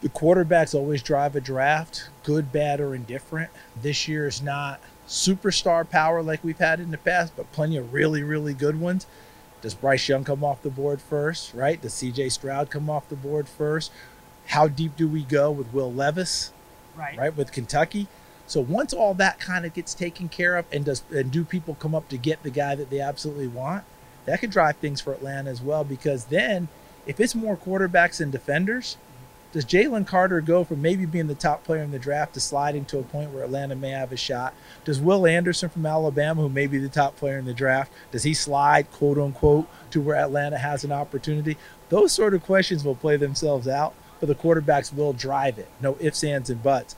The 0.00 0.08
quarterbacks 0.08 0.74
always 0.74 1.02
drive 1.02 1.34
a 1.34 1.40
draft, 1.40 2.08
good, 2.22 2.52
bad, 2.52 2.80
or 2.80 2.94
indifferent. 2.94 3.50
This 3.80 4.06
year 4.06 4.26
is 4.26 4.42
not 4.42 4.80
superstar 5.08 5.88
power 5.88 6.22
like 6.22 6.42
we've 6.42 6.58
had 6.58 6.80
in 6.80 6.90
the 6.90 6.98
past, 6.98 7.34
but 7.36 7.50
plenty 7.52 7.76
of 7.76 7.92
really, 7.92 8.22
really 8.22 8.54
good 8.54 8.80
ones. 8.80 9.06
Does 9.60 9.74
Bryce 9.74 10.08
Young 10.08 10.24
come 10.24 10.44
off 10.44 10.62
the 10.62 10.70
board 10.70 11.00
first, 11.00 11.54
right? 11.54 11.80
Does 11.80 11.94
CJ 11.94 12.30
Stroud 12.32 12.70
come 12.70 12.90
off 12.90 13.08
the 13.08 13.16
board 13.16 13.48
first? 13.48 13.90
How 14.46 14.68
deep 14.68 14.96
do 14.96 15.08
we 15.08 15.22
go 15.22 15.50
with 15.50 15.72
Will 15.72 15.92
Levis, 15.92 16.52
Right. 16.96 17.16
right, 17.16 17.36
with 17.36 17.50
Kentucky? 17.50 18.06
So 18.46 18.60
once 18.60 18.92
all 18.92 19.14
that 19.14 19.40
kind 19.40 19.64
of 19.64 19.72
gets 19.72 19.94
taken 19.94 20.28
care 20.28 20.56
of, 20.56 20.66
and 20.70 20.84
does 20.84 21.02
and 21.10 21.30
do 21.30 21.44
people 21.44 21.74
come 21.76 21.94
up 21.94 22.08
to 22.10 22.18
get 22.18 22.42
the 22.42 22.50
guy 22.50 22.74
that 22.74 22.90
they 22.90 23.00
absolutely 23.00 23.46
want? 23.46 23.84
That 24.26 24.40
could 24.40 24.50
drive 24.50 24.76
things 24.76 25.00
for 25.00 25.14
Atlanta 25.14 25.50
as 25.50 25.62
well, 25.62 25.82
because 25.82 26.26
then 26.26 26.68
if 27.06 27.20
it's 27.20 27.34
more 27.34 27.56
quarterbacks 27.56 28.20
and 28.20 28.30
defenders, 28.30 28.96
does 29.54 29.64
Jalen 29.64 30.04
Carter 30.04 30.40
go 30.40 30.64
from 30.64 30.82
maybe 30.82 31.06
being 31.06 31.28
the 31.28 31.34
top 31.36 31.62
player 31.62 31.80
in 31.80 31.92
the 31.92 31.98
draft 32.00 32.34
to 32.34 32.40
sliding 32.40 32.84
to 32.86 32.98
a 32.98 33.04
point 33.04 33.30
where 33.30 33.44
Atlanta 33.44 33.76
may 33.76 33.90
have 33.90 34.10
a 34.10 34.16
shot? 34.16 34.52
Does 34.84 35.00
Will 35.00 35.28
Anderson 35.28 35.68
from 35.68 35.86
Alabama, 35.86 36.42
who 36.42 36.48
may 36.48 36.66
be 36.66 36.78
the 36.78 36.88
top 36.88 37.14
player 37.14 37.38
in 37.38 37.44
the 37.44 37.54
draft, 37.54 37.92
does 38.10 38.24
he 38.24 38.34
slide, 38.34 38.90
quote 38.90 39.16
unquote, 39.16 39.68
to 39.92 40.00
where 40.00 40.16
Atlanta 40.16 40.58
has 40.58 40.82
an 40.82 40.90
opportunity? 40.90 41.56
Those 41.88 42.10
sort 42.10 42.34
of 42.34 42.42
questions 42.42 42.82
will 42.82 42.96
play 42.96 43.16
themselves 43.16 43.68
out, 43.68 43.94
but 44.18 44.26
the 44.26 44.34
quarterbacks 44.34 44.92
will 44.92 45.12
drive 45.12 45.56
it. 45.56 45.68
No 45.80 45.96
ifs, 46.00 46.24
ands, 46.24 46.50
and 46.50 46.60
buts. 46.60 46.96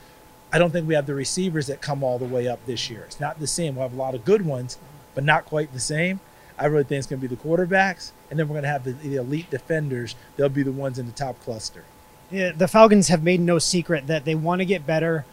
I 0.51 0.59
don't 0.59 0.71
think 0.71 0.88
we 0.88 0.95
have 0.95 1.05
the 1.05 1.14
receivers 1.14 1.66
that 1.66 1.83
come 1.83 2.03
all 2.03 2.19
the 2.19 2.25
way 2.25 2.49
up 2.49 2.64
this 2.64 2.88
year. 2.88 3.03
It's 3.03 3.21
not 3.21 3.38
the 3.38 3.47
same. 3.47 3.77
We'll 3.77 3.87
have 3.87 3.92
a 3.92 4.01
lot 4.01 4.14
of 4.14 4.25
good 4.25 4.47
ones, 4.47 4.79
but 5.14 5.25
not 5.25 5.45
quite 5.45 5.75
the 5.75 5.81
same. 5.81 6.21
I 6.59 6.64
really 6.64 6.85
think 6.85 7.01
it's 7.01 7.07
going 7.07 7.21
to 7.21 7.29
be 7.29 7.35
the 7.35 7.42
quarterbacks, 7.42 8.12
and 8.31 8.38
then 8.38 8.49
we're 8.49 8.55
going 8.55 8.62
to 8.62 8.71
have 8.71 8.85
the, 8.85 8.92
the 8.92 9.16
elite 9.16 9.51
defenders. 9.51 10.14
They'll 10.37 10.49
be 10.49 10.62
the 10.62 10.73
ones 10.73 10.99
in 10.99 11.05
the 11.05 11.12
top 11.12 11.38
cluster. 11.40 11.85
The 12.31 12.69
Falcons 12.69 13.09
have 13.09 13.23
made 13.23 13.41
no 13.41 13.59
secret 13.59 14.07
that 14.09 14.25
they 14.25 14.35
want 14.35 14.61
to 14.61 14.65
get 14.65 14.87
better 14.87 15.25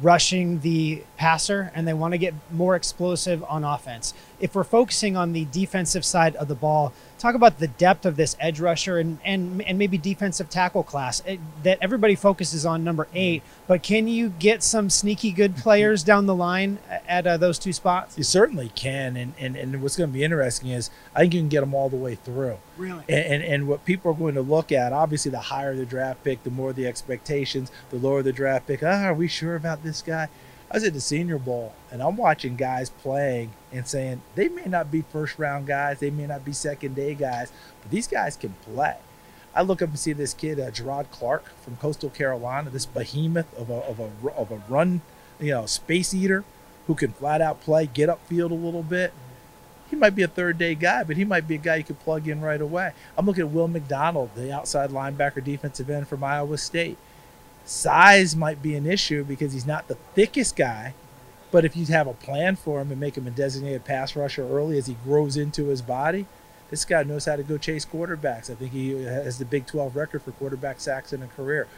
rushing 0.00 0.60
the 0.60 1.02
passer 1.16 1.70
and 1.74 1.86
they 1.86 1.94
want 1.94 2.12
to 2.12 2.18
get 2.18 2.34
more 2.50 2.74
explosive 2.76 3.44
on 3.44 3.64
offense. 3.64 4.14
If 4.42 4.54
we're 4.54 4.64
focusing 4.64 5.16
on 5.16 5.32
the 5.32 5.46
defensive 5.46 6.04
side 6.04 6.36
of 6.36 6.48
the 6.48 6.54
ball, 6.54 6.92
talk 7.18 7.34
about 7.36 7.60
the 7.60 7.68
depth 7.68 8.04
of 8.04 8.16
this 8.16 8.36
edge 8.40 8.58
rusher 8.58 8.98
and 8.98 9.18
and, 9.24 9.62
and 9.62 9.78
maybe 9.78 9.96
defensive 9.96 10.50
tackle 10.50 10.82
class 10.82 11.22
it, 11.24 11.38
that 11.62 11.78
everybody 11.80 12.16
focuses 12.16 12.66
on 12.66 12.82
number 12.82 13.06
eight. 13.14 13.42
But 13.68 13.82
can 13.84 14.08
you 14.08 14.30
get 14.30 14.62
some 14.62 14.90
sneaky 14.90 15.30
good 15.30 15.56
players 15.64 16.02
down 16.02 16.26
the 16.26 16.34
line 16.34 16.80
at 17.06 17.26
uh, 17.26 17.36
those 17.36 17.58
two 17.58 17.72
spots? 17.72 18.18
You 18.18 18.24
certainly 18.24 18.70
can, 18.74 19.16
and, 19.16 19.34
and, 19.38 19.56
and 19.56 19.80
what's 19.80 19.96
going 19.96 20.10
to 20.10 20.14
be 20.14 20.24
interesting 20.24 20.70
is 20.70 20.90
I 21.14 21.20
think 21.20 21.34
you 21.34 21.40
can 21.40 21.48
get 21.48 21.60
them 21.60 21.74
all 21.74 21.88
the 21.88 21.96
way 21.96 22.16
through. 22.16 22.58
Really? 22.76 23.04
And, 23.08 23.24
and 23.24 23.42
and 23.44 23.68
what 23.68 23.84
people 23.84 24.10
are 24.10 24.14
going 24.14 24.34
to 24.34 24.42
look 24.42 24.72
at, 24.72 24.92
obviously, 24.92 25.30
the 25.30 25.38
higher 25.38 25.76
the 25.76 25.86
draft 25.86 26.24
pick, 26.24 26.42
the 26.42 26.50
more 26.50 26.72
the 26.72 26.86
expectations. 26.88 27.70
The 27.90 27.98
lower 27.98 28.22
the 28.22 28.32
draft 28.32 28.66
pick, 28.66 28.82
ah, 28.82 29.04
are 29.04 29.14
we 29.14 29.28
sure 29.28 29.54
about 29.54 29.84
this 29.84 30.02
guy? 30.02 30.28
I 30.72 30.76
was 30.76 30.84
at 30.84 30.94
the 30.94 31.02
Senior 31.02 31.38
Bowl, 31.38 31.74
and 31.90 32.02
I'm 32.02 32.16
watching 32.16 32.56
guys 32.56 32.88
playing 32.88 33.52
and 33.70 33.86
saying 33.86 34.22
they 34.36 34.48
may 34.48 34.64
not 34.64 34.90
be 34.90 35.02
first 35.02 35.38
round 35.38 35.66
guys, 35.66 36.00
they 36.00 36.10
may 36.10 36.26
not 36.26 36.46
be 36.46 36.54
second 36.54 36.96
day 36.96 37.14
guys, 37.14 37.52
but 37.82 37.90
these 37.90 38.06
guys 38.06 38.36
can 38.36 38.54
play. 38.62 38.96
I 39.54 39.60
look 39.60 39.82
up 39.82 39.90
and 39.90 39.98
see 39.98 40.14
this 40.14 40.32
kid, 40.32 40.58
uh, 40.58 40.70
Jerrod 40.70 41.10
Clark 41.10 41.54
from 41.60 41.76
Coastal 41.76 42.08
Carolina, 42.08 42.70
this 42.70 42.86
behemoth 42.86 43.54
of 43.58 43.68
a, 43.68 43.80
of 43.80 44.00
a 44.00 44.30
of 44.30 44.50
a 44.50 44.62
run, 44.66 45.02
you 45.38 45.50
know, 45.50 45.66
space 45.66 46.14
eater 46.14 46.42
who 46.86 46.94
can 46.94 47.12
flat 47.12 47.42
out 47.42 47.60
play, 47.60 47.84
get 47.84 48.08
upfield 48.08 48.50
a 48.50 48.54
little 48.54 48.82
bit. 48.82 49.12
He 49.90 49.96
might 49.96 50.14
be 50.14 50.22
a 50.22 50.28
third 50.28 50.56
day 50.56 50.74
guy, 50.74 51.04
but 51.04 51.18
he 51.18 51.24
might 51.26 51.46
be 51.46 51.56
a 51.56 51.58
guy 51.58 51.76
you 51.76 51.84
could 51.84 52.00
plug 52.00 52.26
in 52.26 52.40
right 52.40 52.62
away. 52.62 52.92
I'm 53.18 53.26
looking 53.26 53.42
at 53.42 53.50
Will 53.50 53.68
McDonald, 53.68 54.30
the 54.34 54.50
outside 54.50 54.88
linebacker 54.88 55.44
defensive 55.44 55.90
end 55.90 56.08
from 56.08 56.24
Iowa 56.24 56.56
State. 56.56 56.96
Size 57.64 58.34
might 58.34 58.62
be 58.62 58.74
an 58.74 58.86
issue 58.86 59.24
because 59.24 59.52
he's 59.52 59.66
not 59.66 59.88
the 59.88 59.96
thickest 60.14 60.56
guy, 60.56 60.94
but 61.50 61.64
if 61.64 61.76
you 61.76 61.86
have 61.86 62.06
a 62.06 62.14
plan 62.14 62.56
for 62.56 62.80
him 62.80 62.90
and 62.90 63.00
make 63.00 63.16
him 63.16 63.26
a 63.26 63.30
designated 63.30 63.84
pass 63.84 64.16
rusher 64.16 64.48
early 64.48 64.78
as 64.78 64.86
he 64.86 64.96
grows 65.04 65.36
into 65.36 65.66
his 65.66 65.82
body, 65.82 66.26
this 66.70 66.84
guy 66.84 67.02
knows 67.02 67.26
how 67.26 67.36
to 67.36 67.42
go 67.42 67.58
chase 67.58 67.84
quarterbacks. 67.84 68.50
I 68.50 68.54
think 68.54 68.72
he 68.72 69.02
has 69.04 69.38
the 69.38 69.44
Big 69.44 69.66
12 69.66 69.94
record 69.94 70.22
for 70.22 70.32
quarterback 70.32 70.80
sacks 70.80 71.12
in 71.12 71.22
a 71.22 71.26
career. 71.26 71.68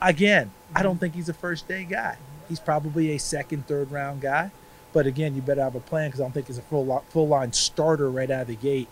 Again, 0.00 0.50
I 0.74 0.82
don't 0.82 0.98
think 0.98 1.14
he's 1.14 1.28
a 1.28 1.34
first 1.34 1.66
day 1.66 1.84
guy. 1.84 2.18
He's 2.48 2.60
probably 2.60 3.12
a 3.12 3.18
second, 3.18 3.66
third 3.66 3.90
round 3.90 4.20
guy. 4.20 4.50
But 4.92 5.06
again, 5.06 5.34
you 5.34 5.40
better 5.40 5.62
have 5.62 5.74
a 5.74 5.80
plan 5.80 6.08
because 6.08 6.20
I 6.20 6.24
don't 6.24 6.32
think 6.32 6.48
he's 6.48 6.58
a 6.58 6.62
full 6.62 7.02
full 7.08 7.28
line 7.28 7.52
starter 7.54 8.10
right 8.10 8.30
out 8.30 8.42
of 8.42 8.48
the 8.48 8.56
gate. 8.56 8.88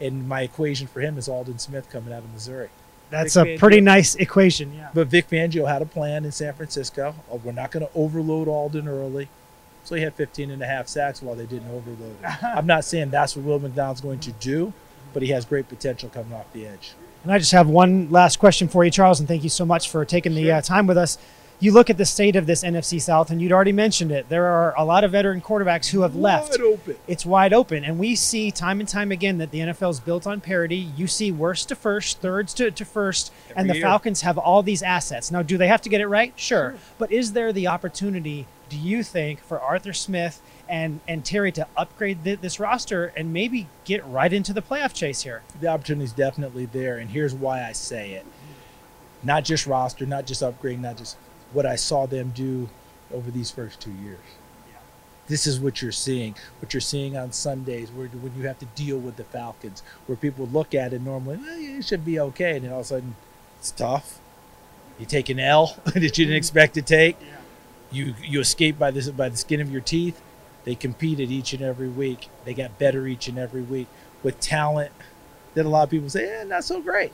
And 0.00 0.28
my 0.28 0.42
equation 0.42 0.86
for 0.86 1.00
him 1.00 1.18
is 1.18 1.28
Aldon 1.28 1.58
Smith 1.58 1.90
coming 1.90 2.14
out 2.14 2.22
of 2.22 2.32
Missouri. 2.32 2.70
That's 3.10 3.34
Vic 3.34 3.42
a 3.42 3.46
Fangio. 3.46 3.58
pretty 3.58 3.80
nice 3.80 4.14
equation. 4.14 4.72
Yeah. 4.74 4.90
But 4.94 5.08
Vic 5.08 5.28
Fangio 5.28 5.68
had 5.68 5.82
a 5.82 5.86
plan 5.86 6.24
in 6.24 6.32
San 6.32 6.54
Francisco. 6.54 7.14
Oh, 7.30 7.40
we're 7.44 7.52
not 7.52 7.70
going 7.70 7.86
to 7.86 7.92
overload 7.94 8.48
Aldon 8.48 8.88
early. 8.88 9.28
So 9.84 9.94
he 9.96 10.02
had 10.02 10.14
15 10.14 10.50
and 10.50 10.62
a 10.62 10.66
half 10.66 10.88
sacks 10.88 11.22
while 11.22 11.34
they 11.34 11.46
didn't 11.46 11.70
overload 11.70 12.16
him. 12.20 12.30
I'm 12.42 12.66
not 12.66 12.84
saying 12.84 13.10
that's 13.10 13.34
what 13.34 13.44
Will 13.44 13.58
McDonald's 13.58 14.00
going 14.00 14.20
to 14.20 14.32
do, 14.32 14.72
but 15.12 15.22
he 15.22 15.30
has 15.30 15.44
great 15.44 15.68
potential 15.68 16.08
coming 16.08 16.32
off 16.32 16.52
the 16.52 16.66
edge. 16.66 16.92
And 17.24 17.32
I 17.32 17.38
just 17.38 17.52
have 17.52 17.68
one 17.68 18.10
last 18.10 18.38
question 18.38 18.68
for 18.68 18.84
you, 18.84 18.90
Charles, 18.90 19.20
and 19.20 19.28
thank 19.28 19.42
you 19.42 19.48
so 19.50 19.64
much 19.66 19.90
for 19.90 20.04
taking 20.04 20.34
the 20.34 20.52
uh, 20.52 20.60
time 20.60 20.86
with 20.86 20.96
us. 20.96 21.18
You 21.62 21.72
look 21.72 21.90
at 21.90 21.98
the 21.98 22.06
state 22.06 22.36
of 22.36 22.46
this 22.46 22.64
NFC 22.64 22.98
South, 22.98 23.30
and 23.30 23.42
you'd 23.42 23.52
already 23.52 23.72
mentioned 23.72 24.10
it. 24.10 24.30
There 24.30 24.46
are 24.46 24.74
a 24.78 24.84
lot 24.84 25.04
of 25.04 25.12
veteran 25.12 25.42
quarterbacks 25.42 25.88
who 25.90 26.00
have 26.00 26.16
left. 26.16 26.52
Wide 26.52 26.60
open. 26.62 26.96
It's 27.06 27.26
wide 27.26 27.52
open, 27.52 27.84
and 27.84 27.98
we 27.98 28.16
see 28.16 28.50
time 28.50 28.80
and 28.80 28.88
time 28.88 29.12
again 29.12 29.36
that 29.38 29.50
the 29.50 29.58
NFL 29.58 29.90
is 29.90 30.00
built 30.00 30.26
on 30.26 30.40
parity. 30.40 30.76
You 30.96 31.06
see 31.06 31.30
worst 31.30 31.68
to 31.68 31.74
first, 31.74 32.20
thirds 32.22 32.54
to, 32.54 32.70
to 32.70 32.84
first, 32.86 33.30
and 33.54 33.68
the 33.68 33.74
year. 33.74 33.82
Falcons 33.82 34.22
have 34.22 34.38
all 34.38 34.62
these 34.62 34.82
assets. 34.82 35.30
Now, 35.30 35.42
do 35.42 35.58
they 35.58 35.68
have 35.68 35.82
to 35.82 35.90
get 35.90 36.00
it 36.00 36.06
right? 36.06 36.32
Sure. 36.34 36.76
But 36.96 37.12
is 37.12 37.34
there 37.34 37.52
the 37.52 37.66
opportunity, 37.66 38.46
do 38.70 38.78
you 38.78 39.02
think, 39.02 39.40
for 39.40 39.60
Arthur 39.60 39.92
Smith 39.92 40.40
and, 40.66 41.00
and 41.06 41.26
Terry 41.26 41.52
to 41.52 41.66
upgrade 41.76 42.24
th- 42.24 42.40
this 42.40 42.58
roster 42.58 43.12
and 43.14 43.34
maybe 43.34 43.68
get 43.84 44.02
right 44.06 44.32
into 44.32 44.54
the 44.54 44.62
playoff 44.62 44.94
chase 44.94 45.24
here? 45.24 45.42
The 45.60 45.66
opportunity 45.66 46.06
is 46.06 46.12
definitely 46.12 46.64
there, 46.64 46.96
and 46.96 47.10
here's 47.10 47.34
why 47.34 47.64
I 47.64 47.72
say 47.72 48.12
it. 48.12 48.24
Not 49.22 49.44
just 49.44 49.66
roster, 49.66 50.06
not 50.06 50.26
just 50.26 50.40
upgrading, 50.40 50.80
not 50.80 50.96
just 50.96 51.18
what 51.52 51.66
I 51.66 51.76
saw 51.76 52.06
them 52.06 52.32
do 52.34 52.68
over 53.12 53.30
these 53.30 53.50
first 53.50 53.80
two 53.80 53.92
years. 53.92 54.18
This 55.28 55.46
is 55.46 55.60
what 55.60 55.80
you're 55.80 55.92
seeing. 55.92 56.34
What 56.60 56.74
you're 56.74 56.80
seeing 56.80 57.16
on 57.16 57.30
Sundays, 57.30 57.90
where 57.92 58.08
when 58.08 58.34
you 58.36 58.48
have 58.48 58.58
to 58.58 58.66
deal 58.66 58.98
with 58.98 59.16
the 59.16 59.22
Falcons, 59.22 59.82
where 60.06 60.16
people 60.16 60.46
look 60.46 60.74
at 60.74 60.92
it 60.92 61.02
normally, 61.02 61.36
well, 61.36 61.56
it 61.56 61.84
should 61.84 62.04
be 62.04 62.18
okay, 62.18 62.56
and 62.56 62.64
then 62.64 62.72
all 62.72 62.80
of 62.80 62.86
a 62.86 62.88
sudden, 62.88 63.14
it's 63.60 63.70
tough. 63.70 64.18
You 64.98 65.06
take 65.06 65.28
an 65.28 65.38
L 65.38 65.76
that 65.84 66.02
you 66.02 66.10
didn't 66.10 66.34
expect 66.34 66.74
to 66.74 66.82
take. 66.82 67.16
You 67.92 68.14
you 68.22 68.40
escape 68.40 68.76
by 68.76 68.90
this 68.90 69.08
by 69.10 69.28
the 69.28 69.36
skin 69.36 69.60
of 69.60 69.70
your 69.70 69.80
teeth. 69.80 70.20
They 70.64 70.74
competed 70.74 71.30
each 71.30 71.52
and 71.52 71.62
every 71.62 71.88
week. 71.88 72.28
They 72.44 72.52
got 72.52 72.78
better 72.78 73.06
each 73.06 73.28
and 73.28 73.38
every 73.38 73.62
week 73.62 73.86
with 74.22 74.40
talent 74.40 74.90
that 75.54 75.64
a 75.64 75.68
lot 75.68 75.84
of 75.84 75.90
people 75.90 76.10
say, 76.10 76.40
eh, 76.40 76.44
not 76.44 76.64
so 76.64 76.80
great. 76.80 77.12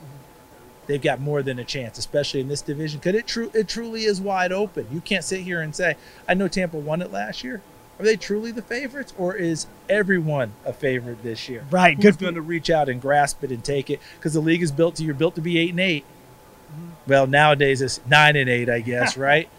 They've 0.87 1.01
got 1.01 1.19
more 1.19 1.43
than 1.43 1.59
a 1.59 1.65
chance, 1.65 1.97
especially 1.97 2.39
in 2.39 2.47
this 2.47 2.61
division, 2.61 2.99
because 2.99 3.15
it, 3.15 3.27
tru- 3.27 3.51
it 3.53 3.67
truly 3.67 4.05
is 4.05 4.21
wide 4.21 4.53
open. 4.53 4.87
You 4.91 5.01
can't 5.01 5.23
sit 5.23 5.41
here 5.41 5.61
and 5.61 5.75
say, 5.75 5.97
I 6.27 6.33
know 6.33 6.47
Tampa 6.47 6.77
won 6.77 7.01
it 7.01 7.11
last 7.11 7.43
year. 7.43 7.61
Are 7.99 8.05
they 8.05 8.15
truly 8.15 8.51
the 8.51 8.61
favorites, 8.61 9.13
or 9.17 9.35
is 9.35 9.67
everyone 9.89 10.53
a 10.65 10.71
favorite 10.71 11.23
this 11.23 11.49
year? 11.49 11.65
Right. 11.71 11.95
Who's 11.95 12.15
Good. 12.15 12.19
going 12.19 12.35
to 12.35 12.41
reach 12.41 12.69
out 12.69 12.89
and 12.89 13.01
grasp 13.01 13.43
it 13.43 13.51
and 13.51 13.63
take 13.63 13.89
it? 13.89 13.99
Because 14.15 14.33
the 14.33 14.39
league 14.39 14.61
is 14.61 14.71
built 14.71 14.95
to 14.95 15.03
you're 15.03 15.13
built 15.13 15.35
to 15.35 15.41
be 15.41 15.57
eight 15.57 15.71
and 15.71 15.79
8 15.79 16.03
mm-hmm. 16.03 16.89
Well, 17.07 17.27
nowadays 17.27 17.81
it's 17.81 17.99
nine 18.07 18.35
and 18.35 18.49
eight, 18.49 18.69
I 18.69 18.79
guess, 18.79 19.17
right? 19.17 19.49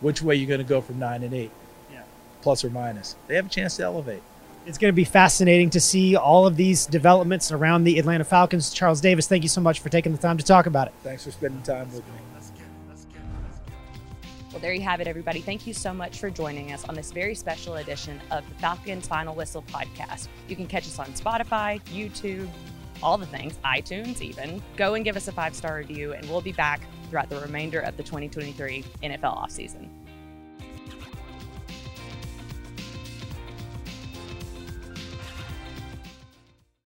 Which 0.00 0.20
way 0.20 0.34
you 0.34 0.46
going 0.46 0.58
to 0.58 0.64
go 0.64 0.80
from 0.80 0.98
nine 0.98 1.22
and 1.22 1.34
eight? 1.34 1.52
Yeah. 1.92 2.02
Plus 2.40 2.64
or 2.64 2.70
minus. 2.70 3.14
They 3.28 3.36
have 3.36 3.46
a 3.46 3.50
chance 3.50 3.76
to 3.76 3.84
elevate. 3.84 4.22
It's 4.64 4.78
going 4.78 4.92
to 4.92 4.96
be 4.96 5.04
fascinating 5.04 5.70
to 5.70 5.80
see 5.80 6.14
all 6.14 6.46
of 6.46 6.56
these 6.56 6.86
developments 6.86 7.50
around 7.50 7.82
the 7.84 7.98
Atlanta 7.98 8.24
Falcons. 8.24 8.72
Charles 8.72 9.00
Davis, 9.00 9.26
thank 9.26 9.42
you 9.42 9.48
so 9.48 9.60
much 9.60 9.80
for 9.80 9.88
taking 9.88 10.12
the 10.12 10.18
time 10.18 10.38
to 10.38 10.44
talk 10.44 10.66
about 10.66 10.86
it. 10.86 10.94
Thanks 11.02 11.24
for 11.24 11.32
spending 11.32 11.62
time 11.62 11.86
with 11.92 12.06
me. 12.06 12.14
Well, 14.52 14.60
there 14.60 14.74
you 14.74 14.82
have 14.82 15.00
it, 15.00 15.06
everybody. 15.06 15.40
Thank 15.40 15.66
you 15.66 15.72
so 15.72 15.94
much 15.94 16.18
for 16.18 16.28
joining 16.28 16.72
us 16.72 16.84
on 16.86 16.94
this 16.94 17.10
very 17.10 17.34
special 17.34 17.76
edition 17.76 18.20
of 18.30 18.46
the 18.50 18.54
Falcons 18.56 19.08
Final 19.08 19.34
Whistle 19.34 19.62
podcast. 19.62 20.28
You 20.46 20.56
can 20.56 20.66
catch 20.66 20.86
us 20.86 20.98
on 20.98 21.06
Spotify, 21.14 21.80
YouTube, 21.84 22.48
all 23.02 23.16
the 23.16 23.26
things, 23.26 23.58
iTunes 23.64 24.20
even. 24.20 24.62
Go 24.76 24.92
and 24.92 25.06
give 25.06 25.16
us 25.16 25.26
a 25.26 25.32
five 25.32 25.54
star 25.54 25.78
review, 25.78 26.12
and 26.12 26.28
we'll 26.28 26.42
be 26.42 26.52
back 26.52 26.82
throughout 27.08 27.30
the 27.30 27.40
remainder 27.40 27.80
of 27.80 27.96
the 27.96 28.02
2023 28.02 28.84
NFL 29.02 29.38
offseason. 29.38 29.88